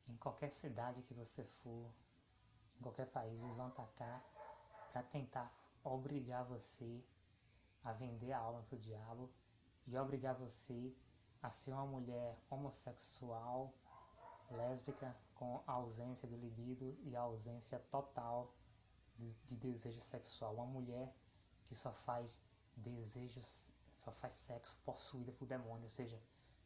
Em 0.08 0.16
qualquer 0.16 0.50
cidade 0.50 1.02
que 1.02 1.14
você 1.14 1.44
for, 1.44 1.90
em 2.78 2.82
qualquer 2.82 3.06
país, 3.06 3.42
eles 3.42 3.56
vão 3.56 3.68
atacar 3.68 4.22
para 4.92 5.02
tentar 5.02 5.50
obrigar 5.82 6.44
você 6.44 7.02
a 7.82 7.92
vender 7.92 8.32
a 8.32 8.38
alma 8.38 8.62
para 8.62 8.76
o 8.76 8.80
diabo 8.80 9.32
e 9.86 9.96
obrigar 9.96 10.34
você 10.34 10.94
a 11.42 11.50
ser 11.50 11.72
uma 11.72 11.86
mulher 11.86 12.38
homossexual, 12.50 13.74
lésbica, 14.52 15.14
com 15.34 15.62
ausência 15.66 16.28
de 16.28 16.36
libido 16.36 16.96
e 17.02 17.16
ausência 17.16 17.78
total 17.90 18.54
de, 19.18 19.32
de 19.46 19.56
desejo 19.56 20.00
sexual. 20.00 20.54
Uma 20.54 20.66
mulher 20.66 21.14
que 21.64 21.74
só 21.74 21.92
faz 21.92 22.40
desejos, 22.76 23.70
só 23.96 24.12
faz 24.12 24.32
sexo 24.32 24.78
possuída 24.84 25.32
por 25.32 25.46
demônio, 25.46 25.84
ou 25.84 25.90
seja, 25.90 26.20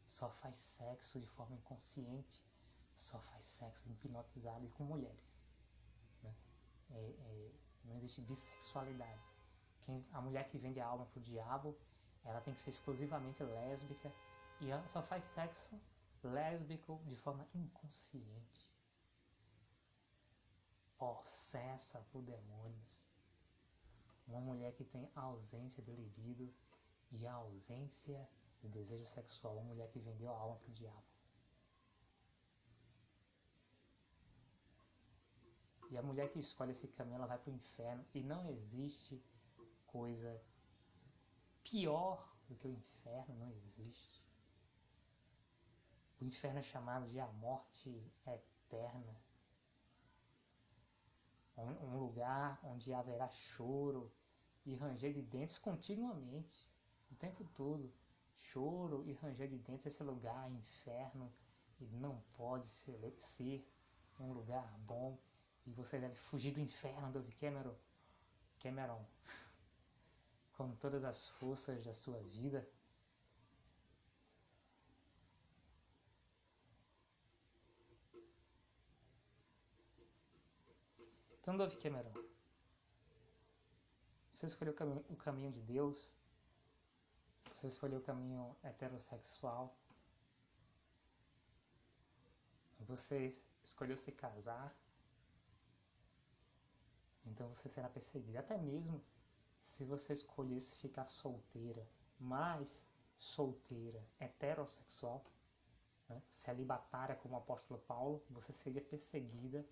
só 0.05 0.29
faz 0.29 0.55
sexo 0.55 1.19
de 1.19 1.27
forma 1.27 1.55
inconsciente, 1.55 2.41
só 2.95 3.19
faz 3.19 3.43
sexo 3.43 3.89
hipnotizado 3.89 4.65
e 4.65 4.69
com 4.69 4.83
mulheres. 4.83 5.23
Né? 6.23 6.33
É, 6.91 6.99
é, 6.99 7.51
não 7.85 7.95
existe 7.97 8.21
bissexualidade. 8.21 9.21
Quem, 9.81 10.05
a 10.13 10.21
mulher 10.21 10.47
que 10.49 10.57
vende 10.57 10.79
a 10.79 10.85
alma 10.85 11.05
para 11.05 11.19
o 11.19 11.21
diabo, 11.21 11.77
ela 12.23 12.41
tem 12.41 12.53
que 12.53 12.59
ser 12.59 12.69
exclusivamente 12.69 13.43
lésbica 13.43 14.11
e 14.59 14.69
ela 14.69 14.87
só 14.87 15.01
faz 15.01 15.23
sexo 15.23 15.79
lésbico 16.23 17.01
de 17.05 17.15
forma 17.15 17.45
inconsciente, 17.53 18.67
possessa 20.97 21.99
por 22.11 22.21
demônios. 22.21 22.97
Uma 24.27 24.41
mulher 24.41 24.73
que 24.73 24.83
tem 24.83 25.09
ausência 25.15 25.81
de 25.83 25.91
libido 25.91 26.53
e 27.11 27.25
ausência 27.27 28.27
de 28.61 28.67
desejo 28.67 29.05
sexual. 29.05 29.53
Uma 29.55 29.73
mulher 29.73 29.89
que 29.89 29.99
vendeu 29.99 30.29
a 30.29 30.37
alma 30.37 30.57
para 30.57 30.69
o 30.69 30.73
diabo. 30.73 31.05
E 35.89 35.97
a 35.97 36.03
mulher 36.03 36.29
que 36.31 36.39
escolhe 36.39 36.71
esse 36.71 36.87
caminho, 36.89 37.15
ela 37.15 37.27
vai 37.27 37.37
para 37.37 37.51
o 37.51 37.55
inferno. 37.55 38.05
E 38.13 38.21
não 38.21 38.45
existe 38.49 39.23
coisa 39.85 40.41
pior 41.63 42.35
do 42.49 42.55
que 42.55 42.67
o 42.67 42.71
inferno, 42.71 43.35
não 43.35 43.51
existe. 43.51 44.16
O 46.19 46.25
inferno 46.25 46.59
é 46.59 46.63
chamado 46.63 47.07
de 47.07 47.19
a 47.19 47.27
morte 47.27 47.89
eterna. 48.25 49.15
Um 51.57 51.97
lugar 51.97 52.59
onde 52.63 52.93
haverá 52.93 53.29
choro 53.31 54.11
e 54.65 54.75
ranger 54.75 55.13
de 55.13 55.21
dentes 55.21 55.57
continuamente, 55.57 56.67
o 57.11 57.15
tempo 57.15 57.43
todo. 57.55 57.91
Choro 58.35 59.03
e 59.07 59.13
ranger 59.13 59.47
de 59.47 59.57
dentes, 59.57 59.87
esse 59.87 60.03
lugar 60.03 60.47
é 60.47 60.53
inferno 60.53 61.31
e 61.79 61.85
não 61.85 62.21
pode 62.33 62.67
ser, 62.67 63.15
ser 63.19 63.67
um 64.19 64.31
lugar 64.33 64.67
bom. 64.79 65.17
E 65.65 65.71
você 65.71 65.99
deve 65.99 66.15
fugir 66.15 66.51
do 66.51 66.59
inferno, 66.59 67.11
Dove 67.11 67.31
Cameron. 67.33 67.75
Cameron, 68.59 69.03
com 70.53 70.71
todas 70.75 71.03
as 71.03 71.29
forças 71.29 71.83
da 71.83 71.93
sua 71.93 72.21
vida. 72.23 72.67
Então, 81.47 81.55
Dove 81.55 81.77
Cameron, 81.77 82.11
você 84.33 84.47
escolheu 84.47 84.73
o, 85.09 85.15
caminho 85.15 85.49
de 85.49 85.61
Deus, 85.61 86.11
você 87.53 87.67
escolheu 87.67 87.99
o 87.99 88.03
caminho 88.03 88.53
heterossexual, 88.61 89.73
você 92.79 93.31
escolheu 93.63 93.95
se 93.95 94.11
casar, 94.11 94.75
então 97.25 97.47
você 97.47 97.69
será 97.69 97.87
perseguida. 97.87 98.41
Até 98.41 98.57
mesmo 98.57 99.01
se 99.57 99.85
você 99.85 100.11
escolhesse 100.11 100.75
ficar 100.75 101.05
solteira, 101.05 101.87
mas 102.19 102.85
solteira, 103.17 104.05
heterossexual, 104.19 105.23
né? 106.09 106.21
celibatária 106.27 107.15
como 107.15 107.35
o 107.35 107.37
apóstolo 107.37 107.79
Paulo, 107.87 108.21
você 108.29 108.51
seria 108.51 108.81
perseguida 108.81 109.65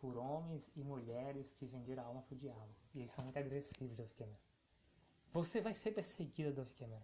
por 0.00 0.16
homens 0.16 0.70
e 0.76 0.82
mulheres 0.82 1.52
que 1.52 1.66
venderam 1.66 2.02
a 2.02 2.06
alma 2.06 2.22
para 2.22 2.34
o 2.34 2.38
diabo. 2.38 2.74
E 2.94 3.00
eles 3.00 3.10
são 3.10 3.24
muito 3.24 3.38
agressivos, 3.38 3.96
Dove 3.96 4.14
Cameron. 4.14 4.38
Você 5.32 5.60
vai 5.60 5.74
ser 5.74 5.92
perseguida, 5.92 6.52
Dove 6.52 6.72
Cameron. 6.74 7.02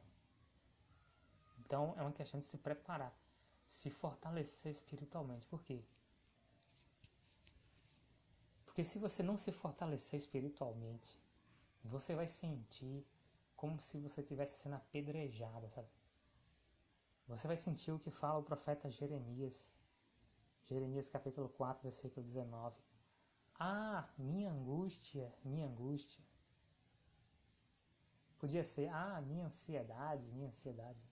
Então 1.58 1.94
é 1.96 2.02
uma 2.02 2.12
questão 2.12 2.38
de 2.40 2.46
se 2.46 2.58
preparar, 2.58 3.16
se 3.66 3.90
fortalecer 3.90 4.70
espiritualmente. 4.70 5.46
Por 5.46 5.62
quê? 5.62 5.84
Porque 8.64 8.84
se 8.84 8.98
você 8.98 9.22
não 9.22 9.36
se 9.36 9.52
fortalecer 9.52 10.16
espiritualmente, 10.16 11.18
você 11.84 12.14
vai 12.14 12.26
sentir 12.26 13.06
como 13.56 13.80
se 13.80 13.98
você 13.98 14.20
estivesse 14.20 14.62
sendo 14.62 14.76
apedrejada, 14.76 15.68
sabe? 15.68 15.88
Você 17.28 17.46
vai 17.46 17.56
sentir 17.56 17.92
o 17.92 17.98
que 17.98 18.10
fala 18.10 18.38
o 18.38 18.42
profeta 18.42 18.90
Jeremias. 18.90 19.76
Jeremias 20.70 21.08
capítulo 21.08 21.48
4, 21.48 21.82
versículo 21.82 22.24
19. 22.24 22.78
Ah, 23.58 24.08
minha 24.16 24.52
angústia, 24.52 25.34
minha 25.44 25.66
angústia. 25.66 26.22
Podia 28.38 28.62
ser, 28.62 28.88
ah, 28.88 29.20
minha 29.20 29.46
ansiedade, 29.46 30.24
minha 30.28 30.46
ansiedade. 30.46 31.02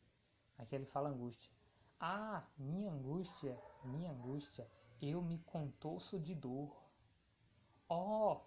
Aqui 0.57 0.77
ele 0.77 0.87
fala 0.87 1.09
angústia. 1.09 1.51
Ah, 1.99 2.47
minha 2.57 2.93
angústia, 2.93 3.61
minha 3.83 4.13
angústia, 4.13 4.71
eu 5.03 5.21
me 5.21 5.41
contorço 5.41 6.21
de 6.21 6.37
dor. 6.37 6.81
Ó, 7.89 8.35
oh, 8.35 8.41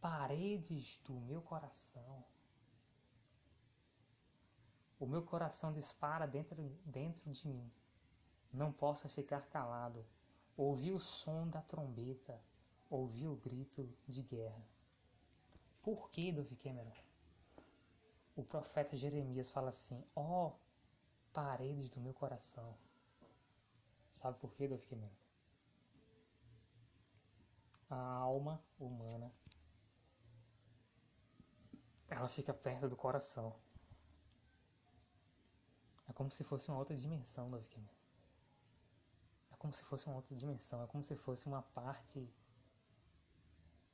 paredes 0.00 0.98
do 0.98 1.14
meu 1.14 1.42
coração. 1.42 2.24
O 5.00 5.06
meu 5.06 5.24
coração 5.24 5.72
dispara 5.72 6.28
dentro, 6.28 6.56
dentro 6.86 7.28
de 7.28 7.48
mim. 7.48 7.68
Não 8.52 8.70
posso 8.72 9.08
ficar 9.08 9.48
calado. 9.48 10.06
Ouvi 10.56 10.92
o 10.92 10.98
som 10.98 11.48
da 11.48 11.60
trombeta, 11.62 12.40
ouvi 12.88 13.26
o 13.26 13.36
grito 13.36 13.88
de 14.06 14.22
guerra. 14.22 14.64
Por 15.82 16.10
que, 16.10 16.32
Dove 16.32 16.56
Cameron? 16.56 16.92
O 18.36 18.44
profeta 18.44 18.96
Jeremias 18.96 19.50
fala 19.50 19.70
assim: 19.70 20.02
Ó, 20.14 20.48
oh, 20.48 20.52
paredes 21.32 21.90
do 21.90 22.00
meu 22.00 22.14
coração. 22.14 22.76
Sabe 24.10 24.38
por 24.38 24.54
que, 24.54 24.68
Dove 24.68 24.86
Cameron? 24.86 25.14
A 27.90 27.96
alma 27.96 28.62
humana 28.78 29.30
ela 32.08 32.28
fica 32.28 32.54
perto 32.54 32.88
do 32.88 32.96
coração. 32.96 33.54
É 36.08 36.12
como 36.12 36.30
se 36.30 36.44
fosse 36.44 36.68
uma 36.68 36.78
outra 36.78 36.96
dimensão 36.96 37.50
do 37.50 37.58
Vikings. 37.58 38.03
Como 39.64 39.72
se 39.72 39.82
fosse 39.82 40.06
uma 40.08 40.16
outra 40.16 40.36
dimensão, 40.36 40.82
é 40.82 40.86
como 40.86 41.02
se 41.02 41.16
fosse 41.16 41.46
uma 41.46 41.62
parte 41.62 42.30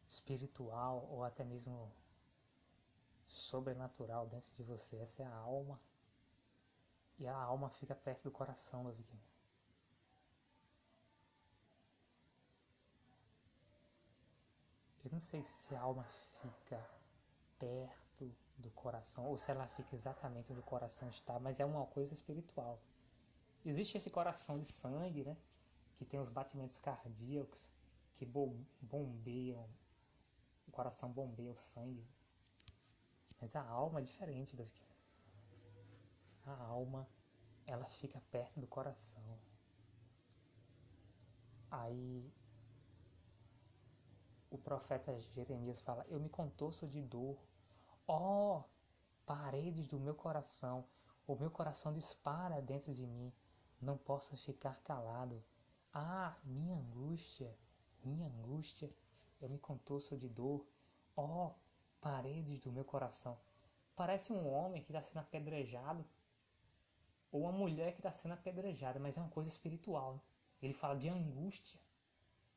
espiritual 0.05 1.07
ou 1.09 1.23
até 1.23 1.45
mesmo 1.45 1.93
sobrenatural 3.25 4.27
dentro 4.27 4.53
de 4.57 4.65
você. 4.65 4.97
Essa 4.97 5.23
é 5.23 5.27
a 5.27 5.33
alma. 5.33 5.81
E 7.21 7.29
a 7.29 7.37
alma 7.37 7.71
fica 7.71 7.95
perto 7.95 8.25
do 8.25 8.33
coração 8.33 8.83
do 8.83 8.91
Viking. 8.91 9.21
Eu 15.05 15.13
não 15.13 15.21
sei 15.21 15.45
se 15.45 15.77
a 15.77 15.83
alma 15.83 16.03
fica 16.03 16.85
perto 17.61 18.35
do 18.59 18.73
coração, 18.73 19.25
ou 19.29 19.39
se 19.39 19.53
ela 19.53 19.69
fica 19.69 19.95
exatamente 19.95 20.51
onde 20.51 20.61
o 20.61 20.65
coração 20.65 21.09
está, 21.09 21.39
mas 21.39 21.61
é 21.61 21.65
uma 21.65 21.87
coisa 21.87 22.13
espiritual. 22.13 22.83
Existe 23.65 23.97
esse 23.97 24.11
coração 24.11 24.59
de 24.59 24.65
sangue, 24.65 25.23
né? 25.23 25.37
Que 26.01 26.07
tem 26.07 26.19
os 26.19 26.31
batimentos 26.31 26.79
cardíacos 26.79 27.75
que 28.15 28.25
bombeiam, 28.25 29.69
o 30.67 30.71
coração 30.71 31.13
bombeia 31.13 31.51
o 31.51 31.55
sangue. 31.55 32.09
Mas 33.39 33.55
a 33.55 33.63
alma 33.63 34.01
é 34.01 34.03
diferente 34.03 34.57
do 34.57 34.65
que 34.65 34.83
a 36.47 36.57
alma, 36.65 37.07
ela 37.67 37.87
fica 37.87 38.19
perto 38.31 38.59
do 38.59 38.67
coração. 38.67 39.39
Aí 41.71 42.33
o 44.49 44.57
profeta 44.57 45.21
Jeremias 45.21 45.83
fala: 45.83 46.07
Eu 46.09 46.19
me 46.19 46.31
contorço 46.31 46.89
de 46.89 47.03
dor 47.03 47.39
Ó, 48.09 48.57
oh, 48.57 48.65
paredes 49.27 49.87
do 49.87 50.01
meu 50.01 50.15
coração, 50.15 50.87
o 51.27 51.37
meu 51.37 51.51
coração 51.51 51.93
dispara 51.93 52.63
dentro 52.63 52.95
de 52.95 53.07
mim, 53.07 53.31
não 53.81 53.99
posso 53.99 54.35
ficar 54.39 54.81
calado. 54.83 55.45
Ah, 55.93 56.37
minha 56.45 56.75
angústia, 56.75 57.55
minha 58.05 58.27
angústia, 58.27 58.91
eu 59.41 59.49
me 59.49 59.59
contorço 59.59 60.17
de 60.17 60.29
dor. 60.29 60.67
Oh, 61.17 61.53
paredes 62.01 62.59
do 62.59 62.73
meu 62.73 62.85
coração. 62.85 63.39
Parece 63.97 64.33
um 64.33 64.49
homem 64.49 64.83
que 64.83 64.91
está 64.91 65.03
sendo 65.03 65.21
apedrejado, 65.21 66.05
ou 67.33 67.43
uma 67.43 67.53
mulher 67.53 67.93
que 67.93 67.99
está 67.99 68.11
sendo 68.11 68.35
apedrejada, 68.35 68.99
mas 68.99 69.17
é 69.17 69.21
uma 69.21 69.29
coisa 69.29 69.49
espiritual. 69.49 70.15
Né? 70.15 70.21
Ele 70.63 70.73
fala 70.73 70.97
de 70.97 71.09
angústia. 71.09 71.79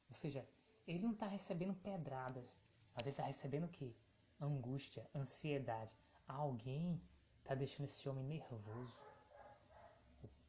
Ou 0.08 0.14
seja, 0.16 0.48
ele 0.88 1.04
não 1.04 1.12
está 1.12 1.28
recebendo 1.28 1.74
pedradas, 1.76 2.60
mas 2.96 3.06
ele 3.06 3.12
está 3.12 3.24
recebendo 3.24 3.66
o 3.66 3.70
quê? 3.70 3.94
angústia, 4.44 5.08
ansiedade. 5.16 5.96
Alguém 6.28 7.02
está 7.40 7.56
deixando 7.56 7.86
esse 7.86 8.08
homem 8.10 8.26
nervoso. 8.26 9.04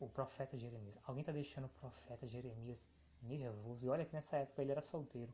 O, 0.04 0.08
profeta 0.08 0.56
Jeremias. 0.56 0.98
Alguém 1.04 1.22
está 1.22 1.32
deixando 1.32 1.66
o 1.66 1.76
profeta 1.80 2.26
Jeremias 2.26 2.86
nervoso. 3.22 3.86
E 3.86 3.88
olha 3.88 4.04
que 4.04 4.12
nessa 4.12 4.36
época 4.36 4.62
ele 4.62 4.72
era 4.72 4.82
solteiro. 4.82 5.32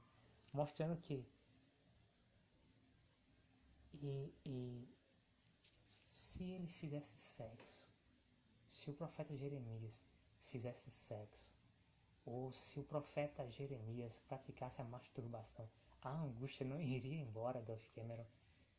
Mostrando 0.52 0.96
que. 0.96 1.26
E, 3.94 4.32
e 4.44 4.88
se 5.84 6.44
ele 6.44 6.66
fizesse 6.66 7.18
sexo, 7.18 7.90
se 8.66 8.90
o 8.90 8.94
profeta 8.94 9.34
Jeremias 9.34 10.02
fizesse 10.42 10.90
sexo, 10.90 11.54
ou 12.24 12.52
se 12.52 12.78
o 12.80 12.84
profeta 12.84 13.48
Jeremias 13.48 14.18
praticasse 14.20 14.80
a 14.80 14.84
masturbação, 14.84 15.68
a 16.02 16.10
angústia 16.10 16.64
não 16.66 16.80
iria 16.80 17.20
embora, 17.20 17.60
Dolph 17.60 17.88
Cameron 17.88 18.26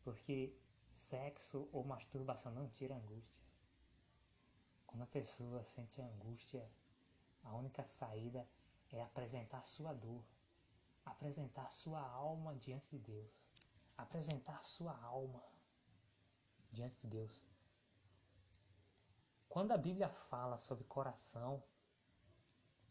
porque 0.03 0.53
sexo 0.91 1.69
ou 1.71 1.83
masturbação 1.83 2.51
não 2.53 2.67
tira 2.67 2.95
angústia. 2.95 3.43
Quando 4.91 5.03
a 5.03 5.07
pessoa 5.07 5.63
sente 5.63 6.01
angústia, 6.01 6.69
a 7.43 7.55
única 7.55 7.83
saída 7.87 8.45
é 8.91 9.01
apresentar 9.01 9.63
sua 9.63 9.93
dor, 9.93 10.21
apresentar 11.05 11.69
sua 11.69 12.01
alma 12.01 12.53
diante 12.57 12.89
de 12.91 12.99
Deus, 12.99 13.31
apresentar 13.97 14.61
sua 14.65 14.95
alma 15.01 15.41
diante 16.73 16.99
de 16.99 17.07
Deus. 17.07 17.41
Quando 19.47 19.71
a 19.71 19.77
Bíblia 19.77 20.09
fala 20.09 20.57
sobre 20.57 20.83
coração, 20.83 21.63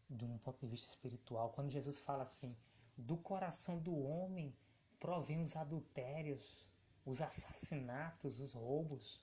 de 0.09 0.25
um 0.25 0.39
ponto 0.39 0.59
de 0.59 0.67
vista 0.67 0.89
espiritual, 0.89 1.51
quando 1.51 1.69
Jesus 1.69 2.01
fala 2.01 2.23
assim, 2.23 2.57
do 2.97 3.15
coração 3.15 3.77
do 3.79 3.95
homem 3.95 4.55
provém 4.99 5.39
os 5.39 5.55
adultérios, 5.55 6.67
os 7.05 7.21
assassinatos, 7.21 8.39
os 8.39 8.53
roubos. 8.53 9.19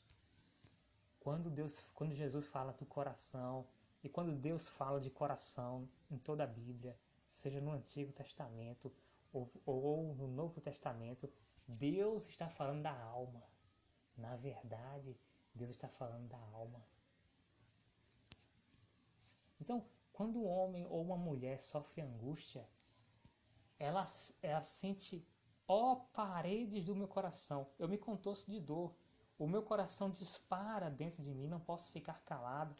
Quando 1.28 1.50
Deus, 1.50 1.82
quando 1.94 2.14
Jesus 2.14 2.46
fala 2.46 2.72
do 2.72 2.86
coração 2.86 3.66
e 4.02 4.08
quando 4.08 4.34
Deus 4.34 4.70
fala 4.70 4.98
de 4.98 5.10
coração 5.10 5.86
em 6.10 6.16
toda 6.16 6.44
a 6.44 6.46
Bíblia, 6.46 6.98
seja 7.26 7.60
no 7.60 7.70
Antigo 7.70 8.10
Testamento 8.14 8.90
ou, 9.30 9.52
ou 9.66 10.14
no 10.14 10.26
Novo 10.26 10.58
Testamento, 10.58 11.30
Deus 11.66 12.26
está 12.26 12.48
falando 12.48 12.80
da 12.80 12.98
alma. 12.98 13.42
Na 14.16 14.36
verdade, 14.36 15.14
Deus 15.54 15.68
está 15.68 15.86
falando 15.86 16.26
da 16.28 16.38
alma. 16.38 16.82
Então, 19.60 19.84
quando 20.14 20.38
um 20.38 20.46
homem 20.46 20.86
ou 20.86 21.02
uma 21.02 21.18
mulher 21.18 21.58
sofre 21.58 22.00
angústia, 22.00 22.66
ela, 23.78 24.02
ela 24.40 24.62
sente 24.62 25.22
Ó 25.70 25.92
oh, 25.92 25.96
paredes 26.14 26.86
do 26.86 26.96
meu 26.96 27.06
coração, 27.06 27.68
eu 27.78 27.86
me 27.86 27.98
contorço 27.98 28.50
de 28.50 28.58
dor. 28.58 28.94
O 29.38 29.46
meu 29.46 29.62
coração 29.62 30.10
dispara 30.10 30.90
dentro 30.90 31.22
de 31.22 31.32
mim, 31.32 31.46
não 31.46 31.60
posso 31.60 31.92
ficar 31.92 32.20
calado. 32.22 32.76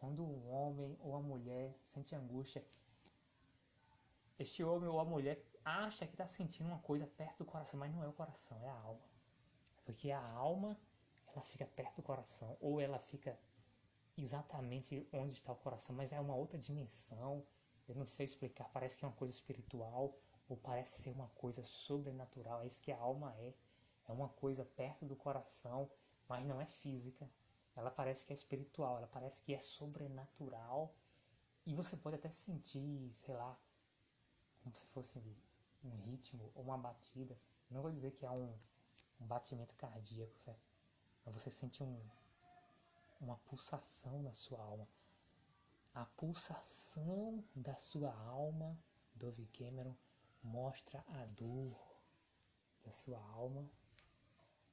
Quando 0.00 0.24
um 0.24 0.50
homem 0.50 0.96
ou 1.00 1.14
a 1.14 1.20
mulher 1.20 1.74
sente 1.82 2.14
angústia, 2.14 2.62
este 4.38 4.62
homem 4.64 4.88
ou 4.88 4.98
a 5.00 5.04
mulher 5.04 5.44
acha 5.64 6.06
que 6.06 6.14
está 6.14 6.26
sentindo 6.26 6.68
uma 6.68 6.78
coisa 6.80 7.06
perto 7.06 7.38
do 7.38 7.44
coração, 7.44 7.78
mas 7.78 7.92
não 7.92 8.02
é 8.02 8.08
o 8.08 8.12
coração, 8.12 8.58
é 8.62 8.68
a 8.68 8.80
alma. 8.80 9.06
Porque 9.84 10.10
a 10.10 10.24
alma, 10.32 10.76
ela 11.26 11.42
fica 11.42 11.66
perto 11.66 11.96
do 11.96 12.02
coração, 12.02 12.56
ou 12.60 12.80
ela 12.80 12.98
fica 12.98 13.38
exatamente 14.16 15.08
onde 15.12 15.32
está 15.32 15.52
o 15.52 15.56
coração, 15.56 15.94
mas 15.94 16.12
é 16.12 16.20
uma 16.20 16.34
outra 16.34 16.58
dimensão, 16.58 17.44
Eu 17.88 17.94
não 17.94 18.04
sei 18.04 18.24
explicar, 18.26 18.68
parece 18.68 18.98
que 18.98 19.04
é 19.04 19.08
uma 19.08 19.16
coisa 19.16 19.32
espiritual 19.32 20.14
ou 20.48 20.56
parece 20.56 21.02
ser 21.02 21.10
uma 21.12 21.28
coisa 21.28 21.64
sobrenatural. 21.64 22.62
É 22.62 22.66
isso 22.66 22.82
que 22.82 22.92
a 22.92 22.98
alma 22.98 23.34
é. 23.38 23.54
É 24.08 24.12
uma 24.12 24.28
coisa 24.30 24.64
perto 24.64 25.04
do 25.04 25.14
coração, 25.14 25.90
mas 26.26 26.44
não 26.46 26.60
é 26.60 26.66
física. 26.66 27.30
Ela 27.76 27.90
parece 27.90 28.24
que 28.24 28.32
é 28.32 28.34
espiritual, 28.34 28.96
ela 28.96 29.06
parece 29.06 29.42
que 29.42 29.54
é 29.54 29.58
sobrenatural. 29.58 30.94
E 31.66 31.74
você 31.74 31.96
pode 31.96 32.16
até 32.16 32.28
sentir, 32.28 33.12
sei 33.12 33.34
lá, 33.34 33.56
como 34.62 34.74
se 34.74 34.86
fosse 34.86 35.22
um 35.84 35.94
ritmo 36.06 36.50
ou 36.54 36.64
uma 36.64 36.78
batida. 36.78 37.38
Não 37.70 37.82
vou 37.82 37.92
dizer 37.92 38.12
que 38.12 38.24
é 38.24 38.30
um, 38.30 38.58
um 39.20 39.26
batimento 39.26 39.76
cardíaco, 39.76 40.38
certo? 40.38 40.66
Mas 41.24 41.34
você 41.34 41.50
sente 41.50 41.82
um, 41.82 42.00
uma 43.20 43.36
pulsação 43.36 44.22
na 44.22 44.32
sua 44.32 44.62
alma. 44.62 44.88
A 45.94 46.04
pulsação 46.04 47.44
da 47.54 47.76
sua 47.76 48.14
alma, 48.14 48.78
Dove 49.14 49.46
Cameron, 49.48 49.94
mostra 50.42 51.04
a 51.08 51.24
dor 51.26 51.72
da 52.84 52.90
sua 52.90 53.20
alma, 53.32 53.68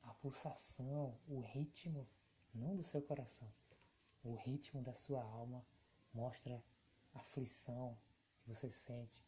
a 0.05 0.13
pulsação, 0.13 1.17
o 1.27 1.41
ritmo, 1.41 2.07
não 2.53 2.75
do 2.75 2.83
seu 2.83 3.01
coração, 3.01 3.51
o 4.23 4.35
ritmo 4.35 4.81
da 4.81 4.93
sua 4.93 5.23
alma 5.23 5.65
mostra 6.13 6.63
aflição 7.13 7.97
que 8.39 8.47
você 8.47 8.69
sente, 8.69 9.21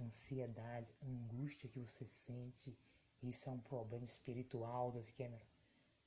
ansiedade, 0.00 0.94
angústia 1.02 1.68
que 1.68 1.80
você 1.80 2.04
sente. 2.04 2.76
Isso 3.22 3.48
é 3.48 3.52
um 3.52 3.60
problema 3.60 4.04
espiritual, 4.04 4.90
Dove 4.90 5.12
Cameron. 5.12 5.46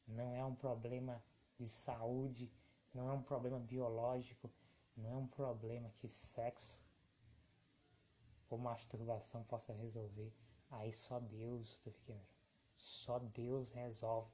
Não 0.07 0.35
é 0.35 0.43
um 0.43 0.55
problema 0.55 1.23
de 1.57 1.67
saúde, 1.67 2.51
não 2.93 3.09
é 3.09 3.13
um 3.13 3.21
problema 3.21 3.59
biológico, 3.59 4.49
não 4.95 5.11
é 5.11 5.17
um 5.17 5.27
problema 5.27 5.89
que 5.91 6.07
sexo 6.07 6.87
ou 8.49 8.57
masturbação 8.57 9.43
possa 9.43 9.73
resolver. 9.73 10.33
Aí 10.71 10.91
só 10.91 11.19
Deus, 11.19 11.81
só 12.79 13.19
Deus 13.19 13.71
resolve. 13.71 14.31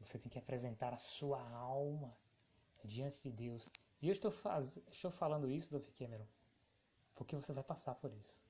Você 0.00 0.18
tem 0.18 0.30
que 0.30 0.38
apresentar 0.38 0.94
a 0.94 0.96
sua 0.96 1.40
alma 1.52 2.16
diante 2.82 3.22
de 3.22 3.30
Deus. 3.30 3.66
E 4.00 4.08
eu 4.08 4.12
estou, 4.12 4.30
faz... 4.30 4.78
estou 4.90 5.10
falando 5.10 5.50
isso, 5.50 5.70
Dove 5.70 5.90
Cameron, 5.92 6.26
porque 7.14 7.36
você 7.36 7.52
vai 7.52 7.62
passar 7.62 7.94
por 7.96 8.10
isso. 8.12 8.40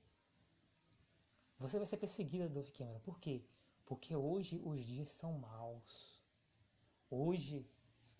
Você 1.58 1.78
vai 1.78 1.86
ser 1.86 1.96
perseguida, 1.96 2.48
Dove 2.48 2.70
Cameron. 2.70 3.00
Por 3.00 3.18
quê? 3.18 3.44
Porque 3.86 4.14
hoje 4.14 4.60
os 4.64 4.84
dias 4.84 5.10
são 5.10 5.32
maus. 5.32 6.22
Hoje 7.10 7.68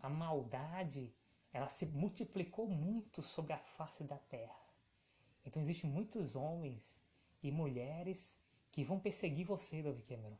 a 0.01 0.09
maldade 0.09 1.14
ela 1.53 1.68
se 1.68 1.86
multiplicou 1.86 2.66
muito 2.66 3.22
sobre 3.22 3.53
a 3.53 3.59
face 3.59 4.03
da 4.03 4.18
terra. 4.18 4.59
Então 5.44 5.62
existem 5.62 5.88
muitos 5.88 6.34
homens 6.34 7.01
e 7.42 7.53
mulheres 7.53 8.40
que 8.72 8.82
vão 8.82 8.99
perseguir 8.99 9.46
você, 9.46 9.82
Dove 9.82 10.03
Cameron, 10.03 10.36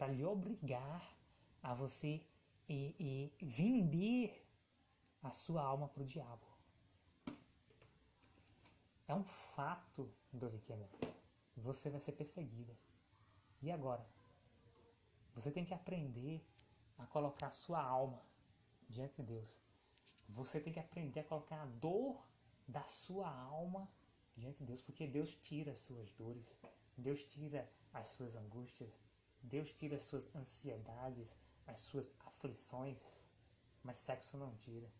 para 0.00 0.14
lhe 0.14 0.24
obrigar 0.24 1.14
a 1.62 1.74
você 1.74 2.26
e, 2.66 2.96
e 2.98 3.44
vender 3.44 4.48
a 5.22 5.30
sua 5.30 5.62
alma 5.62 5.88
para 5.90 6.02
o 6.02 6.06
diabo. 6.06 6.46
É 9.06 9.14
um 9.14 9.22
fato, 9.22 10.10
Dove. 10.32 10.58
Você 11.54 11.90
vai 11.90 12.00
ser 12.00 12.12
perseguida. 12.12 12.74
E 13.60 13.70
agora? 13.70 14.02
Você 15.34 15.50
tem 15.50 15.66
que 15.66 15.74
aprender 15.74 16.42
a 16.96 17.04
colocar 17.04 17.48
a 17.48 17.50
sua 17.50 17.82
alma 17.82 18.22
diante 18.88 19.16
de 19.16 19.24
Deus. 19.24 19.60
Você 20.30 20.62
tem 20.62 20.72
que 20.72 20.80
aprender 20.80 21.20
a 21.20 21.24
colocar 21.24 21.60
a 21.60 21.66
dor 21.66 22.26
da 22.66 22.86
sua 22.86 23.30
alma 23.30 23.86
diante 24.34 24.60
de 24.60 24.64
Deus, 24.64 24.80
porque 24.80 25.06
Deus 25.06 25.34
tira 25.34 25.72
as 25.72 25.80
suas 25.80 26.10
dores, 26.12 26.58
Deus 26.96 27.22
tira 27.24 27.70
as 27.92 28.08
suas 28.08 28.34
angústias, 28.34 28.98
Deus 29.42 29.72
tira 29.72 29.96
as 29.96 30.02
suas 30.02 30.34
ansiedades, 30.34 31.36
as 31.66 31.80
suas 31.80 32.14
aflições, 32.26 33.28
mas 33.82 33.96
sexo 33.96 34.36
não 34.36 34.54
tira. 34.56 34.90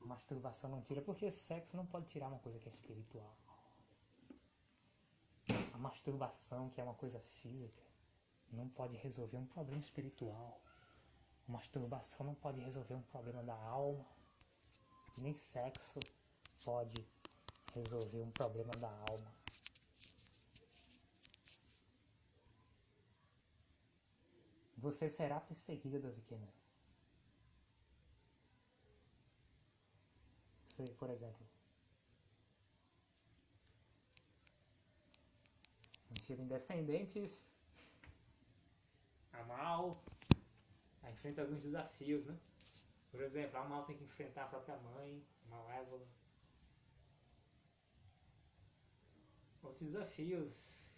Masturbação 0.00 0.70
não 0.70 0.82
tira, 0.82 1.02
porque 1.02 1.30
sexo 1.30 1.76
não 1.76 1.86
pode 1.86 2.06
tirar 2.06 2.28
uma 2.28 2.38
coisa 2.38 2.58
que 2.58 2.66
é 2.66 2.68
espiritual. 2.68 3.36
A 5.72 5.78
masturbação, 5.78 6.68
que 6.70 6.80
é 6.80 6.84
uma 6.84 6.94
coisa 6.94 7.20
física, 7.20 7.82
não 8.52 8.68
pode 8.68 8.96
resolver 8.96 9.36
um 9.36 9.46
problema 9.46 9.80
espiritual. 9.80 10.60
A 11.48 11.52
masturbação 11.52 12.26
não 12.26 12.34
pode 12.34 12.60
resolver 12.60 12.94
um 12.94 13.02
problema 13.02 13.42
da 13.42 13.54
alma. 13.54 14.06
Nem 15.16 15.32
sexo 15.34 16.00
pode 16.64 17.06
resolver 17.74 18.22
um 18.22 18.30
problema 18.30 18.72
da 18.78 18.90
alma. 18.90 19.39
Você 24.80 25.10
será 25.10 25.38
perseguida, 25.38 25.98
Dove 26.00 26.22
Cameron. 26.22 26.52
Você, 30.66 30.84
por 30.94 31.10
exemplo, 31.10 31.46
um 36.10 36.20
filme 36.24 36.46
Descendentes, 36.46 37.46
a 39.32 39.44
Mal, 39.44 39.92
enfrenta 41.10 41.42
alguns 41.42 41.60
desafios, 41.60 42.24
né? 42.24 42.38
Por 43.10 43.20
exemplo, 43.20 43.58
a 43.58 43.64
Mal 43.64 43.84
tem 43.84 43.98
que 43.98 44.04
enfrentar 44.04 44.44
a 44.44 44.48
própria 44.48 44.78
mãe, 44.78 45.22
Malévola. 45.46 46.06
Outros 49.62 49.82
desafios. 49.82 50.90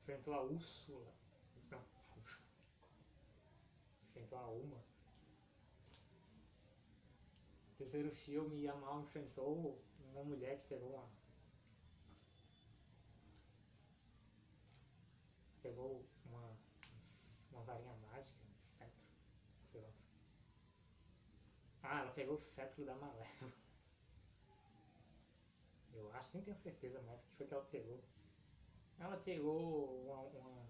Enfrentou 0.00 0.34
a 0.34 0.42
Úrsula. 0.42 1.12
Não, 1.70 1.82
A 4.34 4.46
Uma. 4.46 4.84
Terceiro 7.78 8.10
filme, 8.10 8.66
a 8.66 8.74
Mal 8.74 9.00
enfrentou 9.02 9.78
uma 10.10 10.24
mulher 10.24 10.58
que 10.60 10.68
pegou 10.68 10.94
uma. 10.94 11.08
Pegou 15.62 16.06
uma, 16.24 16.56
uma 17.52 17.62
varinha 17.62 17.94
mágica, 17.96 18.36
um 18.50 18.56
cetro, 18.56 19.04
sei 19.64 19.80
lá. 19.82 19.90
Ah, 21.82 22.00
ela 22.00 22.12
pegou 22.12 22.34
o 22.34 22.38
cetro 22.38 22.84
da 22.84 22.94
Malévola. 22.94 23.52
Eu 25.94 26.12
acho, 26.14 26.30
nem 26.34 26.42
tenho 26.42 26.56
certeza 26.56 27.00
mais 27.02 27.22
o 27.22 27.26
que 27.28 27.36
foi 27.36 27.46
que 27.46 27.54
ela 27.54 27.64
pegou. 27.64 28.02
Ela 28.98 29.16
pegou 29.18 30.02
uma, 30.04 30.20
uma, 30.20 30.66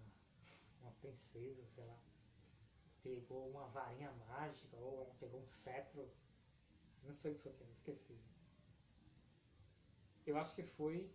uma 0.83 0.93
princesa, 1.01 1.65
sei 1.67 1.85
lá. 1.85 1.97
Pegou 3.07 3.49
uma 3.51 3.69
varinha 3.69 4.11
mágica, 4.29 4.77
ou 4.79 5.03
ela 5.03 5.15
pegou 5.21 5.41
um 5.41 5.47
cetro. 5.47 6.11
Não 7.05 7.13
sei 7.13 7.31
o 7.31 7.35
que 7.37 7.43
foi 7.43 7.53
que 7.53 7.63
eu 7.63 7.71
esqueci. 7.71 8.19
Eu 10.27 10.37
acho 10.37 10.53
que 10.57 10.65
foi. 10.65 11.09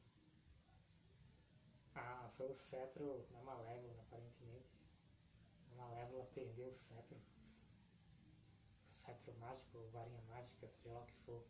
Ah, 1.94 2.30
foi 2.38 2.50
o 2.50 2.56
cetro 2.56 3.28
da 3.30 3.42
Malévola, 3.42 4.02
aparentemente. 4.04 4.72
A 5.74 5.76
Malévola 5.76 6.26
perdeu 6.34 6.70
o 6.70 6.74
cetro. 6.74 7.18
O 8.86 8.90
cetro 8.90 9.34
mágico, 9.40 9.78
ou 9.78 9.90
varinha 9.90 10.22
mágica, 10.30 10.66
seja 10.66 10.94
lá 10.94 11.02
o 11.02 11.06
que 11.06 11.18
for. 11.26 11.44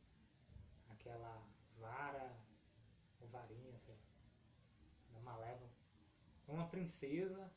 Aquela 0.90 1.48
vara 1.78 2.36
ou 3.20 3.28
varinha, 3.28 3.78
sei 3.78 3.94
lá, 3.94 4.02
da 5.14 5.20
Malévola. 5.20 5.70
Uma 6.48 6.68
princesa, 6.68 7.52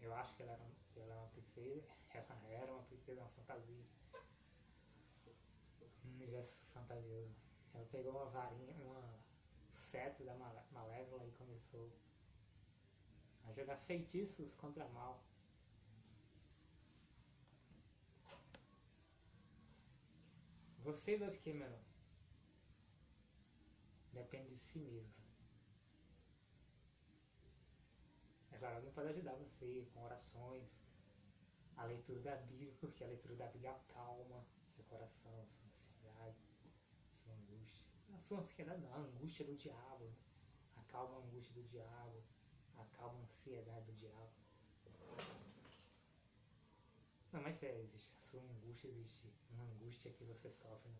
eu 0.00 0.14
acho 0.14 0.34
que 0.34 0.42
ela 0.42 0.52
era, 0.52 0.77
que 0.98 1.02
ela 1.02 1.14
era 1.14 1.22
uma 1.22 1.30
princesa, 1.30 1.86
ela 2.12 2.48
era 2.48 2.72
uma 2.72 2.82
princesa, 2.82 3.20
uma 3.20 3.30
fantasia. 3.30 3.84
Um 6.04 6.14
universo 6.14 6.60
fantasioso. 6.74 7.36
Ela 7.72 7.86
pegou 7.86 8.12
uma 8.12 8.26
varinha, 8.30 8.74
uma 8.82 9.18
cetro 9.70 10.24
da 10.24 10.34
Malévola 10.72 11.24
e 11.24 11.30
começou 11.32 11.92
a 13.46 13.52
jogar 13.52 13.76
feitiços 13.76 14.54
contra 14.56 14.88
mal. 14.88 15.22
Você, 20.80 21.18
Dove 21.18 21.38
Cameron, 21.38 21.78
depende 24.12 24.48
de 24.48 24.56
si 24.56 24.78
mesmo. 24.80 25.24
É 28.52 28.58
claro, 28.58 28.76
alguém 28.76 28.92
pode 28.92 29.08
ajudar 29.08 29.34
você 29.34 29.86
com 29.92 30.02
orações, 30.02 30.82
a 31.78 31.84
leitura 31.84 32.20
da 32.20 32.36
Bíblia, 32.36 32.72
porque 32.80 33.04
a 33.04 33.06
leitura 33.06 33.36
da 33.36 33.46
Bíblia 33.46 33.70
acalma 33.70 34.44
seu 34.64 34.84
coração, 34.84 35.46
sua 35.48 35.66
ansiedade, 35.66 36.36
sua 37.12 37.32
angústia. 37.34 37.86
A 38.14 38.18
sua 38.18 38.38
ansiedade 38.38 38.82
não, 38.82 38.92
a 38.92 38.98
angústia 38.98 39.44
do 39.44 39.54
diabo. 39.54 40.04
Né? 40.04 40.14
Acalma 40.76 41.16
a 41.16 41.18
angústia 41.20 41.54
do 41.54 41.62
diabo, 41.68 42.22
acalma 42.76 43.18
a 43.20 43.22
ansiedade 43.22 43.86
do 43.86 43.92
diabo. 43.92 44.32
Não, 47.32 47.42
mas 47.42 47.56
sério, 47.56 47.80
existe. 47.80 48.16
A 48.16 48.20
sua 48.20 48.42
angústia 48.42 48.88
existe. 48.88 49.32
Uma 49.50 49.64
angústia 49.64 50.12
que 50.12 50.24
você 50.24 50.50
sofre. 50.50 50.88
Né? 50.88 50.96